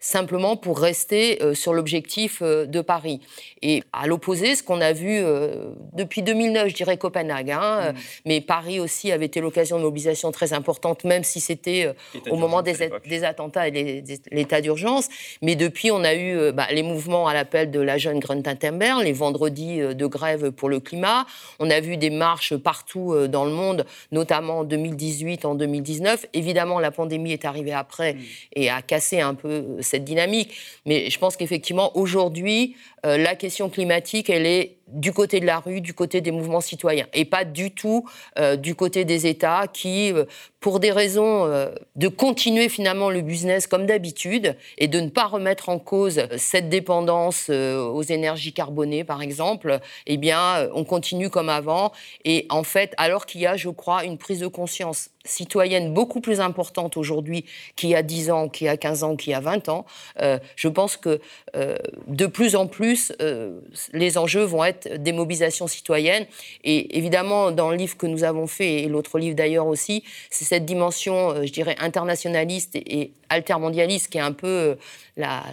simplement 0.00 0.56
pour 0.56 0.78
rester 0.78 1.42
euh, 1.42 1.54
sur 1.54 1.74
l'objectif 1.74 2.38
euh, 2.40 2.64
de 2.64 2.80
Paris. 2.80 3.20
Et 3.60 3.82
à 3.92 4.06
l'opposé, 4.06 4.54
ce 4.54 4.62
qu'on 4.62 4.80
a 4.80 4.94
vu 4.94 5.10
euh, 5.10 5.72
depuis 5.92 6.22
2009, 6.22 6.68
je 6.68 6.74
dirais 6.74 6.96
Copenhague, 6.96 7.50
hein, 7.50 7.92
mm. 7.92 7.96
mais 8.24 8.40
Paris 8.40 8.80
aussi 8.80 9.12
avait 9.12 9.26
été 9.26 9.42
l'occasion 9.42 9.76
de 9.76 9.82
mobilisation 9.82 10.32
très 10.32 10.54
importante, 10.54 11.04
même 11.04 11.22
si 11.22 11.38
c'était 11.38 11.94
au 12.30 12.36
moment 12.36 12.62
des, 12.62 12.90
des, 13.06 13.24
attentats 13.24 13.68
et 13.68 14.02
l'état 14.32 14.62
d'urgence. 14.62 15.08
Mais 15.42 15.54
depuis, 15.54 15.90
on 15.90 16.02
a 16.02 16.14
eu 16.14 16.50
bah, 16.52 16.66
les 16.70 16.82
mouvements 16.82 17.28
à 17.28 17.34
l'appel 17.34 17.70
de 17.70 17.80
la 17.80 17.98
jeune 17.98 18.18
Greta 18.18 18.54
Thunberg, 18.54 19.02
les 19.04 19.12
vendredis 19.12 19.80
de 19.80 20.06
grève 20.06 20.50
pour 20.50 20.70
le 20.70 20.80
climat. 20.80 21.26
On 21.58 21.68
a 21.70 21.80
vu 21.80 21.98
des 21.98 22.10
marches 22.10 22.56
partout 22.56 23.14
dans 23.28 23.44
le 23.44 23.50
monde, 23.50 23.84
notamment 24.12 24.60
en 24.60 24.64
2018, 24.64 25.44
en 25.44 25.54
2019. 25.54 26.26
Évidemment, 26.32 26.80
la 26.80 26.90
pandémie 26.90 27.32
est 27.32 27.44
arrivée 27.44 27.72
après 27.72 28.14
mm. 28.14 28.18
et 28.56 28.70
a 28.70 28.80
cassé 28.80 29.20
un 29.20 29.34
peu 29.34 29.76
cette 29.90 30.04
dynamique. 30.04 30.54
Mais 30.86 31.10
je 31.10 31.18
pense 31.18 31.36
qu'effectivement, 31.36 31.96
aujourd'hui, 31.96 32.76
euh, 33.06 33.16
la 33.16 33.34
question 33.34 33.70
climatique, 33.70 34.30
elle 34.30 34.46
est 34.46 34.76
du 34.90 35.12
côté 35.12 35.40
de 35.40 35.46
la 35.46 35.60
rue, 35.60 35.80
du 35.80 35.94
côté 35.94 36.20
des 36.20 36.32
mouvements 36.32 36.60
citoyens, 36.60 37.06
et 37.12 37.24
pas 37.24 37.44
du 37.44 37.70
tout 37.70 38.08
euh, 38.38 38.56
du 38.56 38.74
côté 38.74 39.04
des 39.04 39.26
États 39.26 39.66
qui, 39.72 40.12
euh, 40.12 40.24
pour 40.58 40.80
des 40.80 40.90
raisons 40.90 41.48
de 41.96 42.08
continuer 42.08 42.68
finalement 42.68 43.08
le 43.08 43.22
business 43.22 43.66
comme 43.66 43.86
d'habitude 43.86 44.56
et 44.76 44.88
de 44.88 45.00
ne 45.00 45.08
pas 45.08 45.24
remettre 45.24 45.70
en 45.70 45.78
cause 45.78 46.20
cette 46.36 46.68
dépendance 46.68 47.48
aux 47.48 48.02
énergies 48.02 48.52
carbonées, 48.52 49.02
par 49.02 49.22
exemple, 49.22 49.80
eh 50.06 50.18
bien, 50.18 50.68
on 50.74 50.84
continue 50.84 51.30
comme 51.30 51.48
avant. 51.48 51.92
Et 52.26 52.44
en 52.50 52.62
fait, 52.62 52.92
alors 52.98 53.24
qu'il 53.24 53.40
y 53.40 53.46
a, 53.46 53.56
je 53.56 53.70
crois, 53.70 54.04
une 54.04 54.18
prise 54.18 54.40
de 54.40 54.48
conscience 54.48 55.08
citoyenne 55.24 55.94
beaucoup 55.94 56.20
plus 56.20 56.40
importante 56.40 56.98
aujourd'hui 56.98 57.46
qu'il 57.74 57.88
y 57.88 57.94
a 57.94 58.02
10 58.02 58.30
ans, 58.30 58.48
qu'il 58.50 58.66
y 58.66 58.70
a 58.70 58.76
15 58.76 59.02
ans, 59.02 59.16
qu'il 59.16 59.30
y 59.30 59.34
a 59.34 59.40
20 59.40 59.70
ans, 59.70 59.86
je 60.56 60.68
pense 60.68 60.98
que 60.98 61.20
de 61.54 62.26
plus 62.26 62.54
en 62.54 62.66
plus, 62.66 62.89
les 63.92 64.18
enjeux 64.18 64.44
vont 64.44 64.64
être 64.64 64.96
des 64.96 65.12
mobilisations 65.12 65.66
citoyennes. 65.66 66.26
Et 66.64 66.98
évidemment, 66.98 67.50
dans 67.50 67.70
le 67.70 67.76
livre 67.76 67.96
que 67.96 68.06
nous 68.06 68.24
avons 68.24 68.46
fait, 68.46 68.82
et 68.82 68.88
l'autre 68.88 69.18
livre 69.18 69.36
d'ailleurs 69.36 69.66
aussi, 69.66 70.04
c'est 70.30 70.44
cette 70.44 70.64
dimension, 70.64 71.30
euh, 71.30 71.46
je 71.46 71.52
dirais, 71.52 71.76
internationaliste 71.78 72.76
et 72.76 73.12
altermondialiste 73.28 74.08
qui 74.08 74.18
est 74.18 74.22
un 74.22 74.32
peu 74.32 74.46
euh, 74.46 74.74
la, 75.16 75.44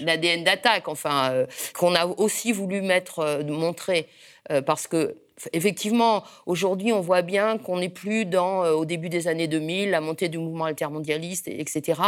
l'ADN 0.00 0.44
d'attaque, 0.44 0.88
enfin, 0.88 1.30
euh, 1.32 1.46
qu'on 1.74 1.94
a 1.94 2.06
aussi 2.06 2.52
voulu 2.52 2.80
mettre, 2.82 3.42
montrer, 3.46 4.06
parce 4.66 4.86
que 4.86 5.14
effectivement, 5.52 6.24
aujourd'hui, 6.46 6.92
on 6.92 7.00
voit 7.00 7.22
bien 7.22 7.58
qu'on 7.58 7.78
n'est 7.78 7.88
plus 7.88 8.24
dans, 8.24 8.64
euh, 8.64 8.72
au 8.72 8.84
début 8.84 9.08
des 9.08 9.28
années 9.28 9.48
2000, 9.48 9.90
la 9.90 10.00
montée 10.00 10.28
du 10.28 10.38
mouvement 10.38 10.64
altermondialiste, 10.64 11.48
etc., 11.48 12.00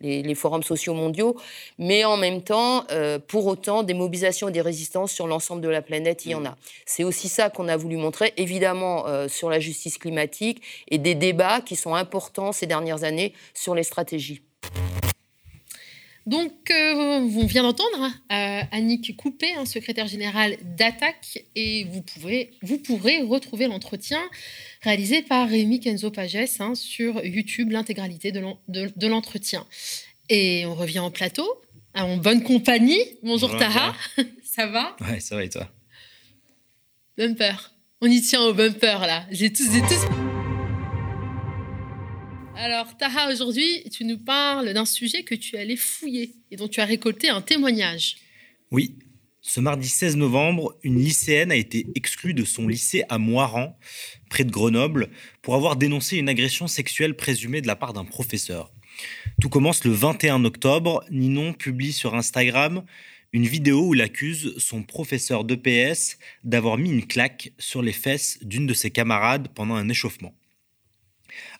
les, 0.00 0.34
forums 0.34 0.62
sociaux 0.62 0.92
mondiaux, 0.92 1.36
mais 1.78 2.04
en 2.04 2.16
même 2.16 2.42
temps, 2.42 2.84
euh, 2.90 3.18
pour 3.18 3.46
autant, 3.46 3.82
des 3.82 3.94
mobilisations 3.94 4.48
et 4.48 4.52
des 4.52 4.60
résistances 4.60 5.12
sur 5.12 5.26
l'ensemble 5.26 5.62
de 5.62 5.68
la 5.68 5.80
planète, 5.80 6.26
il 6.26 6.32
y 6.32 6.34
en 6.34 6.44
a. 6.44 6.56
C'est 6.84 7.04
aussi 7.04 7.28
ça 7.28 7.48
qu'on 7.48 7.68
a 7.68 7.76
voulu 7.76 7.96
montrer, 7.96 8.34
évidemment, 8.36 9.06
euh, 9.06 9.28
sur 9.28 9.48
la 9.48 9.60
justice 9.60 9.98
climatique 9.98 10.62
et 10.88 10.98
des 10.98 11.14
débats 11.14 11.60
qui 11.60 11.76
sont 11.76 11.94
importants 11.94 12.52
ces 12.52 12.66
dernières 12.66 13.04
années 13.04 13.32
sur 13.54 13.74
les 13.74 13.82
stratégies. 13.82 14.42
Donc, 16.26 16.52
euh, 16.72 16.94
on 16.94 17.46
vient 17.46 17.62
d'entendre 17.62 18.10
euh, 18.32 18.60
Annick 18.72 19.16
Coupé, 19.16 19.54
un 19.54 19.64
secrétaire 19.64 20.08
général 20.08 20.56
d'Attaque, 20.76 21.44
et 21.54 21.84
vous, 21.84 22.02
pouvez, 22.02 22.50
vous 22.62 22.78
pourrez 22.78 23.22
retrouver 23.22 23.68
l'entretien 23.68 24.20
réalisé 24.82 25.22
par 25.22 25.48
Rémi 25.48 25.78
Kenzo 25.78 26.10
Pages 26.10 26.36
hein, 26.58 26.74
sur 26.74 27.24
YouTube, 27.24 27.70
l'intégralité 27.70 28.32
de 28.32 29.06
l'entretien. 29.06 29.66
Et 30.28 30.66
on 30.66 30.74
revient 30.74 30.98
en 30.98 31.12
plateau, 31.12 31.48
en 31.94 32.16
bonne 32.16 32.42
compagnie. 32.42 33.00
Bonjour 33.22 33.56
Taha, 33.56 33.94
ça 34.44 34.66
va? 34.66 34.96
Ouais, 35.00 35.20
ça 35.20 35.36
va 35.36 35.44
et 35.44 35.48
toi? 35.48 35.70
Bumper. 37.16 37.72
On 38.00 38.06
y 38.06 38.20
tient 38.20 38.42
au 38.42 38.52
bumper 38.52 39.06
là. 39.06 39.26
J'ai 39.30 39.52
tous, 39.52 39.72
j'ai 39.72 39.80
tous. 39.80 40.25
Alors, 42.58 42.96
Taha, 42.96 43.30
aujourd'hui, 43.30 43.84
tu 43.92 44.06
nous 44.06 44.16
parles 44.16 44.72
d'un 44.72 44.86
sujet 44.86 45.24
que 45.24 45.34
tu 45.34 45.56
es 45.56 45.58
allé 45.58 45.76
fouiller 45.76 46.36
et 46.50 46.56
dont 46.56 46.68
tu 46.68 46.80
as 46.80 46.86
récolté 46.86 47.28
un 47.28 47.42
témoignage. 47.42 48.16
Oui. 48.70 48.94
Ce 49.42 49.60
mardi 49.60 49.88
16 49.88 50.16
novembre, 50.16 50.76
une 50.82 50.98
lycéenne 50.98 51.52
a 51.52 51.56
été 51.56 51.86
exclue 51.94 52.32
de 52.34 52.44
son 52.44 52.66
lycée 52.66 53.04
à 53.10 53.18
Moiran, 53.18 53.78
près 54.30 54.42
de 54.42 54.50
Grenoble, 54.50 55.10
pour 55.42 55.54
avoir 55.54 55.76
dénoncé 55.76 56.16
une 56.16 56.30
agression 56.30 56.66
sexuelle 56.66 57.14
présumée 57.14 57.60
de 57.60 57.66
la 57.66 57.76
part 57.76 57.92
d'un 57.92 58.06
professeur. 58.06 58.72
Tout 59.40 59.50
commence 59.50 59.84
le 59.84 59.92
21 59.92 60.44
octobre. 60.46 61.04
Ninon 61.10 61.52
publie 61.52 61.92
sur 61.92 62.14
Instagram 62.14 62.84
une 63.32 63.46
vidéo 63.46 63.88
où 63.88 63.94
il 63.94 64.00
accuse 64.00 64.54
son 64.56 64.82
professeur 64.82 65.44
d'EPS 65.44 66.18
d'avoir 66.42 66.78
mis 66.78 66.90
une 66.90 67.06
claque 67.06 67.52
sur 67.58 67.82
les 67.82 67.92
fesses 67.92 68.38
d'une 68.40 68.66
de 68.66 68.74
ses 68.74 68.90
camarades 68.90 69.48
pendant 69.54 69.74
un 69.74 69.90
échauffement. 69.90 70.34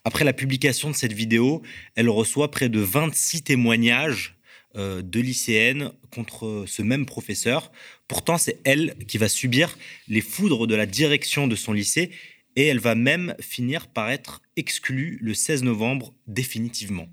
Après 0.05 0.25
la 0.25 0.33
publication 0.33 0.91
de 0.91 0.95
cette 0.95 1.13
vidéo, 1.13 1.63
elle 1.95 2.09
reçoit 2.09 2.51
près 2.51 2.69
de 2.69 2.81
26 2.81 3.43
témoignages 3.43 4.37
euh, 4.77 5.03
de 5.03 5.21
lycéennes 5.21 5.91
contre 6.11 6.65
ce 6.67 6.83
même 6.83 7.07
professeur. 7.07 7.73
Pourtant, 8.09 8.39
c'est 8.39 8.59
elle 8.65 8.95
qui 9.07 9.19
va 9.19 9.29
subir 9.29 9.79
les 10.09 10.21
foudres 10.21 10.67
de 10.67 10.75
la 10.75 10.87
direction 10.87 11.47
de 11.47 11.57
son 11.57 11.73
lycée 11.73 12.11
et 12.57 12.67
elle 12.67 12.79
va 12.79 12.95
même 12.95 13.35
finir 13.41 13.87
par 13.87 14.11
être 14.11 14.43
exclue 14.57 15.19
le 15.21 15.35
16 15.35 15.63
novembre 15.63 16.15
définitivement. 16.27 17.09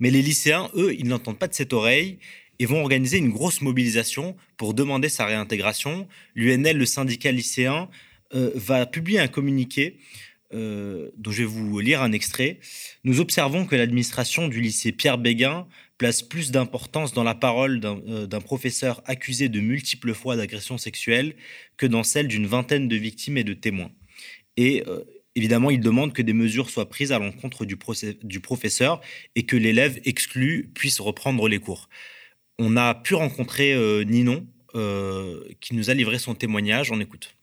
Mais 0.00 0.10
les 0.10 0.22
lycéens, 0.22 0.70
eux, 0.74 0.94
ils 0.94 1.06
n'entendent 1.06 1.38
pas 1.38 1.48
de 1.48 1.54
cette 1.54 1.72
oreille 1.72 2.18
et 2.58 2.66
vont 2.66 2.80
organiser 2.80 3.18
une 3.18 3.30
grosse 3.30 3.60
mobilisation 3.60 4.36
pour 4.56 4.74
demander 4.74 5.08
sa 5.08 5.26
réintégration. 5.26 6.08
L'UNL, 6.34 6.76
le 6.76 6.86
syndicat 6.86 7.32
lycéen, 7.32 7.88
euh, 8.34 8.50
va 8.54 8.86
publier 8.86 9.20
un 9.20 9.28
communiqué 9.28 9.98
euh, 10.52 11.10
dont 11.16 11.30
je 11.30 11.42
vais 11.42 11.48
vous 11.48 11.78
lire 11.80 12.02
un 12.02 12.12
extrait. 12.12 12.60
Nous 13.04 13.20
observons 13.20 13.66
que 13.66 13.76
l'administration 13.76 14.48
du 14.48 14.60
lycée 14.60 14.92
Pierre 14.92 15.18
Béguin 15.18 15.66
place 15.98 16.22
plus 16.22 16.50
d'importance 16.50 17.12
dans 17.12 17.24
la 17.24 17.34
parole 17.34 17.80
d'un 17.80 18.00
euh, 18.08 18.40
professeur 18.40 19.02
accusé 19.06 19.48
de 19.48 19.60
multiples 19.60 20.14
fois 20.14 20.36
d'agression 20.36 20.78
sexuelle 20.78 21.34
que 21.76 21.86
dans 21.86 22.02
celle 22.02 22.28
d'une 22.28 22.46
vingtaine 22.46 22.88
de 22.88 22.96
victimes 22.96 23.38
et 23.38 23.44
de 23.44 23.54
témoins. 23.54 23.90
Et 24.56 24.84
évidemment, 25.34 25.68
il 25.68 25.80
demande 25.80 26.14
que 26.14 26.22
des 26.22 26.32
mesures 26.32 26.70
soient 26.70 26.88
prises 26.88 27.12
à 27.12 27.18
l'encontre 27.18 27.66
du, 27.66 27.76
du, 28.22 28.40
professeur 28.40 29.02
et 29.34 29.44
que 29.44 29.54
l'élève 29.54 30.00
exclu 30.06 30.70
puisse 30.72 30.98
reprendre 30.98 31.46
les 31.46 31.58
cours 31.58 31.90
on 32.58 32.76
a 32.76 32.94
pu 32.94 33.14
rencontrer 33.14 33.74
euh, 33.74 34.04
Ninon, 34.04 34.46
euh, 34.74 35.44
qui 35.60 35.74
nous 35.74 35.90
a 35.90 35.94
livré 35.94 36.18
son 36.18 36.34
témoignage. 36.34 36.90
On 36.90 37.00
écoute. 37.00 37.36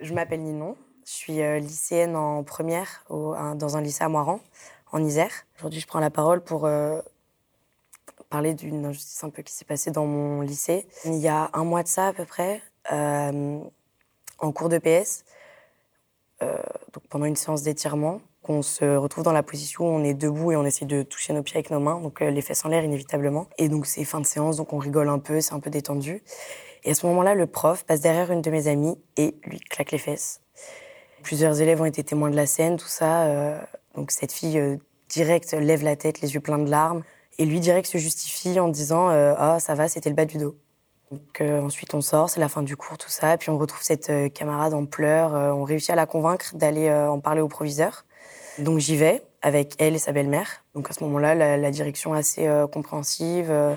Je 0.00 0.12
m'appelle 0.12 0.42
Ninon. 0.42 0.76
Je 1.04 1.10
suis 1.10 1.42
euh, 1.42 1.58
lycéenne 1.58 2.16
en 2.16 2.42
première 2.44 3.04
dans 3.10 3.76
un 3.76 3.80
lycée 3.80 4.04
à 4.04 4.08
Moiran, 4.08 4.40
en 4.92 5.04
Isère. 5.04 5.30
Aujourd'hui, 5.58 5.80
je 5.80 5.86
prends 5.86 6.00
la 6.00 6.10
parole 6.10 6.42
pour 6.42 6.68
parler 8.30 8.54
d'une 8.54 8.86
injustice 8.86 9.22
un 9.22 9.30
peu 9.30 9.42
qui 9.42 9.52
s'est 9.52 9.64
passée 9.64 9.90
dans 9.90 10.06
mon 10.06 10.40
lycée. 10.40 10.86
Il 11.04 11.16
y 11.16 11.28
a 11.28 11.50
un 11.52 11.64
mois 11.64 11.82
de 11.82 11.88
ça 11.88 12.08
à 12.08 12.12
peu 12.12 12.24
près, 12.24 12.62
en 12.90 14.52
cours 14.52 14.68
de 14.68 14.78
PS, 14.78 15.24
donc 16.40 17.06
pendant 17.08 17.26
une 17.26 17.36
séance 17.36 17.62
d'étirement, 17.62 18.20
qu'on 18.44 18.62
se 18.62 18.84
retrouve 18.96 19.24
dans 19.24 19.32
la 19.32 19.42
position 19.42 19.84
où 19.84 19.88
on 19.88 20.04
est 20.04 20.14
debout 20.14 20.52
et 20.52 20.56
on 20.56 20.64
essaie 20.64 20.84
de 20.84 21.02
toucher 21.02 21.32
nos 21.32 21.42
pieds 21.42 21.56
avec 21.56 21.70
nos 21.70 21.80
mains, 21.80 21.98
donc 22.00 22.20
euh, 22.20 22.30
les 22.30 22.42
fesses 22.42 22.64
en 22.64 22.68
l'air 22.68 22.84
inévitablement. 22.84 23.46
Et 23.56 23.70
donc 23.70 23.86
c'est 23.86 24.04
fin 24.04 24.20
de 24.20 24.26
séance, 24.26 24.58
donc 24.58 24.72
on 24.74 24.78
rigole 24.78 25.08
un 25.08 25.18
peu, 25.18 25.40
c'est 25.40 25.54
un 25.54 25.60
peu 25.60 25.70
détendu. 25.70 26.22
Et 26.84 26.90
à 26.90 26.94
ce 26.94 27.06
moment-là, 27.06 27.34
le 27.34 27.46
prof 27.46 27.84
passe 27.84 28.02
derrière 28.02 28.30
une 28.30 28.42
de 28.42 28.50
mes 28.50 28.68
amies 28.68 28.98
et 29.16 29.34
lui 29.44 29.60
claque 29.60 29.92
les 29.92 29.98
fesses. 29.98 30.43
Plusieurs 31.24 31.60
élèves 31.60 31.80
ont 31.80 31.86
été 31.86 32.04
témoins 32.04 32.30
de 32.30 32.36
la 32.36 32.46
scène, 32.46 32.76
tout 32.76 32.86
ça. 32.86 33.24
Euh, 33.24 33.58
donc 33.96 34.12
cette 34.12 34.30
fille 34.30 34.58
euh, 34.58 34.76
direct 35.08 35.52
lève 35.52 35.82
la 35.82 35.96
tête, 35.96 36.20
les 36.20 36.34
yeux 36.34 36.40
pleins 36.40 36.58
de 36.58 36.70
larmes, 36.70 37.02
et 37.38 37.44
lui 37.44 37.58
direct 37.58 37.88
se 37.88 37.98
justifie 37.98 38.60
en 38.60 38.68
disant 38.68 39.08
ah 39.08 39.58
ça 39.58 39.74
va, 39.74 39.88
c'était 39.88 40.08
le 40.08 40.14
bas 40.14 40.24
du 40.24 40.38
dos. 40.38 40.56
Donc 41.10 41.40
ensuite 41.40 41.94
on 41.94 42.00
sort, 42.00 42.30
c'est 42.30 42.38
la 42.38 42.48
fin 42.48 42.62
du 42.62 42.76
cours, 42.76 42.96
tout 42.96 43.10
ça, 43.10 43.36
puis 43.36 43.50
on 43.50 43.58
retrouve 43.58 43.82
cette 43.82 44.10
camarade 44.32 44.72
en 44.72 44.86
pleurs. 44.86 45.32
on 45.32 45.64
réussit 45.64 45.90
à 45.90 45.96
la 45.96 46.06
convaincre 46.06 46.54
d'aller 46.54 46.90
en 46.92 47.18
parler 47.18 47.40
au 47.40 47.48
proviseur. 47.48 48.04
Donc 48.58 48.78
j'y 48.78 48.96
vais 48.96 49.22
avec 49.42 49.74
elle 49.78 49.94
et 49.94 49.98
sa 49.98 50.12
belle-mère. 50.12 50.64
Donc 50.74 50.90
à 50.90 50.94
ce 50.94 51.04
moment-là, 51.04 51.34
la, 51.34 51.70
direction 51.70 52.14
est 52.14 52.18
assez 52.18 52.46
euh, 52.46 52.66
compréhensive. 52.66 53.50
Euh, 53.50 53.74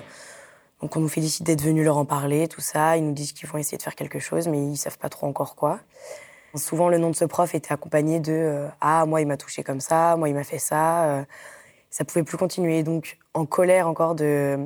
donc 0.80 0.96
on 0.96 1.00
nous 1.00 1.08
félicite 1.08 1.44
d'être 1.44 1.62
venus 1.62 1.84
leur 1.84 1.98
en 1.98 2.04
parler, 2.04 2.48
tout 2.48 2.60
ça. 2.60 2.96
Ils 2.96 3.04
nous 3.04 3.12
disent 3.12 3.32
qu'ils 3.32 3.48
vont 3.48 3.58
essayer 3.58 3.76
de 3.76 3.82
faire 3.82 3.94
quelque 3.94 4.18
chose, 4.18 4.48
mais 4.48 4.58
ils 4.58 4.76
savent 4.76 4.98
pas 4.98 5.08
trop 5.08 5.26
encore 5.26 5.56
quoi. 5.56 5.80
Souvent, 6.58 6.88
le 6.88 6.98
nom 6.98 7.10
de 7.10 7.16
ce 7.16 7.24
prof 7.24 7.54
était 7.54 7.72
accompagné 7.72 8.20
de 8.20 8.32
euh, 8.32 8.68
Ah, 8.80 9.06
moi, 9.06 9.20
il 9.20 9.26
m'a 9.26 9.36
touché 9.36 9.62
comme 9.62 9.80
ça, 9.80 10.16
moi, 10.16 10.28
il 10.28 10.34
m'a 10.34 10.44
fait 10.44 10.58
ça. 10.58 11.24
ça 11.90 12.04
pouvait 12.04 12.24
plus 12.24 12.36
continuer. 12.36 12.82
Donc, 12.82 13.18
en 13.34 13.46
colère 13.46 13.88
encore 13.88 14.14
de, 14.14 14.58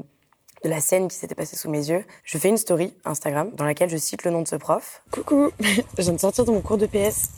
la 0.64 0.80
scène 0.80 1.09
qui 1.09 1.16
s'était 1.16 1.34
passée 1.34 1.57
sous 1.57 1.70
mes 1.70 1.88
yeux, 1.90 2.05
je 2.24 2.38
fais 2.38 2.49
une 2.49 2.57
story 2.57 2.95
Instagram 3.05 3.51
dans 3.55 3.64
laquelle 3.64 3.90
je 3.90 3.97
cite 3.97 4.24
le 4.24 4.30
nom 4.30 4.43
de 4.43 4.49
ce 4.49 4.57
prof. 4.57 5.03
Coucou, 5.11 5.51
je 5.61 6.03
viens 6.03 6.12
de 6.12 6.18
sortir 6.18 6.45
de 6.45 6.51
mon 6.51 6.61
cours 6.61 6.78
de 6.78 6.86
PS 6.86 7.30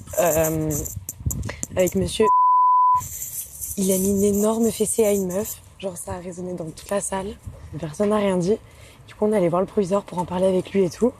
avec 1.76 1.94
monsieur 1.96 2.26
il 3.76 3.90
a 3.90 3.98
mis 3.98 4.11
une 4.11 4.22
énorme 4.22 4.70
fessée 4.70 5.05
à 5.05 5.12
une 5.12 5.26
meuf. 5.26 5.61
Genre, 5.78 5.96
ça 5.96 6.12
a 6.12 6.18
résonné 6.18 6.55
dans 6.55 6.66
toute 6.66 6.88
la 6.90 7.00
salle. 7.00 7.34
Personne 7.78 8.11
n'a 8.11 8.18
rien 8.18 8.36
dit. 8.36 8.57
Du 9.09 9.14
coup, 9.14 9.26
on 9.26 9.32
allé 9.32 9.48
voir 9.48 9.61
le 9.61 9.66
proviseur 9.66 10.05
pour 10.05 10.18
en 10.18 10.24
parler 10.24 10.46
avec 10.46 10.72
lui 10.72 10.84
et 10.84 10.90
tout. 10.90 11.12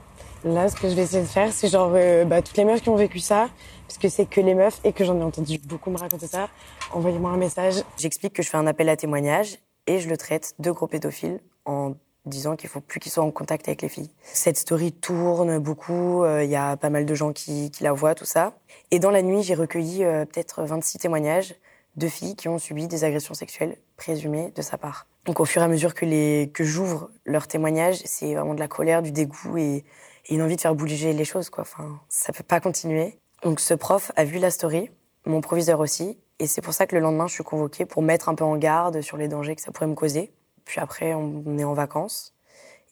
Là, 0.45 0.69
ce 0.69 0.77
que 0.77 0.91
je 0.91 0.95
vais 0.95 1.03
essayer 1.05 1.23
de 1.23 1.27
faire, 1.27 1.51
c'est 1.55 1.69
genre, 1.69 1.93
euh, 1.95 2.27
bah, 2.27 2.43
toutes 2.43 2.59
les 2.59 2.67
meufs 2.67 2.83
qui 2.83 2.91
ont 2.91 2.97
vécu 2.97 3.19
ça, 3.19 3.49
parce 3.89 3.97
que 3.97 4.11
c'est 4.11 4.27
que 4.27 4.43
les 4.43 4.55
meufs 4.55 4.79
et 4.85 4.93
que 4.93 5.03
j'en 5.03 5.19
ai 5.19 5.23
entendu 5.23 5.59
beaucoup 5.59 5.91
me 5.91 5.97
raconter 5.97 6.27
ça, 6.27 6.51
envoyez-moi 6.93 7.31
un 7.31 7.39
message. 7.39 7.77
J'explique 7.97 8.35
que 8.35 8.43
je 8.43 8.51
fais 8.51 8.59
un 8.59 8.67
appel 8.67 8.91
à 8.91 8.97
témoignage 8.97 9.59
et 9.87 10.01
je 10.01 10.09
le 10.09 10.19
traite 10.19 10.55
de 10.59 10.71
gros 10.71 10.87
pédophiles 10.87 11.41
en 11.65 11.95
disant 12.27 12.57
qu'il 12.57 12.69
faut 12.69 12.83
plus 12.83 13.01
qu'ils 13.01 13.11
soient 13.11 13.25
en 13.25 13.31
contact 13.31 13.69
avec 13.69 13.81
les 13.81 13.89
filles. 13.89 14.11
Cette 14.23 14.59
story 14.59 14.93
tourne 14.93 15.59
beaucoup, 15.59 16.25
euh, 16.25 16.45
il 16.45 16.51
y 16.51 16.57
a 16.57 16.77
pas 16.77 16.91
mal 16.91 17.07
de 17.07 17.15
gens 17.15 17.33
qui, 17.33 17.71
qui, 17.71 17.83
la 17.83 17.95
voient, 17.95 18.15
tout 18.15 18.27
ça. 18.27 18.53
Et 18.91 18.99
dans 18.99 19.11
la 19.11 19.23
nuit, 19.23 19.43
j'ai 19.43 19.55
recueilli 19.55 20.05
euh, 20.05 20.27
peut-être 20.27 20.63
26 20.63 20.99
témoignages 20.99 21.55
de 21.97 22.07
filles 22.07 22.37
qui 22.37 22.49
ont 22.49 22.59
subi 22.59 22.87
des 22.87 23.05
agressions 23.05 23.35
sexuelles 23.35 23.79
présumées 23.97 24.53
de 24.55 24.61
sa 24.61 24.77
part. 24.77 25.07
Donc 25.25 25.41
au 25.41 25.47
fur 25.47 25.63
et 25.63 25.65
à 25.65 25.69
mesure 25.69 25.95
que, 25.95 26.05
les, 26.05 26.51
que 26.53 26.65
j'ouvre 26.65 27.09
leurs 27.25 27.47
témoignages, 27.47 28.03
c'est 28.05 28.35
vraiment 28.35 28.53
de 28.53 28.61
la 28.61 28.69
colère, 28.69 29.01
du 29.01 29.11
dégoût 29.11 29.57
et, 29.57 29.85
une 30.31 30.43
envie 30.43 30.57
de 30.57 30.61
faire 30.61 30.75
bouger 30.75 31.13
les 31.13 31.25
choses. 31.25 31.51
Quoi. 31.51 31.63
Enfin, 31.63 32.01
ça 32.09 32.33
peut 32.33 32.45
pas 32.45 32.61
continuer. 32.61 33.19
Donc 33.43 33.61
ce 33.61 33.75
prof 33.75 34.13
a 34.17 34.25
vu 34.25 34.39
la 34.39 34.51
story, 34.51 34.91
mon 35.27 35.41
proviseur 35.41 35.81
aussi, 35.81 36.19
et 36.39 36.47
c'est 36.47 36.63
pour 36.63 36.75
ça 36.75 36.87
que 36.87 36.95
le 36.95 37.01
lendemain, 37.01 37.27
je 37.27 37.35
suis 37.35 37.45
convoquée 37.45 37.85
pour 37.85 38.03
mettre 38.03 38.29
un 38.29 38.35
peu 38.35 38.45
en 38.45 38.57
garde 38.57 39.01
sur 39.01 39.17
les 39.17 39.29
dangers 39.29 39.55
que 39.55 39.63
ça 39.63 39.71
pourrait 39.71 39.87
me 39.87 39.95
causer. 39.95 40.33
Puis 40.65 40.81
après, 40.81 41.15
on 41.15 41.59
est 41.59 41.65
en 41.65 41.75
vacances 41.75 42.35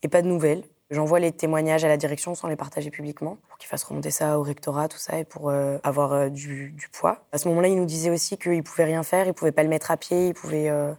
et 0.03 0.09
pas 0.09 0.23
de 0.23 0.29
nouvelles. 0.29 0.65
J'envoie 0.91 1.21
les 1.21 1.33
témoignages 1.33 1.85
à 1.85 1.89
la 1.89 1.97
direction 1.97 2.35
sans 2.35 2.49
les 2.49 2.57
partager 2.57 2.91
publiquement 2.91 3.39
pour 3.49 3.57
qu'ils 3.57 3.69
fassent 3.69 3.85
remonter 3.85 4.11
ça 4.11 4.39
au 4.39 4.43
rectorat, 4.43 4.89
tout 4.89 4.99
ça, 4.99 5.19
et 5.19 5.25
pour 5.25 5.49
euh, 5.49 5.79
avoir 5.83 6.13
euh, 6.13 6.29
du, 6.29 6.77
poids. 6.93 7.25
À 7.33 7.39
ce 7.39 7.49
moment-là, 7.49 7.69
il 7.69 7.77
nous 7.77 7.87
disait 7.87 8.11
aussi 8.11 8.37
qu'il 8.37 8.63
pouvait 8.63 8.85
rien 8.85 9.03
faire, 9.03 9.27
il 9.27 9.33
pouvait 9.33 9.53
pas 9.53 9.63
le 9.63 9.71
mettre 9.71 9.91
à 9.91 9.97
pied, 9.97 10.29
il 10.29 10.35
pouvait 10.35 10.69
euh, 10.69 10.93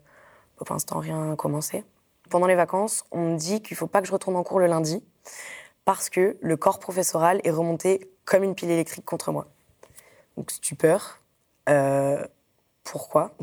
pour 0.56 0.66
l'instant 0.72 0.98
rien 0.98 1.36
commencer. 1.36 1.84
Pendant 2.32 2.48
les 2.48 2.56
vacances, 2.56 3.04
on 3.12 3.34
me 3.34 3.38
dit 3.38 3.62
qu'il 3.62 3.78
faut 3.78 3.86
pas 3.86 4.02
que 4.02 4.08
je 4.08 4.12
retourne 4.12 4.36
en 4.36 4.42
cours 4.42 4.60
le 4.60 4.66
lundi 4.66 5.04
parce 5.86 6.10
que 6.10 6.38
le 6.42 6.58
corps 6.58 6.80
professoral 6.80 7.42
est 7.44 7.52
remonté 7.52 8.10
comme 8.26 8.44
une 8.44 8.56
pile 8.56 8.72
électrique 8.72 9.06
contre 9.06 9.32
moi. 9.32 9.48
Donc 10.38 10.52
stupeur. 10.52 11.20
pourquoi? 12.84 13.32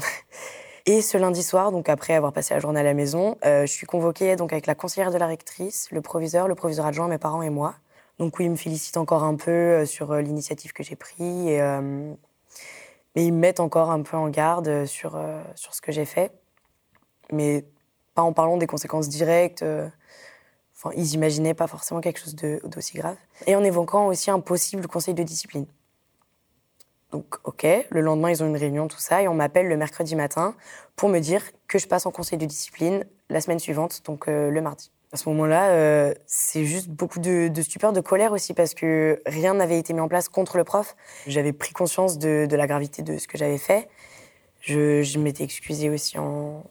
Et 0.87 1.03
ce 1.03 1.19
lundi 1.19 1.43
soir, 1.43 1.73
donc 1.73 1.89
après 1.89 2.15
avoir 2.15 2.33
passé 2.33 2.55
la 2.55 2.61
journée 2.61 2.81
à 2.81 2.83
la 2.83 2.95
maison, 2.95 3.37
euh, 3.45 3.67
je 3.67 3.73
suis 3.73 3.87
convoquée 3.87 4.35
donc 4.37 4.53
avec 4.53 4.67
la 4.67 4.75
conseillère 4.75 5.11
de 5.11 5.19
la 5.19 5.27
rectrice, 5.27 5.89
le 5.91 6.01
proviseur, 6.01 6.49
le 6.49 6.55
proviseur 6.55 6.87
adjoint, 6.87 7.07
mes 7.07 7.19
parents 7.19 7.43
et 7.43 7.51
moi. 7.51 7.75
Donc 8.19 8.39
oui, 8.39 8.47
ils 8.47 8.51
me 8.51 8.57
félicitent 8.57 8.97
encore 8.97 9.23
un 9.23 9.37
peu 9.37 9.51
euh, 9.51 9.87
sur 9.87 10.13
euh, 10.13 10.21
l'initiative 10.21 10.73
que 10.73 10.83
j'ai 10.83 10.97
prise, 10.97 11.47
et, 11.47 11.61
mais 13.15 13.25
ils 13.25 13.33
me 13.33 13.39
mettent 13.39 13.61
encore 13.61 13.91
un 13.91 14.03
peu 14.03 14.17
en 14.17 14.29
garde 14.29 14.87
sur, 14.87 15.21
sur 15.55 15.75
ce 15.75 15.81
que 15.81 15.93
j'ai 15.93 16.05
fait. 16.05 16.33
Mais 17.33 17.65
pas 18.15 18.23
en 18.23 18.33
parlant 18.33 18.57
des 18.57 18.67
conséquences 18.67 19.09
directes. 19.09 19.65
Ils 20.97 21.15
imaginaient 21.15 21.55
pas 21.55 21.67
forcément 21.67 22.01
quelque 22.01 22.21
chose 22.21 22.35
d'aussi 22.35 22.97
grave. 22.97 23.17
Et 23.47 23.55
en 23.55 23.63
évoquant 23.63 24.07
aussi 24.07 24.31
un 24.31 24.41
possible 24.41 24.87
conseil 24.87 25.15
de 25.15 25.23
discipline. 25.23 25.67
Donc, 27.13 27.37
ok, 27.45 27.67
le 27.91 28.01
lendemain, 28.01 28.31
ils 28.31 28.43
ont 28.43 28.47
une 28.47 28.57
réunion, 28.57 28.87
tout 28.87 29.01
ça, 29.01 29.21
et 29.23 29.29
on 29.29 29.35
m'appelle 29.35 29.69
le 29.69 29.77
mercredi 29.77 30.15
matin 30.15 30.55
pour 30.95 31.09
me 31.09 31.19
dire 31.19 31.43
que 31.67 31.79
je 31.79 31.89
passe 31.89 32.07
en 32.07 32.13
conseil 32.13 32.39
de 32.39 32.47
discipline 32.47 33.05
la 33.29 33.41
semaine 33.41 33.59
suivante, 33.59 34.03
donc 34.05 34.29
euh, 34.29 34.51
le 34.51 34.61
mardi. 34.61 34.93
À 35.13 35.17
ce 35.17 35.29
moment-là, 35.31 35.71
euh, 35.71 36.15
c'est 36.27 36.65
juste 36.65 36.89
beaucoup 36.89 37.19
de, 37.19 37.51
stupeur, 37.63 37.93
de 37.93 38.01
colère 38.01 38.31
aussi, 38.31 38.55
parce 38.55 38.75
que 38.75 39.21
rien 39.27 39.55
n'avait 39.55 39.79
été 39.79 39.93
mis 39.93 40.01
en 40.01 40.07
place 40.07 40.29
contre 40.29 40.57
le 40.57 40.63
prof. 40.63 40.95
J'avais 41.27 41.53
pris 41.53 41.73
conscience 41.73 42.17
de, 42.17 42.47
la 42.49 42.67
gravité 42.69 43.03
de 43.03 43.19
ce 43.19 43.27
que 43.27 43.37
j'avais 43.37 43.59
fait. 43.59 43.89
Je, 44.61 45.19
m'étais 45.19 45.43
excusée 45.43 45.91
aussi 45.91 46.17
en 46.17 46.63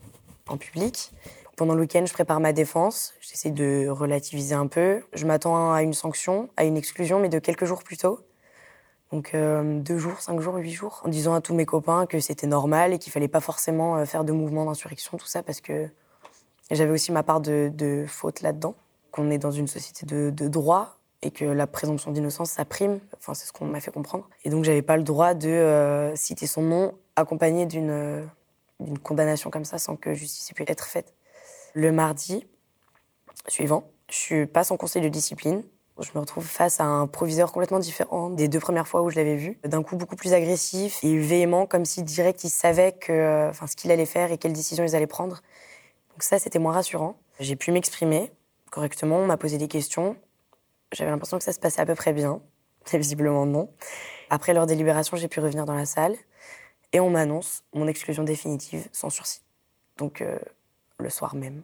public. 0.58 1.12
Pendant 1.60 1.76
le 1.76 1.82
week-end, 1.82 2.06
je 2.06 2.14
prépare 2.14 2.40
ma 2.40 2.54
défense. 2.54 3.14
J'essaie 3.20 3.52
de 3.52 3.90
relativiser 3.90 4.56
un 4.56 4.68
peu. 4.68 5.02
Je 5.12 5.26
m'attends 5.26 5.74
à 5.74 5.84
une 5.84 5.94
sanction, 5.94 6.48
à 6.56 6.64
une 6.64 6.78
exclusion, 6.78 7.20
mais 7.20 7.28
de 7.28 7.38
quelques 7.38 7.66
jours 7.66 7.84
plus 7.84 7.98
tôt. 7.98 8.22
Donc 9.12 9.32
euh, 9.34 9.82
deux 9.82 9.98
jours, 9.98 10.22
cinq 10.22 10.40
jours, 10.40 10.56
huit 10.56 10.72
jours, 10.72 11.02
en 11.04 11.10
disant 11.10 11.34
à 11.34 11.42
tous 11.42 11.54
mes 11.54 11.66
copains 11.66 12.06
que 12.06 12.22
c'était 12.22 12.48
normal 12.48 12.94
et 12.94 12.98
qu'il 12.98 13.12
fallait 13.12 13.28
pas 13.28 13.42
forcément 13.42 13.98
euh, 13.98 14.06
faire 14.06 14.24
de 14.24 14.32
mouvements 14.32 14.64
d'insurrection, 14.64 15.18
tout 15.18 15.28
ça, 15.28 15.44
parce 15.44 15.60
que 15.60 15.90
j'avais 16.72 16.92
aussi 16.92 17.12
ma 17.12 17.24
part 17.24 17.42
de, 17.42 18.06
faute 18.08 18.40
là-dedans. 18.40 18.74
Qu'on 19.12 19.30
est 19.30 19.38
dans 19.38 19.52
une 19.52 19.68
société 19.68 20.06
de, 20.06 20.48
droit 20.48 20.96
et 21.22 21.30
que 21.30 21.44
la 21.44 21.68
présomption 21.68 22.12
d'innocence, 22.12 22.52
ça 22.52 22.64
prime. 22.64 23.02
Enfin, 23.18 23.34
c'est 23.34 23.48
ce 23.48 23.52
qu'on 23.52 23.66
m'a 23.66 23.82
fait 23.82 23.92
comprendre. 23.92 24.30
Et 24.46 24.50
donc, 24.50 24.64
j'avais 24.64 24.82
pas 24.82 24.96
le 24.96 25.04
droit 25.04 25.34
de 25.34 25.50
euh, 25.50 26.16
citer 26.16 26.48
son 26.48 26.62
nom 26.62 26.94
accompagné 27.18 27.66
d'une 27.66 28.30
condamnation 29.04 29.50
comme 29.50 29.66
ça 29.66 29.78
sans 29.78 29.98
que 29.98 30.14
justice 30.14 30.52
ait 30.52 30.54
pu 30.54 30.64
être 30.66 30.86
faite. 30.86 31.14
Le 31.74 31.92
mardi 31.92 32.46
suivant, 33.48 33.90
Je 34.10 34.46
passe 34.46 34.72
en 34.72 34.78
conseil 34.78 35.02
de 35.02 35.10
discipline. 35.10 35.64
Je 36.00 36.12
me 36.16 36.20
retrouve 36.20 36.46
face 36.46 36.80
à 36.80 36.86
un 36.86 37.08
proviseur 37.08 37.52
complètement 37.52 37.80
différent 37.80 38.30
des 38.30 38.48
deux 38.48 38.60
premières 38.60 38.88
fois 38.88 39.02
où 39.02 39.10
je 39.10 39.18
l'avais 39.18 39.36
vu. 39.36 39.60
D'un 39.66 39.84
coup, 39.84 39.98
beaucoup 39.98 40.16
plus 40.16 40.34
agressif 40.34 41.04
et 41.04 41.18
véhément, 41.18 41.66
comme 41.66 41.84
si 41.84 42.04
direct 42.04 42.44
il 42.46 42.50
savait 42.50 42.94
que, 42.94 43.50
enfin, 43.50 43.68
ce 43.68 43.76
qu'il 43.76 43.92
allait 43.92 44.06
faire 44.06 44.32
et 44.32 44.38
quelles 44.38 44.54
décisions 44.54 44.86
ils 44.86 44.96
allaient 44.96 45.08
prendre. 45.08 45.42
Donc 46.12 46.24
ça, 46.24 46.40
c'était 46.40 46.60
moins 46.60 46.72
rassurant. 46.72 47.18
J'ai 47.40 47.56
pu 47.56 47.72
m'exprimer 47.72 48.32
correctement, 48.70 49.18
on 49.18 49.26
m'a 49.26 49.38
posé 49.38 49.58
des 49.58 49.68
questions. 49.68 50.16
J'avais 50.92 51.12
l'impression 51.12 51.38
que 51.38 51.44
ça 51.44 51.54
se 51.54 51.60
passait 51.60 51.82
à 51.82 51.86
peu 51.86 51.96
près 51.96 52.14
bien. 52.14 52.42
Visiblement 52.94 53.46
non. 53.46 53.70
Après 54.30 54.54
leur 54.54 54.66
délibération, 54.66 55.18
j'ai 55.18 55.28
pu 55.28 55.40
revenir 55.40 55.66
dans 55.66 55.76
la 55.76 55.86
salle 55.86 56.16
et 56.94 57.00
on 57.00 57.10
m'annonce 57.10 57.64
mon 57.74 57.88
exclusion 57.88 58.24
définitive 58.24 58.88
sans 58.92 59.10
sursis. 59.10 59.42
Donc 59.98 60.22
euh, 60.22 60.40
le 61.00 61.10
soir 61.10 61.36
même. 61.36 61.64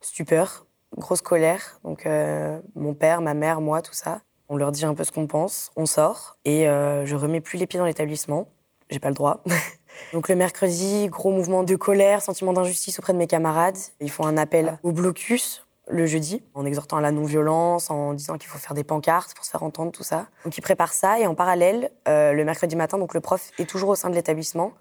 Stupeur, 0.00 0.66
grosse 0.96 1.22
colère. 1.22 1.78
Donc 1.84 2.06
euh, 2.06 2.60
mon 2.74 2.94
père, 2.94 3.20
ma 3.20 3.34
mère, 3.34 3.60
moi, 3.60 3.82
tout 3.82 3.94
ça. 3.94 4.20
On 4.48 4.56
leur 4.56 4.72
dit 4.72 4.84
un 4.84 4.94
peu 4.94 5.04
ce 5.04 5.12
qu'on 5.12 5.26
pense, 5.26 5.70
on 5.74 5.86
sort 5.86 6.36
et 6.44 6.68
euh, 6.68 7.06
je 7.06 7.16
remets 7.16 7.40
plus 7.40 7.58
les 7.58 7.66
pieds 7.66 7.78
dans 7.78 7.86
l'établissement. 7.86 8.48
J'ai 8.90 8.98
pas 8.98 9.08
le 9.08 9.14
droit. 9.14 9.42
Donc 10.12 10.28
le 10.28 10.34
mercredi, 10.34 11.08
gros 11.08 11.30
mouvement 11.30 11.62
de 11.62 11.76
colère, 11.76 12.20
sentiment 12.20 12.52
d'injustice 12.52 12.98
auprès 12.98 13.14
de 13.14 13.18
mes 13.18 13.26
camarades. 13.26 13.78
Ils 14.00 14.10
font 14.10 14.26
un 14.26 14.36
appel 14.36 14.78
au 14.82 14.92
blocus 14.92 15.64
le 15.88 16.06
jeudi, 16.06 16.42
en 16.54 16.64
exhortant 16.64 16.96
à 16.96 17.00
la 17.00 17.10
non-violence, 17.10 17.90
en 17.90 18.14
disant 18.14 18.38
qu'il 18.38 18.48
faut 18.48 18.58
faire 18.58 18.74
des 18.74 18.84
pancartes 18.84 19.34
pour 19.34 19.44
se 19.44 19.50
faire 19.50 19.62
entendre, 19.62 19.92
tout 19.92 20.02
ça. 20.02 20.26
Donc 20.44 20.56
ils 20.56 20.62
préparent 20.62 20.92
ça 20.92 21.18
et 21.20 21.26
en 21.26 21.34
parallèle, 21.34 21.90
euh, 22.08 22.32
le 22.32 22.44
mercredi 22.44 22.76
matin, 22.76 22.98
donc 22.98 23.14
le 23.14 23.20
prof 23.20 23.50
est 23.58 23.68
toujours 23.68 23.90
au 23.90 23.94
sein 23.94 24.10
de 24.10 24.14
l'établissement 24.14 24.72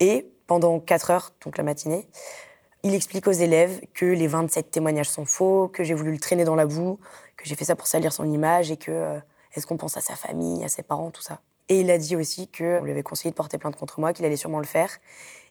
et 0.00 0.26
pendant 0.46 0.80
4 0.80 1.10
heures, 1.10 1.30
donc 1.44 1.56
la 1.56 1.64
matinée, 1.64 2.08
il 2.82 2.94
explique 2.94 3.26
aux 3.26 3.32
élèves 3.32 3.80
que 3.94 4.06
les 4.06 4.26
27 4.26 4.70
témoignages 4.70 5.08
sont 5.08 5.24
faux, 5.24 5.68
que 5.68 5.84
j'ai 5.84 5.94
voulu 5.94 6.12
le 6.12 6.18
traîner 6.18 6.44
dans 6.44 6.54
la 6.54 6.66
boue, 6.66 6.98
que 7.36 7.44
j'ai 7.46 7.54
fait 7.54 7.64
ça 7.64 7.76
pour 7.76 7.86
salir 7.86 8.12
son 8.12 8.30
image 8.30 8.70
et 8.70 8.76
que 8.76 8.90
euh, 8.90 9.18
est-ce 9.54 9.66
qu'on 9.66 9.76
pense 9.76 9.96
à 9.96 10.00
sa 10.00 10.14
famille, 10.14 10.64
à 10.64 10.68
ses 10.68 10.82
parents, 10.82 11.10
tout 11.10 11.22
ça. 11.22 11.40
Et 11.68 11.80
il 11.80 11.90
a 11.90 11.98
dit 11.98 12.16
aussi 12.16 12.48
qu'on 12.48 12.82
lui 12.82 12.90
avait 12.90 13.02
conseillé 13.02 13.30
de 13.30 13.36
porter 13.36 13.58
plainte 13.58 13.76
contre 13.76 14.00
moi, 14.00 14.12
qu'il 14.12 14.24
allait 14.24 14.36
sûrement 14.36 14.58
le 14.58 14.66
faire 14.66 14.90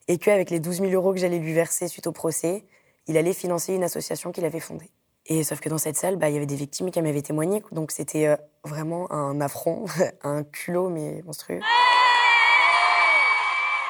et 0.08 0.18
qu'avec 0.18 0.50
les 0.50 0.60
12 0.60 0.82
000 0.82 0.92
euros 0.92 1.14
que 1.14 1.20
j'allais 1.20 1.40
lui 1.40 1.54
verser 1.54 1.88
suite 1.88 2.08
au 2.08 2.12
procès, 2.12 2.66
il 3.08 3.16
allait 3.16 3.34
financer 3.34 3.74
une 3.74 3.84
association 3.84 4.32
qu'il 4.32 4.44
avait 4.44 4.60
fondée. 4.60 4.90
Et 5.28 5.44
sauf 5.44 5.60
que 5.60 5.70
dans 5.70 5.78
cette 5.78 5.96
salle, 5.96 6.16
bah, 6.16 6.30
il 6.30 6.34
y 6.34 6.38
avait 6.38 6.48
des 6.48 6.56
victimes 6.56 6.90
qui 6.90 7.00
m'avaient 7.02 7.22
témoigné. 7.22 7.62
Donc 7.72 7.92
c'était 7.92 8.28
euh, 8.28 8.36
vraiment 8.64 9.12
un 9.12 9.40
affront, 9.40 9.86
un 10.24 10.44
culot, 10.44 10.90
mais 10.90 11.22
monstrueux. 11.26 11.60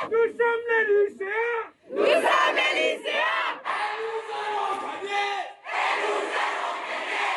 Nous 0.04 0.10
sommes 0.12 0.66
les 0.70 0.84
lycéens 1.10 1.64
Nous 1.92 2.06
sommes 2.06 2.56
les 2.56 2.74
lycéens 2.80 3.52
Et 3.66 3.84
nous 4.00 4.20
allons 4.34 4.72
gagner 4.82 5.28
Et 5.68 5.92
nous 6.02 6.24
allons 6.40 6.74
gagner 6.88 7.30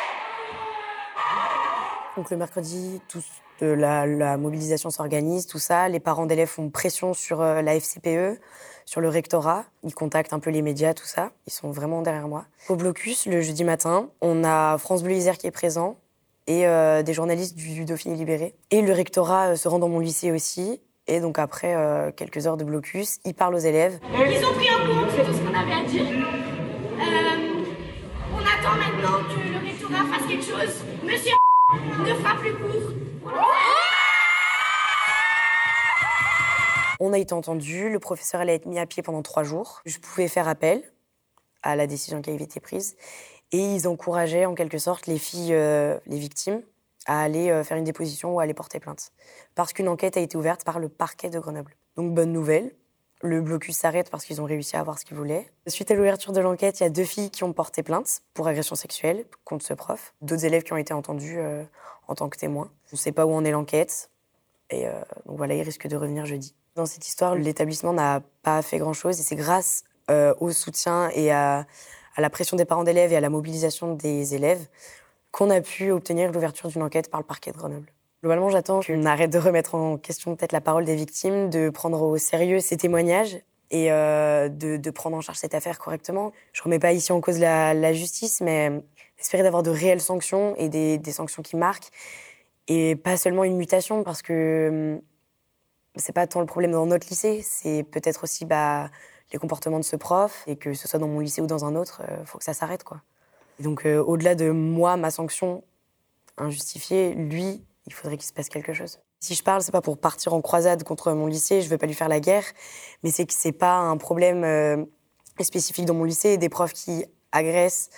Donc 2.17 2.29
le 2.29 2.37
mercredi, 2.37 3.01
tous 3.07 3.25
la, 3.61 4.05
la 4.05 4.37
mobilisation 4.37 4.89
s'organise, 4.89 5.47
tout 5.47 5.59
ça. 5.59 5.87
Les 5.89 5.99
parents 5.99 6.25
d'élèves 6.25 6.49
font 6.49 6.69
pression 6.69 7.13
sur 7.13 7.41
euh, 7.41 7.61
la 7.61 7.79
FCPE 7.79 8.39
sur 8.85 9.01
le 9.01 9.09
rectorat. 9.09 9.65
Ils 9.83 9.93
contactent 9.93 10.33
un 10.33 10.39
peu 10.39 10.49
les 10.49 10.61
médias, 10.61 10.93
tout 10.93 11.05
ça. 11.05 11.31
Ils 11.47 11.53
sont 11.53 11.71
vraiment 11.71 12.01
derrière 12.01 12.27
moi. 12.27 12.45
Au 12.69 12.75
blocus, 12.75 13.25
le 13.25 13.41
jeudi 13.41 13.63
matin, 13.63 14.09
on 14.21 14.43
a 14.43 14.77
France 14.77 15.03
Bleu 15.03 15.13
Isère 15.13 15.37
qui 15.37 15.47
est 15.47 15.51
présent 15.51 15.97
et 16.47 16.67
euh, 16.67 17.03
des 17.03 17.13
journalistes 17.13 17.55
du 17.55 17.85
Dauphiné 17.85 18.15
Libéré. 18.15 18.55
Et 18.71 18.81
le 18.81 18.93
rectorat 18.93 19.51
euh, 19.51 19.55
se 19.55 19.67
rend 19.67 19.79
dans 19.79 19.89
mon 19.89 19.99
lycée 19.99 20.31
aussi. 20.31 20.81
Et 21.07 21.19
donc 21.19 21.37
après 21.37 21.75
euh, 21.75 22.11
quelques 22.11 22.47
heures 22.47 22.57
de 22.57 22.63
blocus, 22.63 23.19
ils 23.25 23.33
parlent 23.33 23.55
aux 23.55 23.59
élèves. 23.59 23.99
Ils 24.13 24.45
ont 24.45 24.53
pris 24.53 24.69
en 24.69 24.85
compte 24.87 25.09
tout 25.09 25.33
ce 25.33 25.39
qu'on 25.39 25.53
avait 25.53 25.73
à 25.73 25.83
dire. 25.83 26.05
on 28.33 28.39
attend 28.39 28.77
maintenant 28.77 29.19
que 29.29 29.51
le 29.51 29.67
rectorat 29.67 30.17
fasse 30.17 30.27
quelque 30.27 30.43
chose. 30.43 30.83
Monsieur 31.03 31.42
plus 32.39 32.53
court. 32.53 32.93
On 36.99 37.11
a 37.11 37.17
été 37.17 37.33
entendu, 37.33 37.89
le 37.89 37.99
professeur 37.99 38.41
allait 38.41 38.55
être 38.55 38.65
mis 38.65 38.79
à 38.79 38.85
pied 38.85 39.03
pendant 39.03 39.21
trois 39.21 39.43
jours. 39.43 39.81
Je 39.85 39.97
pouvais 39.99 40.27
faire 40.27 40.47
appel 40.47 40.83
à 41.61 41.75
la 41.75 41.87
décision 41.87 42.21
qui 42.21 42.29
avait 42.29 42.43
été 42.43 42.59
prise. 42.59 42.95
Et 43.51 43.59
ils 43.59 43.87
encourageaient 43.87 44.45
en 44.45 44.55
quelque 44.55 44.77
sorte 44.77 45.07
les 45.07 45.17
filles, 45.17 45.53
euh, 45.53 45.99
les 46.05 46.17
victimes, 46.17 46.61
à 47.05 47.21
aller 47.21 47.49
euh, 47.49 47.63
faire 47.63 47.77
une 47.77 47.83
déposition 47.83 48.35
ou 48.35 48.39
à 48.39 48.43
aller 48.43 48.53
porter 48.53 48.79
plainte. 48.79 49.11
Parce 49.55 49.73
qu'une 49.73 49.89
enquête 49.89 50.17
a 50.17 50.21
été 50.21 50.37
ouverte 50.37 50.63
par 50.63 50.79
le 50.79 50.89
parquet 50.89 51.29
de 51.29 51.39
Grenoble. 51.39 51.75
Donc 51.95 52.13
bonne 52.13 52.31
nouvelle, 52.31 52.73
le 53.23 53.41
blocus 53.41 53.77
s'arrête 53.77 54.09
parce 54.11 54.25
qu'ils 54.25 54.41
ont 54.41 54.45
réussi 54.45 54.75
à 54.75 54.81
avoir 54.81 54.99
ce 54.99 55.05
qu'ils 55.05 55.17
voulaient. 55.17 55.49
Suite 55.67 55.89
à 55.89 55.95
l'ouverture 55.95 56.33
de 56.33 56.39
l'enquête, 56.39 56.79
il 56.79 56.83
y 56.83 56.85
a 56.85 56.89
deux 56.89 57.05
filles 57.05 57.31
qui 57.31 57.43
ont 57.43 57.53
porté 57.53 57.81
plainte 57.81 58.21
pour 58.33 58.47
agression 58.47 58.75
sexuelle 58.75 59.25
contre 59.45 59.65
ce 59.65 59.73
prof. 59.73 60.13
D'autres 60.21 60.45
élèves 60.45 60.63
qui 60.63 60.73
ont 60.73 60.77
été 60.77 60.93
entendus 60.93 61.39
euh, 61.39 61.63
en 62.07 62.15
tant 62.15 62.29
que 62.29 62.37
témoins. 62.37 62.69
On 62.91 62.95
ne 62.95 62.97
sait 62.97 63.11
pas 63.11 63.25
où 63.25 63.33
en 63.33 63.43
est 63.43 63.51
l'enquête. 63.51 64.11
Et 64.69 64.85
donc 65.25 65.37
voilà, 65.37 65.55
ils 65.55 65.61
risquent 65.61 65.87
de 65.87 65.95
revenir 65.95 66.25
jeudi. 66.25 66.55
Dans 66.75 66.87
cette 66.87 67.07
histoire, 67.07 67.35
l'établissement 67.35 67.93
n'a 67.93 68.21
pas 68.41 68.61
fait 68.63 68.79
grand-chose 68.79 69.19
et 69.19 69.23
c'est 69.23 69.35
grâce 69.35 69.83
euh, 70.09 70.33
au 70.39 70.51
soutien 70.51 71.09
et 71.13 71.31
à, 71.31 71.65
la 72.17 72.29
pression 72.29 72.57
des 72.57 72.65
parents 72.65 72.83
d'élèves 72.83 73.13
et 73.13 73.15
à 73.15 73.21
la 73.21 73.29
mobilisation 73.29 73.93
des 73.93 74.35
élèves 74.35 74.67
qu'on 75.31 75.49
a 75.49 75.61
pu 75.61 75.91
obtenir 75.91 76.31
l'ouverture 76.31 76.69
d'une 76.69 76.83
enquête 76.83 77.09
par 77.09 77.19
le 77.19 77.25
parquet 77.25 77.51
de 77.51 77.57
Grenoble. 77.57 77.87
Globalement, 78.23 78.49
j'attends 78.49 78.79
qu'on 78.79 79.03
arrête 79.03 79.31
de 79.31 79.37
remettre 79.37 79.75
en 79.75 79.97
question 79.97 80.37
peut-être 80.37 80.53
la 80.53 80.61
parole 80.61 80.85
des 80.85 80.95
victimes, 80.95 81.49
de 81.49 81.69
prendre 81.69 82.01
au 82.01 82.17
sérieux 82.17 82.61
ces 82.61 82.77
témoignages 82.77 83.35
et 83.69 83.91
euh, 83.91 84.47
de, 84.47 84.89
prendre 84.91 85.17
en 85.17 85.19
charge 85.19 85.39
cette 85.39 85.53
affaire 85.53 85.77
correctement. 85.77 86.31
Je 86.53 86.61
ne 86.61 86.63
remets 86.63 86.79
pas 86.79 86.93
ici 86.93 87.11
en 87.11 87.19
cause 87.19 87.37
la, 87.37 87.91
justice, 87.91 88.39
mais 88.39 88.81
espérer 89.19 89.43
d'avoir 89.43 89.61
de 89.61 89.71
réelles 89.71 89.99
sanctions 89.99 90.55
et 90.55 90.69
des, 90.69 91.11
sanctions 91.11 91.43
qui 91.43 91.57
marquent 91.57 91.89
et 92.69 92.95
pas 92.95 93.17
seulement 93.17 93.43
une 93.43 93.57
mutation 93.57 94.03
parce 94.03 94.21
que 94.21 94.69
hum, 94.95 95.01
c'est 95.97 96.13
pas 96.13 96.25
tant 96.25 96.39
le 96.39 96.45
problème 96.45 96.71
dans 96.71 96.85
notre 96.85 97.09
lycée, 97.09 97.41
c'est 97.43 97.83
peut-être 97.83 98.23
aussi 98.23 98.45
bah, 98.45 98.89
les 99.33 99.37
comportements 99.37 99.79
de 99.79 99.83
ce 99.83 99.97
prof, 99.97 100.45
et 100.47 100.55
que 100.55 100.73
ce 100.73 100.87
soit 100.87 100.97
dans 100.97 101.09
mon 101.09 101.19
lycée 101.19 101.41
ou 101.41 101.47
dans 101.47 101.65
un 101.65 101.75
autre, 101.75 102.01
il 102.07 102.13
euh, 102.13 102.25
faut 102.25 102.37
que 102.37 102.45
ça 102.45 102.53
s'arrête. 102.53 102.85
donc, 103.59 103.85
euh, 103.85 104.01
au-delà 104.01 104.33
de 104.33 104.49
moi, 104.49 104.95
ma 104.95 105.11
sanction 105.11 105.61
injustifiée, 106.37 107.15
lui, 107.15 107.65
il 107.85 107.93
faudrait 107.93 108.17
qu'il 108.17 108.27
se 108.27 108.33
passe 108.33 108.49
quelque 108.49 108.73
chose. 108.73 108.99
Si 109.19 109.35
je 109.35 109.43
parle, 109.43 109.61
c'est 109.61 109.71
pas 109.71 109.81
pour 109.81 109.97
partir 109.97 110.33
en 110.33 110.41
croisade 110.41 110.83
contre 110.83 111.11
mon 111.13 111.27
lycée, 111.27 111.61
je 111.61 111.69
veux 111.69 111.77
pas 111.77 111.85
lui 111.85 111.93
faire 111.93 112.09
la 112.09 112.19
guerre, 112.19 112.45
mais 113.03 113.11
c'est 113.11 113.25
que 113.25 113.33
c'est 113.33 113.51
pas 113.51 113.75
un 113.75 113.97
problème 113.97 114.43
euh, 114.43 114.83
spécifique 115.41 115.85
dans 115.85 115.93
mon 115.93 116.03
lycée. 116.03 116.37
Des 116.37 116.49
profs 116.49 116.73
qui 116.73 117.05
agressent 117.31 117.89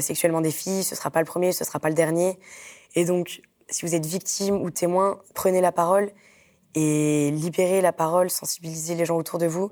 sexuellement 0.00 0.40
des 0.40 0.50
filles, 0.50 0.82
ce 0.82 0.94
sera 0.94 1.10
pas 1.10 1.20
le 1.20 1.26
premier, 1.26 1.52
ce 1.52 1.62
sera 1.62 1.78
pas 1.78 1.90
le 1.90 1.94
dernier. 1.94 2.38
Et 2.94 3.04
donc, 3.04 3.42
si 3.68 3.84
vous 3.84 3.94
êtes 3.94 4.06
victime 4.06 4.62
ou 4.62 4.70
témoin, 4.70 5.20
prenez 5.34 5.60
la 5.60 5.72
parole 5.72 6.10
et 6.74 7.30
libérer 7.30 7.80
la 7.80 7.92
parole, 7.92 8.30
sensibiliser 8.30 8.94
les 8.94 9.04
gens 9.04 9.16
autour 9.16 9.38
de 9.38 9.46
vous. 9.46 9.70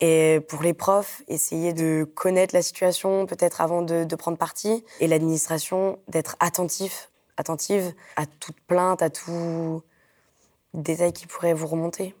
Et 0.00 0.40
pour 0.48 0.62
les 0.62 0.74
profs, 0.74 1.22
essayer 1.28 1.72
de 1.72 2.04
connaître 2.04 2.54
la 2.54 2.62
situation 2.62 3.26
peut-être 3.26 3.60
avant 3.60 3.82
de, 3.82 4.16
prendre 4.16 4.36
parti. 4.36 4.84
Et 5.00 5.06
l'administration, 5.06 5.98
d'être 6.08 6.36
attentif, 6.40 7.11
attentive 7.42 7.92
à 8.16 8.24
toute 8.26 8.60
plainte, 8.60 9.02
à 9.02 9.10
tout 9.10 9.82
détail 10.74 11.12
qui 11.12 11.26
pourrait 11.26 11.54
vous 11.54 11.66
remonter 11.66 12.14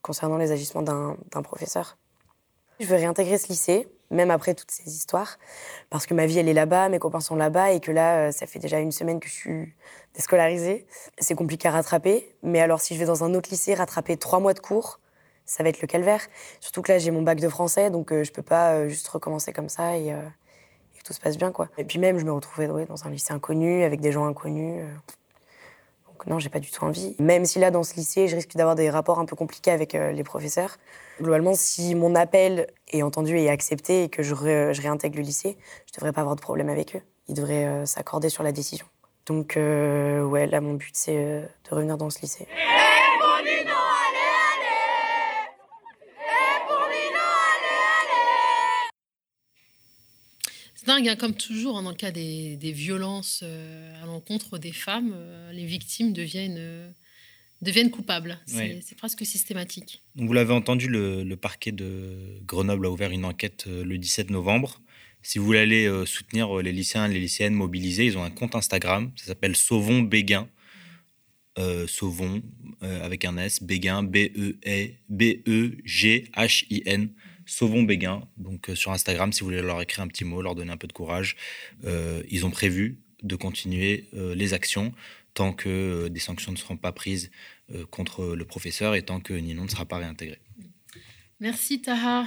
concernant 0.00 0.38
les 0.38 0.52
agissements 0.52 0.82
d'un 0.82 1.42
professeur. 1.42 1.98
Je 2.78 2.86
veux 2.86 2.96
réintégrer 2.96 3.36
ce 3.36 3.48
lycée, 3.48 3.88
même 4.10 4.30
après 4.30 4.54
toutes 4.54 4.70
ces 4.70 4.88
histoires, 4.90 5.38
parce 5.90 6.06
que 6.06 6.14
ma 6.14 6.24
vie, 6.24 6.38
elle 6.38 6.48
est 6.48 6.54
là-bas, 6.54 6.88
mes 6.88 6.98
copains 6.98 7.20
sont 7.20 7.36
là-bas, 7.36 7.72
et 7.72 7.80
que 7.80 7.90
là, 7.92 8.28
euh, 8.28 8.32
ça 8.32 8.46
fait 8.46 8.58
déjà 8.58 8.78
une 8.78 8.92
semaine 8.92 9.20
que 9.20 9.28
je 9.28 9.34
suis 9.34 9.74
déscolarisée. 10.14 10.86
C'est 11.18 11.34
compliqué 11.34 11.68
à 11.68 11.72
rattraper, 11.72 12.34
mais 12.42 12.60
alors 12.60 12.80
si 12.80 12.94
je 12.94 13.00
vais 13.00 13.04
dans 13.04 13.22
un 13.22 13.34
autre 13.34 13.50
lycée, 13.50 13.74
rattraper 13.74 14.16
trois 14.16 14.40
mois 14.40 14.54
de 14.54 14.60
cours, 14.60 15.00
ça 15.44 15.62
va 15.62 15.68
être 15.68 15.82
le 15.82 15.88
calvaire. 15.88 16.22
Surtout 16.60 16.80
que 16.80 16.92
là, 16.92 16.98
j'ai 16.98 17.10
mon 17.10 17.22
bac 17.22 17.38
de 17.38 17.48
français, 17.48 17.90
donc 17.90 18.12
euh, 18.12 18.24
je 18.24 18.32
peux 18.32 18.42
pas 18.42 18.72
euh, 18.72 18.88
juste 18.88 19.08
recommencer 19.08 19.52
comme 19.52 19.68
ça 19.68 19.98
et, 19.98 20.14
tout 21.04 21.12
se 21.12 21.20
passe 21.20 21.36
bien, 21.36 21.52
quoi. 21.52 21.68
Et 21.78 21.84
puis 21.84 21.98
même, 21.98 22.18
je 22.18 22.24
me 22.24 22.32
retrouvais 22.32 22.66
dans 22.66 23.06
un 23.06 23.10
lycée 23.10 23.32
inconnu, 23.32 23.82
avec 23.84 24.00
des 24.00 24.12
gens 24.12 24.26
inconnus. 24.26 24.84
donc 26.06 26.26
non, 26.26 26.38
j'ai 26.38 26.48
pas 26.48 26.60
du 26.60 26.70
tout 26.70 26.84
envie. 26.84 27.16
Même 27.18 27.44
si 27.44 27.58
là, 27.58 27.70
dans 27.70 27.82
ce 27.82 27.94
lycée, 27.94 28.28
je 28.28 28.36
risque 28.36 28.54
d'avoir 28.56 28.74
des 28.74 28.90
rapports 28.90 29.18
un 29.18 29.24
peu 29.24 29.36
compliqués 29.36 29.70
avec 29.70 29.92
les 29.92 30.24
professeurs. 30.24 30.76
Globalement, 31.20 31.52
si 31.54 31.94
mon 31.94 32.14
appel 32.14 32.66
est 32.88 33.02
entendu 33.02 33.38
et 33.38 33.50
accepté 33.50 34.04
et 34.04 34.08
que 34.08 34.22
je, 34.22 34.34
réintègre 34.34 35.16
le 35.16 35.22
lycée, 35.22 35.58
je 35.86 35.92
devrais 35.92 36.12
pas 36.12 36.22
avoir 36.22 36.34
de 36.34 36.40
problème 36.40 36.70
avec 36.70 36.96
eux. 36.96 37.02
Ils 37.28 37.34
devraient 37.34 37.66
euh, 37.66 37.86
s'accorder 37.86 38.30
sur 38.30 38.42
la 38.42 38.52
décision. 38.52 38.86
Donc, 39.26 39.56
euh, 39.56 40.22
ouais, 40.22 40.46
là, 40.46 40.60
mon 40.60 40.74
but, 40.74 40.92
c'est 40.94 41.16
euh, 41.16 41.42
de 41.68 41.74
revenir 41.74 41.98
dans 41.98 42.08
ce 42.08 42.20
lycée. 42.22 42.48
C'est 50.80 50.86
dingue, 50.86 51.08
hein, 51.10 51.16
comme 51.16 51.34
toujours, 51.34 51.76
hein, 51.76 51.82
dans 51.82 51.90
le 51.90 51.96
cas 51.96 52.10
des, 52.10 52.56
violences 52.72 53.44
à 54.02 54.06
l'encontre 54.06 54.56
des 54.56 54.72
femmes, 54.72 55.14
les 55.52 55.66
victimes 55.66 56.14
deviennent 56.14 56.94
deviennent 57.60 57.90
coupables. 57.90 58.38
C'est 58.46 58.96
presque 58.96 59.26
systématique. 59.26 60.00
Donc 60.16 60.26
vous 60.26 60.32
l'avez 60.32 60.54
entendu, 60.54 60.88
le, 60.88 61.34
parquet 61.34 61.72
de 61.72 62.40
Grenoble 62.46 62.86
a 62.86 62.90
ouvert 62.90 63.10
une 63.10 63.26
enquête 63.26 63.66
euh, 63.66 63.84
le 63.84 63.98
17 63.98 64.30
novembre 64.30 64.80
Si 65.20 65.38
vous 65.38 65.44
voulez 65.44 65.58
aller 65.58 65.86
soutenir 66.06 66.56
les 66.62 66.72
lycéens 66.72 67.10
et 67.10 67.12
les 67.12 67.20
lycéennes 67.20 67.52
mobilisés, 67.52 68.06
ils 68.06 68.16
ont 68.16 68.24
un 68.24 68.30
compte 68.30 68.54
Instagram, 68.54 69.12
ça 69.16 69.26
s'appelle 69.26 69.56
Sauvons 69.56 70.00
Béguin. 70.00 70.48
Sauvons 71.88 72.42
avec 72.80 73.26
un 73.26 73.36
S, 73.36 73.62
Béguin, 73.62 74.02
B-E-E-B-E-G-H-I-N. 74.02 74.70
Sauvons 77.50 77.82
Béguin, 77.82 78.22
donc 78.36 78.70
sur 78.74 78.92
Instagram, 78.92 79.32
si 79.32 79.40
vous 79.40 79.46
voulez 79.46 79.60
leur 79.60 79.82
écrire 79.82 80.04
un 80.04 80.08
petit 80.08 80.24
mot, 80.24 80.40
leur 80.40 80.54
donner 80.54 80.70
un 80.70 80.76
peu 80.76 80.86
de 80.86 80.92
courage. 80.92 81.36
ils 81.84 82.46
ont 82.46 82.50
prévu 82.50 83.00
de 83.24 83.34
continuer 83.34 84.08
les 84.12 84.54
actions 84.54 84.94
tant 85.34 85.52
que 85.52 86.08
des 86.08 86.20
sanctions 86.20 86.52
ne 86.52 86.56
seront 86.56 86.76
pas 86.76 86.92
prises 86.92 87.30
contre 87.90 88.36
le 88.36 88.44
professeur 88.44 88.94
et 88.94 89.02
tant 89.02 89.18
que 89.18 89.32
Ninon 89.32 89.64
ne 89.64 89.68
sera 89.68 89.84
pas 89.84 89.98
réintégré. 89.98 90.38
Merci 91.40 91.80
Taha. 91.82 92.26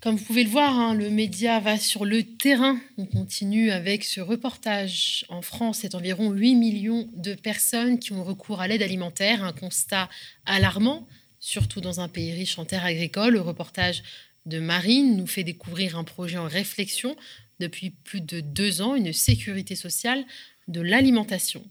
Comme 0.00 0.14
vous 0.16 0.24
pouvez 0.24 0.44
le 0.44 0.50
voir, 0.50 0.78
hein, 0.78 0.94
le 0.94 1.10
média 1.10 1.58
va 1.58 1.78
sur 1.78 2.04
le 2.04 2.22
terrain. 2.22 2.78
On 2.96 3.06
continue 3.06 3.72
avec 3.72 4.04
ce 4.04 4.20
reportage. 4.20 5.24
En 5.30 5.42
France, 5.42 5.78
c'est 5.80 5.96
environ 5.96 6.30
8 6.30 6.54
millions 6.54 7.10
de 7.14 7.34
personnes 7.34 7.98
qui 7.98 8.12
ont 8.12 8.22
recours 8.22 8.60
à 8.60 8.68
l'aide 8.68 8.82
alimentaire, 8.82 9.42
un 9.42 9.52
constat 9.52 10.08
alarmant, 10.44 11.08
surtout 11.40 11.80
dans 11.80 12.00
un 12.00 12.08
pays 12.08 12.32
riche 12.32 12.58
en 12.58 12.64
terres 12.64 12.84
agricoles. 12.84 13.32
Le 13.32 13.40
reportage 13.40 14.02
de 14.48 14.58
Marine 14.58 15.16
nous 15.16 15.26
fait 15.26 15.44
découvrir 15.44 15.98
un 15.98 16.04
projet 16.04 16.38
en 16.38 16.48
réflexion 16.48 17.14
depuis 17.60 17.90
plus 17.90 18.20
de 18.20 18.40
deux 18.40 18.80
ans, 18.80 18.94
une 18.94 19.12
sécurité 19.12 19.76
sociale 19.76 20.24
de 20.68 20.80
l'alimentation. 20.80 21.62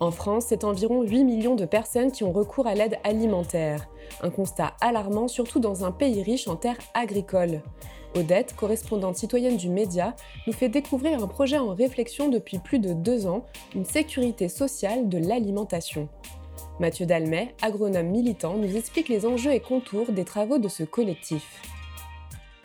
En 0.00 0.10
France, 0.10 0.46
c'est 0.48 0.64
environ 0.64 1.02
8 1.02 1.24
millions 1.24 1.54
de 1.54 1.66
personnes 1.66 2.12
qui 2.12 2.24
ont 2.24 2.32
recours 2.32 2.66
à 2.66 2.74
l'aide 2.74 2.98
alimentaire. 3.04 3.88
Un 4.22 4.30
constat 4.30 4.74
alarmant, 4.80 5.28
surtout 5.28 5.60
dans 5.60 5.84
un 5.84 5.92
pays 5.92 6.22
riche 6.22 6.48
en 6.48 6.56
terres 6.56 6.80
agricoles. 6.94 7.62
Odette, 8.16 8.54
correspondante 8.54 9.16
citoyenne 9.16 9.56
du 9.56 9.68
Média, 9.68 10.14
nous 10.46 10.52
fait 10.52 10.68
découvrir 10.68 11.22
un 11.22 11.26
projet 11.26 11.58
en 11.58 11.74
réflexion 11.74 12.28
depuis 12.28 12.58
plus 12.58 12.78
de 12.78 12.92
deux 12.92 13.26
ans, 13.26 13.44
une 13.74 13.84
sécurité 13.84 14.48
sociale 14.48 15.08
de 15.08 15.18
l'alimentation. 15.18 16.08
Mathieu 16.80 17.06
Dalmet, 17.06 17.54
agronome 17.62 18.08
militant, 18.08 18.54
nous 18.54 18.76
explique 18.76 19.08
les 19.08 19.26
enjeux 19.26 19.52
et 19.52 19.60
contours 19.60 20.10
des 20.10 20.24
travaux 20.24 20.58
de 20.58 20.66
ce 20.66 20.82
collectif. 20.82 21.62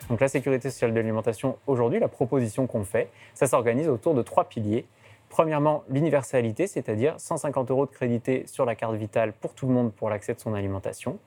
Donc 0.08 0.20
la 0.20 0.26
sécurité 0.26 0.68
sociale 0.68 0.90
de 0.90 0.96
l'alimentation, 0.96 1.58
aujourd'hui, 1.68 2.00
la 2.00 2.08
proposition 2.08 2.66
qu'on 2.66 2.82
fait, 2.82 3.08
ça 3.34 3.46
s'organise 3.46 3.88
autour 3.88 4.14
de 4.14 4.22
trois 4.22 4.48
piliers. 4.48 4.84
Premièrement, 5.28 5.84
l'universalité, 5.88 6.66
c'est-à-dire 6.66 7.14
150 7.18 7.70
euros 7.70 7.86
de 7.86 7.92
crédité 7.92 8.42
sur 8.48 8.64
la 8.64 8.74
carte 8.74 8.96
vitale 8.96 9.32
pour 9.32 9.54
tout 9.54 9.68
le 9.68 9.74
monde 9.74 9.92
pour 9.92 10.10
l'accès 10.10 10.34
de 10.34 10.40
son 10.40 10.54
alimentation. 10.54 11.20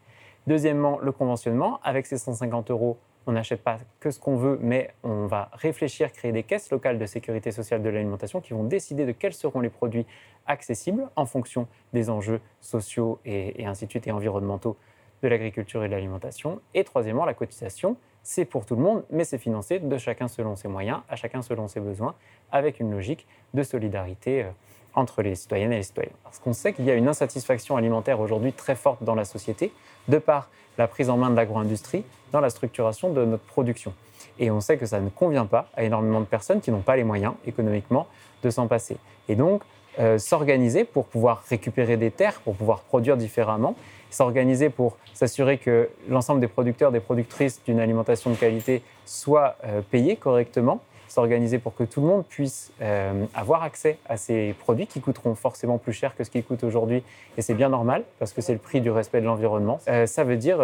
Deuxièmement, 0.47 0.99
le 0.99 1.13
conventionnement. 1.13 1.79
Avec 1.83 2.05
ces 2.05 2.17
150 2.17 2.69
euros, 2.69 2.97
on 3.25 3.31
n'achète 3.33 3.61
pas 3.61 3.77
que 3.99 4.11
ce 4.11 4.19
qu'on 4.19 4.35
veut, 4.35 4.59
mais 4.61 4.93
on 5.03 5.27
va 5.27 5.49
réfléchir, 5.53 6.11
créer 6.11 6.31
des 6.31 6.43
caisses 6.43 6.71
locales 6.71 6.99
de 6.99 7.05
sécurité 7.05 7.51
sociale 7.51 7.81
de 7.81 7.89
l'alimentation 7.89 8.41
qui 8.41 8.53
vont 8.53 8.63
décider 8.63 9.05
de 9.05 9.11
quels 9.11 9.33
seront 9.33 9.61
les 9.61 9.69
produits 9.69 10.05
accessibles 10.45 11.09
en 11.15 11.25
fonction 11.25 11.67
des 11.93 12.09
enjeux 12.09 12.41
sociaux 12.59 13.19
et, 13.25 13.65
ainsi 13.65 13.87
et 14.05 14.11
environnementaux 14.11 14.75
de 15.21 15.27
l'agriculture 15.29 15.83
et 15.83 15.87
de 15.87 15.93
l'alimentation. 15.93 16.59
Et 16.73 16.83
troisièmement, 16.83 17.25
la 17.25 17.33
cotisation, 17.33 17.95
c'est 18.23 18.45
pour 18.45 18.65
tout 18.65 18.75
le 18.75 18.81
monde, 18.81 19.03
mais 19.09 19.23
c'est 19.23 19.37
financé 19.37 19.79
de 19.79 19.97
chacun 19.97 20.27
selon 20.27 20.55
ses 20.55 20.67
moyens, 20.67 20.99
à 21.09 21.15
chacun 21.15 21.41
selon 21.41 21.67
ses 21.67 21.79
besoins, 21.79 22.15
avec 22.51 22.79
une 22.79 22.91
logique 22.91 23.25
de 23.53 23.63
solidarité 23.63 24.43
euh, 24.43 24.49
entre 24.95 25.21
les 25.21 25.35
citoyennes 25.35 25.73
et 25.73 25.77
les 25.77 25.83
citoyens. 25.83 26.11
Parce 26.23 26.39
qu'on 26.39 26.53
sait 26.53 26.73
qu'il 26.73 26.85
y 26.85 26.91
a 26.91 26.95
une 26.95 27.07
insatisfaction 27.07 27.77
alimentaire 27.77 28.19
aujourd'hui 28.19 28.53
très 28.53 28.75
forte 28.75 29.03
dans 29.03 29.15
la 29.15 29.25
société, 29.25 29.71
de 30.07 30.17
par 30.17 30.49
la 30.77 30.87
prise 30.87 31.09
en 31.09 31.17
main 31.17 31.29
de 31.29 31.35
l'agro-industrie 31.35 32.03
dans 32.31 32.39
la 32.39 32.49
structuration 32.49 33.11
de 33.11 33.25
notre 33.25 33.43
production. 33.43 33.93
Et 34.39 34.49
on 34.51 34.59
sait 34.59 34.77
que 34.77 34.85
ça 34.85 34.99
ne 34.99 35.09
convient 35.09 35.45
pas 35.45 35.67
à 35.75 35.83
énormément 35.83 36.19
de 36.19 36.25
personnes 36.25 36.61
qui 36.61 36.71
n'ont 36.71 36.81
pas 36.81 36.95
les 36.95 37.03
moyens 37.03 37.33
économiquement 37.45 38.07
de 38.41 38.49
s'en 38.49 38.67
passer. 38.67 38.97
Et 39.29 39.35
donc, 39.35 39.61
euh, 39.99 40.17
s'organiser 40.17 40.85
pour 40.85 41.05
pouvoir 41.05 41.43
récupérer 41.47 41.97
des 41.97 42.09
terres, 42.09 42.41
pour 42.41 42.55
pouvoir 42.55 42.79
produire 42.79 43.15
différemment, 43.15 43.75
s'organiser 44.09 44.69
pour 44.69 44.97
s'assurer 45.13 45.59
que 45.59 45.89
l'ensemble 46.09 46.39
des 46.39 46.47
producteurs, 46.47 46.91
des 46.91 46.99
productrices 46.99 47.61
d'une 47.63 47.79
alimentation 47.79 48.31
de 48.31 48.35
qualité 48.35 48.81
soient 49.05 49.55
euh, 49.65 49.81
payés 49.81 50.15
correctement, 50.15 50.81
s'organiser 51.13 51.59
pour 51.59 51.75
que 51.75 51.83
tout 51.83 52.01
le 52.01 52.07
monde 52.07 52.25
puisse 52.25 52.71
euh, 52.81 53.25
avoir 53.33 53.63
accès 53.63 53.97
à 54.07 54.17
ces 54.17 54.53
produits 54.59 54.87
qui 54.87 55.01
coûteront 55.01 55.35
forcément 55.35 55.77
plus 55.77 55.93
cher 55.93 56.15
que 56.15 56.23
ce 56.23 56.29
qu'ils 56.29 56.43
coûtent 56.43 56.63
aujourd'hui. 56.63 57.03
Et 57.37 57.41
c'est 57.41 57.53
bien 57.53 57.69
normal, 57.69 58.03
parce 58.19 58.33
que 58.33 58.41
c'est 58.41 58.53
le 58.53 58.59
prix 58.59 58.81
du 58.81 58.91
respect 58.91 59.21
de 59.21 59.25
l'environnement. 59.25 59.79
ça 60.05 60.23
veut 60.23 60.37
dire 60.37 60.59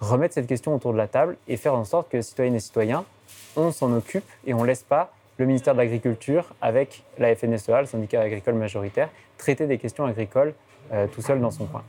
remettre 0.00 0.34
cette 0.34 0.46
question 0.46 0.74
autour 0.74 0.92
de 0.92 0.98
la 0.98 1.08
table 1.08 1.36
et 1.48 1.56
faire 1.56 1.74
en 1.74 1.84
sorte 1.84 2.08
que 2.08 2.20
citoyennes 2.22 2.54
et 2.54 2.60
citoyens, 2.60 3.04
on 3.56 3.72
s'en 3.72 3.92
occupe 3.92 4.24
et 4.46 4.54
on 4.54 4.62
ne 4.62 4.66
laisse 4.66 4.82
pas 4.82 5.12
le 5.38 5.46
ministère 5.46 5.74
de 5.74 5.78
l'Agriculture, 5.78 6.54
avec 6.60 7.04
la 7.18 7.34
FNSEA, 7.34 7.80
le 7.80 7.86
syndicat 7.86 8.20
agricole 8.20 8.54
majoritaire, 8.54 9.08
traiter 9.36 9.66
des 9.66 9.78
questions 9.78 10.04
agricoles 10.04 10.54
euh, 10.92 11.06
tout 11.06 11.22
seul 11.22 11.40
dans 11.40 11.52
son 11.52 11.66
coin. 11.66 11.84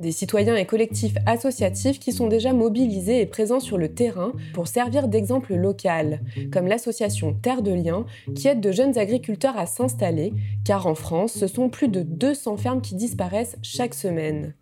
Des 0.00 0.12
citoyens 0.12 0.56
et 0.56 0.64
collectifs 0.64 1.16
associatifs 1.26 1.98
qui 1.98 2.12
sont 2.12 2.26
déjà 2.26 2.54
mobilisés 2.54 3.20
et 3.20 3.26
présents 3.26 3.60
sur 3.60 3.76
le 3.76 3.92
terrain 3.92 4.32
pour 4.54 4.66
servir 4.66 5.08
d'exemple 5.08 5.54
local, 5.54 6.20
comme 6.50 6.66
l'association 6.66 7.34
Terre 7.34 7.60
de 7.60 7.72
Liens, 7.72 8.06
qui 8.34 8.48
aide 8.48 8.62
de 8.62 8.72
jeunes 8.72 8.96
agriculteurs 8.96 9.58
à 9.58 9.66
s'installer, 9.66 10.32
car 10.64 10.86
en 10.86 10.94
France, 10.94 11.34
ce 11.34 11.46
sont 11.46 11.68
plus 11.68 11.88
de 11.88 12.00
200 12.00 12.56
fermes 12.56 12.80
qui 12.80 12.94
disparaissent 12.94 13.58
chaque 13.60 13.92
semaine. 13.92 14.54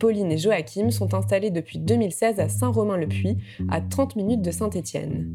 Pauline 0.00 0.32
et 0.32 0.38
Joachim 0.38 0.90
sont 0.90 1.12
installés 1.12 1.50
depuis 1.50 1.78
2016 1.78 2.40
à 2.40 2.48
Saint-Romain-le-Puy, 2.48 3.36
à 3.70 3.82
30 3.82 4.16
minutes 4.16 4.42
de 4.42 4.50
Saint-Étienne. 4.50 5.28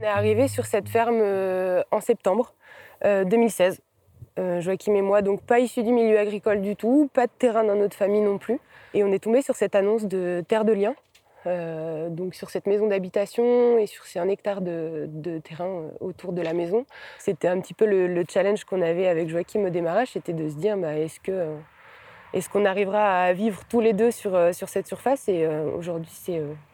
On 0.00 0.04
est 0.04 0.06
arrivé 0.06 0.46
sur 0.46 0.66
cette 0.66 0.88
ferme 0.88 1.18
euh, 1.20 1.82
en 1.90 2.00
septembre 2.00 2.54
2016. 3.02 3.74
Euh, 3.74 3.82
euh, 4.38 4.60
Joachim 4.60 4.94
et 4.94 5.02
moi, 5.02 5.20
donc 5.20 5.42
pas 5.42 5.58
issus 5.58 5.82
du 5.82 5.90
milieu 5.90 6.16
agricole 6.16 6.60
du 6.60 6.76
tout, 6.76 7.10
pas 7.12 7.26
de 7.26 7.32
terrain 7.36 7.64
dans 7.64 7.74
notre 7.74 7.96
famille 7.96 8.20
non 8.20 8.38
plus. 8.38 8.60
Et 8.94 9.04
on 9.04 9.12
est 9.12 9.18
tombé 9.18 9.42
sur 9.42 9.54
cette 9.54 9.74
annonce 9.74 10.04
de 10.04 10.42
Terre 10.46 10.64
de 10.64 10.72
Liens, 10.72 10.94
donc 12.10 12.34
sur 12.34 12.50
cette 12.50 12.66
maison 12.66 12.88
d'habitation 12.88 13.78
et 13.78 13.86
sur 13.86 14.04
ces 14.04 14.18
un 14.18 14.28
hectare 14.28 14.60
de, 14.60 15.38
terrain 15.44 15.84
autour 16.00 16.32
de 16.32 16.42
la 16.42 16.52
maison. 16.52 16.84
C'était 17.18 17.48
un 17.48 17.60
petit 17.60 17.74
peu 17.74 17.86
le, 17.86 18.24
challenge 18.28 18.64
qu'on 18.64 18.82
avait 18.82 19.06
avec 19.06 19.28
Joachim 19.28 19.64
au 19.64 19.70
démarrage, 19.70 20.08
c'était 20.12 20.32
de 20.32 20.48
se 20.48 20.56
dire 20.56 20.76
bah, 20.76 20.96
est-ce 20.96 21.20
que 21.20 21.54
est-ce 22.34 22.50
qu'on 22.50 22.66
arrivera 22.66 23.22
à 23.22 23.32
vivre 23.32 23.62
tous 23.70 23.80
les 23.80 23.94
deux 23.94 24.10
sur, 24.10 24.54
sur 24.54 24.68
cette 24.68 24.86
surface? 24.86 25.28
Et 25.28 25.46
aujourd'hui, 25.46 26.12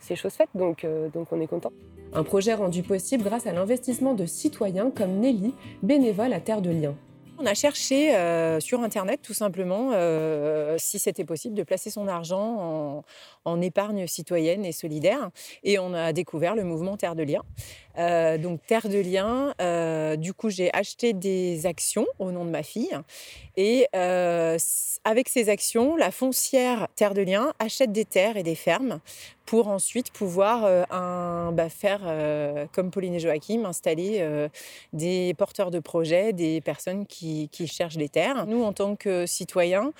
c'est 0.00 0.16
chose 0.16 0.32
faite, 0.32 0.48
donc, 0.54 0.84
donc 1.12 1.28
on 1.30 1.40
est 1.40 1.46
content. 1.46 1.70
Un 2.16 2.22
projet 2.22 2.54
rendu 2.54 2.84
possible 2.84 3.24
grâce 3.24 3.48
à 3.48 3.52
l'investissement 3.52 4.14
de 4.14 4.24
citoyens 4.24 4.90
comme 4.90 5.18
Nelly, 5.18 5.52
bénévole 5.82 6.32
à 6.32 6.40
Terre 6.40 6.60
de 6.60 6.70
Liens. 6.70 6.94
On 7.36 7.46
a 7.46 7.54
cherché 7.54 8.14
euh, 8.14 8.60
sur 8.60 8.80
Internet 8.82 9.20
tout 9.20 9.34
simplement 9.34 9.90
euh, 9.92 10.76
si 10.78 11.00
c'était 11.00 11.24
possible 11.24 11.56
de 11.56 11.64
placer 11.64 11.90
son 11.90 12.06
argent 12.06 13.04
en, 13.44 13.60
épargne 13.60 14.06
citoyenne 14.06 14.64
et 14.64 14.72
solidaire. 14.72 15.30
Et 15.64 15.78
on 15.78 15.94
a 15.94 16.12
découvert 16.12 16.54
le 16.54 16.62
mouvement 16.62 16.96
Terre 16.96 17.16
de 17.16 17.24
Liens. 17.24 17.42
Euh, 17.98 18.38
donc 18.38 18.60
Terre 18.66 18.88
de 18.88 18.98
Liens, 18.98 19.52
du 20.16 20.32
coup 20.32 20.50
j'ai 20.50 20.72
acheté 20.74 21.12
des 21.12 21.66
actions 21.66 22.06
au 22.18 22.30
nom 22.30 22.44
de 22.44 22.50
ma 22.50 22.62
fille. 22.62 22.96
Et 23.56 23.86
avec 25.04 25.28
ces 25.28 25.48
actions, 25.50 25.96
la 25.96 26.10
foncière 26.10 26.88
Terre 26.96 27.14
de 27.14 27.22
Liens 27.22 27.52
achète 27.58 27.92
des 27.92 28.04
terres 28.04 28.36
et 28.36 28.42
des 28.42 28.54
fermes 28.54 29.00
pour 29.46 29.68
ensuite 29.68 30.10
pouvoir 30.10 30.64
euh, 30.64 31.50
bah, 31.52 31.68
faire, 31.68 32.00
euh, 32.04 32.66
comme 32.72 32.90
Pauline 32.90 33.14
et 33.14 33.20
Joachim, 33.20 33.64
installer 33.66 34.18
euh, 34.20 34.48
des 34.92 35.34
porteurs 35.34 35.70
de 35.70 35.78
projets, 35.78 36.32
des 36.32 36.60
personnes 36.60 37.06
qui, 37.06 37.50
cherchent 37.66 37.96
des 37.96 38.08
terres. 38.08 38.46
Nous, 38.46 38.62
en 38.62 38.72
tant 38.72 38.96
que 38.96 39.26
citoyens, 39.26 39.92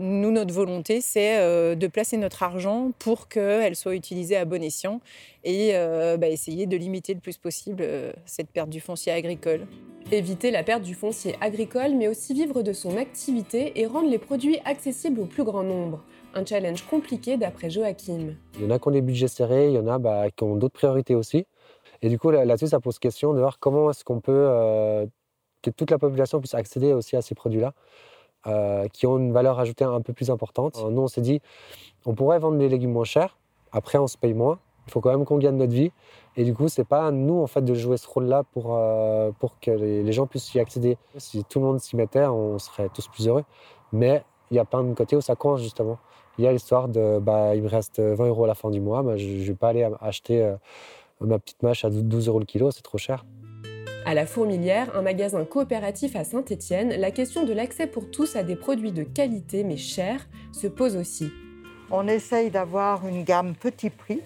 nous, 0.00 0.30
notre 0.30 0.52
volonté, 0.52 1.00
c'est 1.00 1.76
de 1.76 1.86
placer 1.86 2.16
notre 2.16 2.42
argent 2.42 2.90
pour 2.98 3.28
qu'elle 3.28 3.76
soit 3.76 3.94
utilisée 3.94 4.36
à 4.36 4.44
bon 4.44 4.62
escient 4.62 5.00
et 5.44 5.72
bah, 6.18 6.28
essayer 6.28 6.66
de 6.66 6.76
limiter 6.76 7.14
le 7.14 7.20
plus 7.20 7.36
possible 7.38 7.84
cette 8.24 8.50
perte 8.50 8.70
du 8.70 8.80
foncier 8.80 9.12
agricole. 9.12 9.66
Éviter 10.12 10.50
la 10.50 10.64
perte 10.64 10.82
du 10.82 10.94
foncier 10.94 11.36
agricole, 11.40 11.94
mais 11.94 12.08
aussi 12.08 12.34
vivre 12.34 12.62
de 12.62 12.72
son 12.72 12.96
activité 12.96 13.80
et 13.80 13.86
rendre 13.86 14.10
les 14.10 14.18
produits 14.18 14.58
accessibles 14.64 15.20
au 15.20 15.26
plus 15.26 15.44
grand 15.44 15.62
nombre. 15.62 16.02
Un 16.34 16.44
challenge 16.44 16.82
compliqué 16.86 17.36
d'après 17.36 17.70
Joachim. 17.70 18.34
Il 18.58 18.64
y 18.64 18.66
en 18.66 18.70
a 18.70 18.78
qui 18.78 18.88
ont 18.88 18.90
des 18.90 19.02
budgets 19.02 19.28
serrés, 19.28 19.68
il 19.68 19.74
y 19.74 19.78
en 19.78 19.86
a 19.86 19.98
bah, 19.98 20.30
qui 20.30 20.42
ont 20.42 20.56
d'autres 20.56 20.74
priorités 20.74 21.14
aussi. 21.14 21.46
Et 22.02 22.08
du 22.08 22.18
coup, 22.18 22.30
là-dessus, 22.30 22.68
ça 22.68 22.80
pose 22.80 22.98
question 22.98 23.34
de 23.34 23.38
voir 23.38 23.58
comment 23.60 23.90
est-ce 23.90 24.04
qu'on 24.04 24.20
peut, 24.20 24.32
euh, 24.32 25.06
que 25.62 25.70
toute 25.70 25.90
la 25.90 25.98
population 25.98 26.40
puisse 26.40 26.54
accéder 26.54 26.92
aussi 26.92 27.14
à 27.14 27.22
ces 27.22 27.34
produits-là, 27.34 27.74
euh, 28.46 28.88
qui 28.88 29.06
ont 29.06 29.18
une 29.18 29.32
valeur 29.32 29.58
ajoutée 29.58 29.84
un 29.84 30.00
peu 30.00 30.12
plus 30.12 30.30
importante. 30.30 30.80
Euh, 30.84 30.90
nous, 30.90 31.02
on 31.02 31.08
s'est 31.08 31.20
dit, 31.20 31.40
on 32.06 32.14
pourrait 32.14 32.38
vendre 32.38 32.58
des 32.58 32.68
légumes 32.68 32.92
moins 32.92 33.04
chers, 33.04 33.36
après 33.72 33.98
on 33.98 34.06
se 34.06 34.16
paye 34.16 34.34
moins, 34.34 34.58
il 34.86 34.92
faut 34.92 35.00
quand 35.00 35.10
même 35.10 35.24
qu'on 35.24 35.38
gagne 35.38 35.56
notre 35.56 35.72
vie. 35.72 35.92
Et 36.36 36.44
du 36.44 36.54
coup, 36.54 36.68
c'est 36.68 36.84
pas 36.84 37.06
à 37.06 37.10
nous 37.10 37.40
en 37.40 37.46
fait 37.46 37.62
de 37.62 37.74
jouer 37.74 37.96
ce 37.96 38.08
rôle-là 38.08 38.44
pour, 38.52 38.78
pour 39.38 39.60
que 39.60 39.70
les, 39.70 40.02
les, 40.02 40.12
gens 40.12 40.26
puissent 40.26 40.54
y 40.54 40.60
accéder. 40.60 40.96
Si 41.16 41.44
tout 41.44 41.60
le 41.60 41.66
monde 41.66 41.80
s'y 41.80 41.96
mettait, 41.96 42.24
on 42.26 42.58
serait 42.58 42.88
tous 42.88 43.08
plus 43.08 43.28
heureux. 43.28 43.44
Mais 43.92 44.24
il 44.50 44.56
y 44.56 44.60
a 44.60 44.64
pas 44.64 44.78
un 44.78 44.94
côté 44.94 45.16
où 45.16 45.20
ça 45.20 45.36
coince 45.36 45.60
justement 45.60 45.98
il 46.38 46.44
y 46.44 46.46
a 46.46 46.52
l'histoire 46.52 46.88
de 46.88 47.18
bah, 47.18 47.54
il 47.54 47.62
me 47.62 47.68
reste 47.68 48.00
20 48.00 48.26
euros 48.28 48.44
à 48.44 48.46
la 48.46 48.54
fin 48.54 48.70
du 48.70 48.80
mois, 48.80 49.02
bah, 49.02 49.16
je 49.18 49.26
ne 49.26 49.42
vais 49.42 49.54
pas 49.54 49.68
aller 49.68 49.86
acheter 50.00 50.54
Ma 51.20 51.38
petite 51.38 51.62
mâche 51.62 51.84
à 51.84 51.90
12 51.90 52.28
euros 52.28 52.38
le 52.38 52.46
kilo, 52.46 52.70
c'est 52.70 52.82
trop 52.82 52.96
cher. 52.96 53.26
À 54.06 54.14
la 54.14 54.26
Fourmilière, 54.26 54.96
un 54.96 55.02
magasin 55.02 55.44
coopératif 55.44 56.16
à 56.16 56.24
Saint-Étienne, 56.24 56.88
la 56.98 57.10
question 57.10 57.44
de 57.44 57.52
l'accès 57.52 57.86
pour 57.86 58.10
tous 58.10 58.34
à 58.34 58.42
des 58.42 58.56
produits 58.56 58.92
de 58.92 59.04
qualité 59.04 59.62
mais 59.62 59.76
chers 59.76 60.26
se 60.52 60.66
pose 60.66 60.96
aussi. 60.96 61.30
On 61.90 62.08
essaye 62.08 62.50
d'avoir 62.50 63.06
une 63.06 63.24
gamme 63.24 63.54
petit 63.54 63.90
prix. 63.90 64.20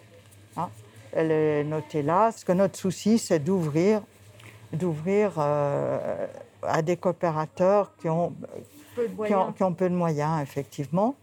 Hein. 0.57 0.68
Elle 1.12 1.30
est 1.30 1.64
notée 1.64 2.02
là. 2.02 2.24
Parce 2.24 2.44
que 2.44 2.52
notre 2.52 2.78
souci, 2.78 3.18
c'est 3.18 3.38
d'ouvrir, 3.38 4.02
d'ouvrir 4.72 5.32
euh, 5.38 6.26
à 6.62 6.82
des 6.82 6.96
coopérateurs 6.96 7.92
qui 8.00 8.09
ont 8.09 8.32
peu 8.94 9.09
de 9.09 9.14
moyens, 9.14 9.55
qui 9.57 9.62
ont, 9.62 9.72
peu 9.72 9.88
de 9.88 9.94
moyens 9.94 10.42
effectivement. 10.42 11.16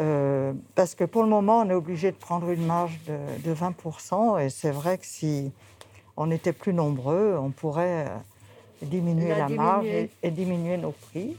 Euh, 0.00 0.52
parce 0.74 0.94
que 0.94 1.04
pour 1.04 1.22
le 1.22 1.28
moment, 1.28 1.60
on 1.60 1.70
est 1.70 1.74
obligé 1.74 2.10
de 2.10 2.16
prendre 2.16 2.50
une 2.50 2.66
marge 2.66 2.98
de, 3.06 3.48
de 3.48 3.54
20%. 3.54 4.42
Et 4.44 4.50
c'est 4.50 4.72
vrai 4.72 4.98
que 4.98 5.06
si 5.06 5.52
on 6.16 6.30
était 6.30 6.52
plus 6.52 6.72
nombreux, 6.72 7.36
on 7.38 7.50
pourrait 7.50 8.06
euh, 8.06 8.86
diminuer 8.86 9.28
la, 9.28 9.48
marge 9.48 9.86
et, 10.22 10.30
diminuer 10.30 10.76
nos 10.76 10.92
prix. 10.92 11.36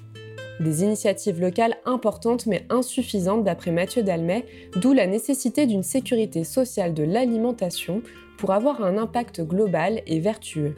Des 0.59 0.83
initiatives 0.83 1.41
locales 1.41 1.75
importantes 1.85 2.45
mais 2.45 2.65
insuffisantes 2.69 3.43
d'après 3.43 3.71
Mathieu 3.71 4.03
Dalmet, 4.03 4.45
d'où 4.77 4.93
la 4.93 5.05
nécessité 5.05 5.67
d'une 5.67 5.83
sécurité 5.83 6.43
sociale 6.43 6.93
de 6.93 7.03
l'alimentation 7.03 8.01
pour 8.37 8.51
avoir 8.51 8.81
un 8.83 8.97
impact 8.97 9.41
global 9.41 10.01
et 10.07 10.19
vertueux. 10.19 10.75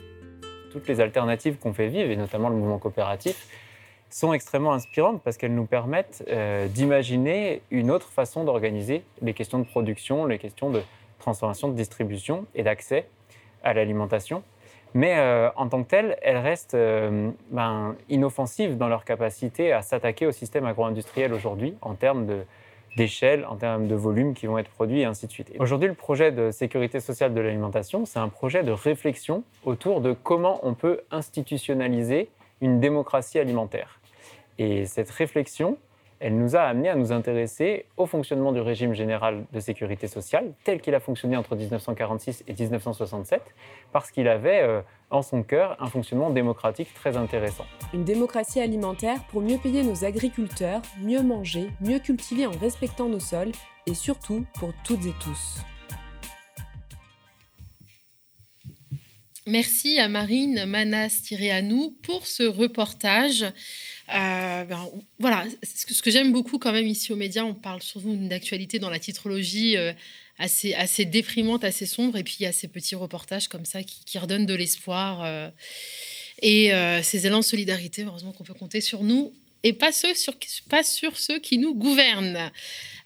Toutes 0.72 0.88
les 0.88 1.00
alternatives 1.00 1.58
qu'on 1.58 1.74
fait 1.74 1.88
vivre, 1.88 2.10
et 2.10 2.16
notamment 2.16 2.50
le 2.50 2.56
mouvement 2.56 2.80
coopératif, 2.80 3.48
sont 4.10 4.34
extrêmement 4.34 4.74
inspirantes 4.74 5.22
parce 5.24 5.38
qu'elles 5.38 5.54
nous 5.54 5.66
permettent 5.66 6.24
euh, 6.28 6.68
d'imaginer 6.68 7.62
une 7.72 7.92
autre 7.92 8.08
façon 8.10 8.46
d'organiser 8.46 9.04
les 9.22 9.34
questions 9.34 9.60
de 9.60 9.66
production, 9.66 10.26
les 10.26 10.40
questions 10.40 10.70
de 10.70 10.82
transformation, 11.20 11.68
de 11.68 11.76
distribution 11.76 12.46
et 12.56 12.64
d'accès 12.64 13.08
à 13.68 13.74
l'alimentation. 13.74 14.44
Mais 14.94 15.18
euh, 15.18 15.50
en 15.58 15.68
tant 15.68 15.84
que 15.84 15.90
telles, 15.90 16.18
elles 16.22 16.38
restent 16.38 16.74
euh, 16.74 17.30
ben, 17.52 17.96
inoffensives 18.10 18.78
dans 18.78 18.88
leur 18.88 19.04
capacité 19.04 19.74
à 19.74 19.82
s'attaquer 19.82 20.26
au 20.26 20.32
système 20.32 20.66
agro-industriel 20.66 21.34
aujourd'hui 21.34 21.76
en 21.82 21.94
termes 21.94 22.26
d'échelle, 22.96 23.46
en 23.46 23.58
termes 23.58 23.88
de 23.88 23.96
volume 23.96 24.34
qui 24.34 24.48
vont 24.48 24.58
être 24.58 24.72
produits 24.72 25.02
et 25.02 25.06
ainsi 25.06 25.28
de 25.28 25.32
suite. 25.32 25.52
Aujourd'hui, 25.60 25.90
le 25.90 25.94
projet 25.94 26.32
de 26.32 26.52
sécurité 26.52 27.00
sociale 27.00 27.34
de 27.34 27.42
l'alimentation, 27.42 28.06
c'est 28.06 28.20
un 28.20 28.30
projet 28.30 28.64
de 28.64 28.72
réflexion 28.72 29.44
autour 29.66 30.02
de 30.02 30.14
comment 30.14 30.60
on 30.64 30.74
peut 30.74 31.02
institutionnaliser 31.12 32.30
une 32.62 32.80
démocratie 32.80 33.38
alimentaire. 33.38 34.00
Et 34.58 34.86
cette 34.86 35.12
réflexion, 35.12 35.78
elle 36.20 36.38
nous 36.38 36.56
a 36.56 36.62
amené 36.62 36.90
à 36.90 36.96
nous 36.96 37.12
intéresser 37.12 37.86
au 37.96 38.06
fonctionnement 38.06 38.52
du 38.52 38.60
régime 38.60 38.94
général 38.94 39.46
de 39.52 39.60
sécurité 39.60 40.08
sociale 40.08 40.54
tel 40.64 40.82
qu'il 40.82 40.96
a 40.96 41.00
fonctionné 41.00 41.38
entre 41.38 41.56
1946 41.56 42.44
et 42.48 42.54
1967, 42.54 43.42
parce 43.92 44.12
qu'il 44.12 44.28
avait 44.28 44.62
euh, 44.62 44.82
en 45.12 45.22
son 45.22 45.44
cœur 45.44 45.78
un 45.80 45.88
fonctionnement 45.88 46.30
démocratique 46.30 46.94
très 46.94 47.18
intéressant. 47.18 47.66
Une 47.94 48.04
démocratie 48.04 48.60
alimentaire 48.60 49.24
pour 49.30 49.42
mieux 49.42 49.58
payer 49.58 49.84
nos 49.84 50.06
agriculteurs, 50.06 50.82
mieux 51.02 51.22
manger, 51.22 51.70
mieux 51.82 52.00
cultiver 52.00 52.46
en 52.46 52.52
respectant 52.52 53.08
nos 53.08 53.20
sols, 53.20 53.52
et 53.86 53.94
surtout 53.94 54.46
pour 54.60 54.74
toutes 54.84 55.06
et 55.06 55.14
tous. 55.24 55.62
Merci 59.50 59.98
à 59.98 60.10
Marine 60.10 60.66
Manas-Nous 60.66 61.96
pour 62.04 62.28
ce 62.28 62.44
reportage. 62.44 63.46
Euh, 64.10 64.64
ben, 64.64 64.90
voilà, 65.20 65.46
ce 65.64 66.02
que, 66.02 66.12
j'aime 66.12 66.32
beaucoup 66.32 66.60
quand 66.60 66.72
même 66.72 66.88
ici 66.88 67.12
aux 67.12 67.18
médias, 67.18 67.44
on 67.44 67.54
parle 67.54 67.82
souvent 67.82 68.14
d'une 68.14 68.32
actualité 68.32 68.80
dans 68.80 68.90
la 68.90 69.00
titrologie 69.00 69.76
euh, 69.76 69.92
assez, 70.38 71.06
déprimante, 71.06 71.64
assez 71.64 71.86
sombre, 71.86 72.18
et 72.18 72.24
puis 72.24 72.38
il 72.40 72.44
y 72.44 72.46
a 72.46 72.54
ces 72.54 72.70
petits 72.70 72.96
reportages 72.96 73.50
comme 73.50 73.66
ça 73.66 73.84
qui, 73.84 74.18
redonnent 74.18 74.46
de 74.46 74.54
l'espoir. 74.54 75.24
Euh, 75.24 75.50
et 76.42 76.72
ces 77.02 77.26
élans 77.26 77.40
de 77.40 77.44
solidarité, 77.44 78.04
heureusement 78.04 78.32
qu'on 78.32 78.44
peut 78.44 78.54
compter 78.54 78.80
sur 78.80 79.04
nous 79.04 79.34
et 79.64 79.74
pas 79.74 79.92
sur 79.92 81.18
ceux 81.18 81.40
qui 81.40 81.58
nous 81.58 81.74
gouvernent. 81.74 82.52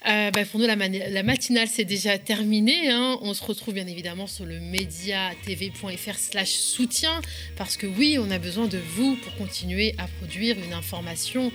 Euh, 0.07 0.31
bah, 0.31 0.45
pour 0.45 0.59
nous, 0.59 0.65
la, 0.65 1.23
matinale, 1.23 1.67
c'est 1.67 1.85
déjà 1.85 2.17
terminé. 2.17 2.89
Hein. 2.89 3.19
On 3.21 3.33
se 3.33 3.43
retrouve 3.43 3.75
bien 3.75 3.85
évidemment 3.85 4.25
sur 4.25 4.45
le 4.45 4.59
mediatv.fr 4.59 6.17
slash 6.17 6.49
soutien, 6.49 7.21
parce 7.55 7.77
que 7.77 7.85
oui, 7.85 8.17
on 8.19 8.31
a 8.31 8.39
besoin 8.39 8.67
de 8.67 8.79
vous 8.95 9.15
pour 9.17 9.35
continuer 9.35 9.93
à 9.99 10.07
produire 10.07 10.57
une 10.57 10.73
information 10.73 11.51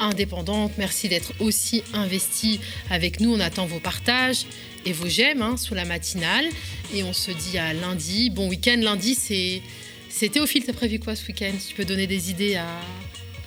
indépendante. 0.00 0.72
Merci 0.76 1.08
d'être 1.08 1.32
aussi 1.38 1.84
investi 1.92 2.58
avec 2.90 3.20
nous. 3.20 3.32
On 3.32 3.40
attend 3.40 3.66
vos 3.66 3.78
partages 3.78 4.44
et 4.84 4.92
vos 4.92 5.08
j'aime 5.08 5.42
hein, 5.42 5.56
sous 5.56 5.74
la 5.74 5.84
matinale. 5.84 6.46
Et 6.92 7.04
on 7.04 7.12
se 7.12 7.30
dit 7.30 7.58
à 7.58 7.72
lundi. 7.72 8.30
Bon 8.30 8.48
week-end. 8.48 8.78
Lundi, 8.80 9.14
c'est... 9.14 9.62
C'est 10.16 10.28
Théophile, 10.28 10.62
t'as 10.64 10.72
prévu 10.72 11.00
quoi 11.00 11.16
ce 11.16 11.26
week-end? 11.26 11.50
Tu 11.68 11.74
peux 11.74 11.84
donner 11.84 12.06
des 12.06 12.30
idées 12.30 12.54
à, 12.54 12.68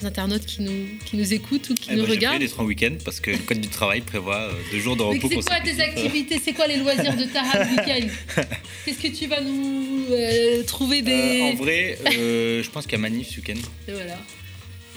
internautes 0.06 0.46
qui 0.46 0.62
nous, 0.62 0.88
qui 1.06 1.18
nous 1.18 1.34
écoutent 1.34 1.70
ou 1.70 1.74
qui 1.74 1.90
eh 1.92 1.96
nous 1.96 2.04
ben, 2.04 2.12
regardent 2.12 2.40
d'être 2.40 2.60
en 2.60 2.66
week-end 2.66 2.96
parce 3.04 3.20
que 3.20 3.32
le 3.32 3.38
code 3.38 3.62
du 3.62 3.68
travail 3.68 4.02
prévoit 4.02 4.42
euh, 4.42 4.54
deux 4.72 4.80
jours 4.80 4.96
de 4.96 5.04
repos. 5.04 5.30
C'est 5.30 5.46
quoi 5.46 5.60
tes 5.60 5.80
activités? 5.82 6.40
C'est 6.44 6.54
quoi 6.54 6.68
les 6.68 6.78
loisirs 6.78 7.16
de 7.16 7.26
Tara 7.26 7.64
le 7.64 7.70
week-end? 7.72 8.08
Qu'est-ce 8.86 9.02
que 9.02 9.16
tu 9.16 9.28
vas 9.28 9.42
nous 9.42 10.06
euh, 10.12 10.64
trouver 10.64 11.02
des. 11.02 11.42
Euh, 11.42 11.44
en 11.44 11.56
vrai, 11.56 11.98
je 12.06 12.70
pense 12.70 12.86
qu'il 12.86 12.94
y 12.94 12.96
a 12.96 13.00
Manif 13.00 13.30
ce 13.30 13.38
week-end. 13.38 13.60
Et 13.88 13.94
voilà. 13.94 14.18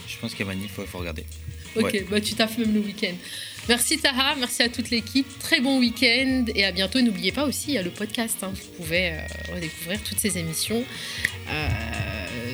Je 0.07 0.17
pense 0.17 0.31
qu'il 0.31 0.45
y 0.45 0.49
a 0.49 0.53
Manif, 0.53 0.71
il 0.77 0.85
faut 0.85 0.99
regarder. 0.99 1.25
Ok, 1.75 2.05
bah, 2.09 2.21
tu 2.21 2.33
taffes 2.33 2.57
même 2.57 2.73
le 2.73 2.79
week-end. 2.79 3.13
Merci 3.69 3.99
Taha, 3.99 4.35
merci 4.39 4.63
à 4.63 4.69
toute 4.69 4.89
l'équipe. 4.89 5.27
Très 5.39 5.59
bon 5.59 5.79
week-end 5.79 6.45
et 6.55 6.65
à 6.65 6.71
bientôt. 6.71 6.99
N'oubliez 6.99 7.31
pas 7.31 7.45
aussi, 7.45 7.69
il 7.69 7.73
y 7.75 7.77
a 7.77 7.83
le 7.83 7.91
podcast. 7.91 8.37
Hein. 8.41 8.51
Vous 8.53 8.83
pouvez 8.83 9.13
redécouvrir 9.53 10.01
toutes 10.03 10.19
ces 10.19 10.37
émissions 10.37 10.83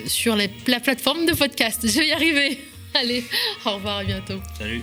sur 0.06 0.36
la 0.36 0.48
plateforme 0.48 1.26
de 1.26 1.34
podcast. 1.34 1.88
Je 1.88 2.00
vais 2.00 2.08
y 2.08 2.12
arriver. 2.12 2.60
Allez, 2.94 3.24
au 3.66 3.76
revoir, 3.76 3.98
à 3.98 4.04
bientôt. 4.04 4.40
Salut. 4.58 4.82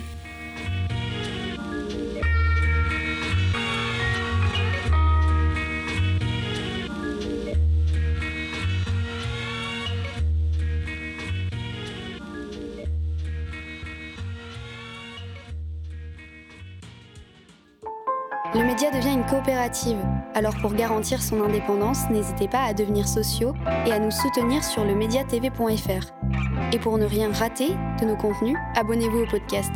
Média 18.75 18.91
devient 18.91 19.13
une 19.13 19.25
coopérative. 19.25 19.97
Alors 20.33 20.53
pour 20.57 20.73
garantir 20.73 21.23
son 21.23 21.41
indépendance, 21.41 22.09
n'hésitez 22.09 22.49
pas 22.49 22.63
à 22.63 22.73
devenir 22.73 23.07
sociaux 23.07 23.53
et 23.85 23.93
à 23.93 23.99
nous 23.99 24.11
soutenir 24.11 24.65
sur 24.65 24.83
le 24.83 24.93
mediatv.fr. 24.93 26.11
Et 26.73 26.79
pour 26.79 26.97
ne 26.97 27.05
rien 27.05 27.31
rater 27.31 27.69
de 28.01 28.05
nos 28.05 28.17
contenus, 28.17 28.57
abonnez-vous 28.75 29.19
au 29.19 29.27
podcast. 29.27 29.71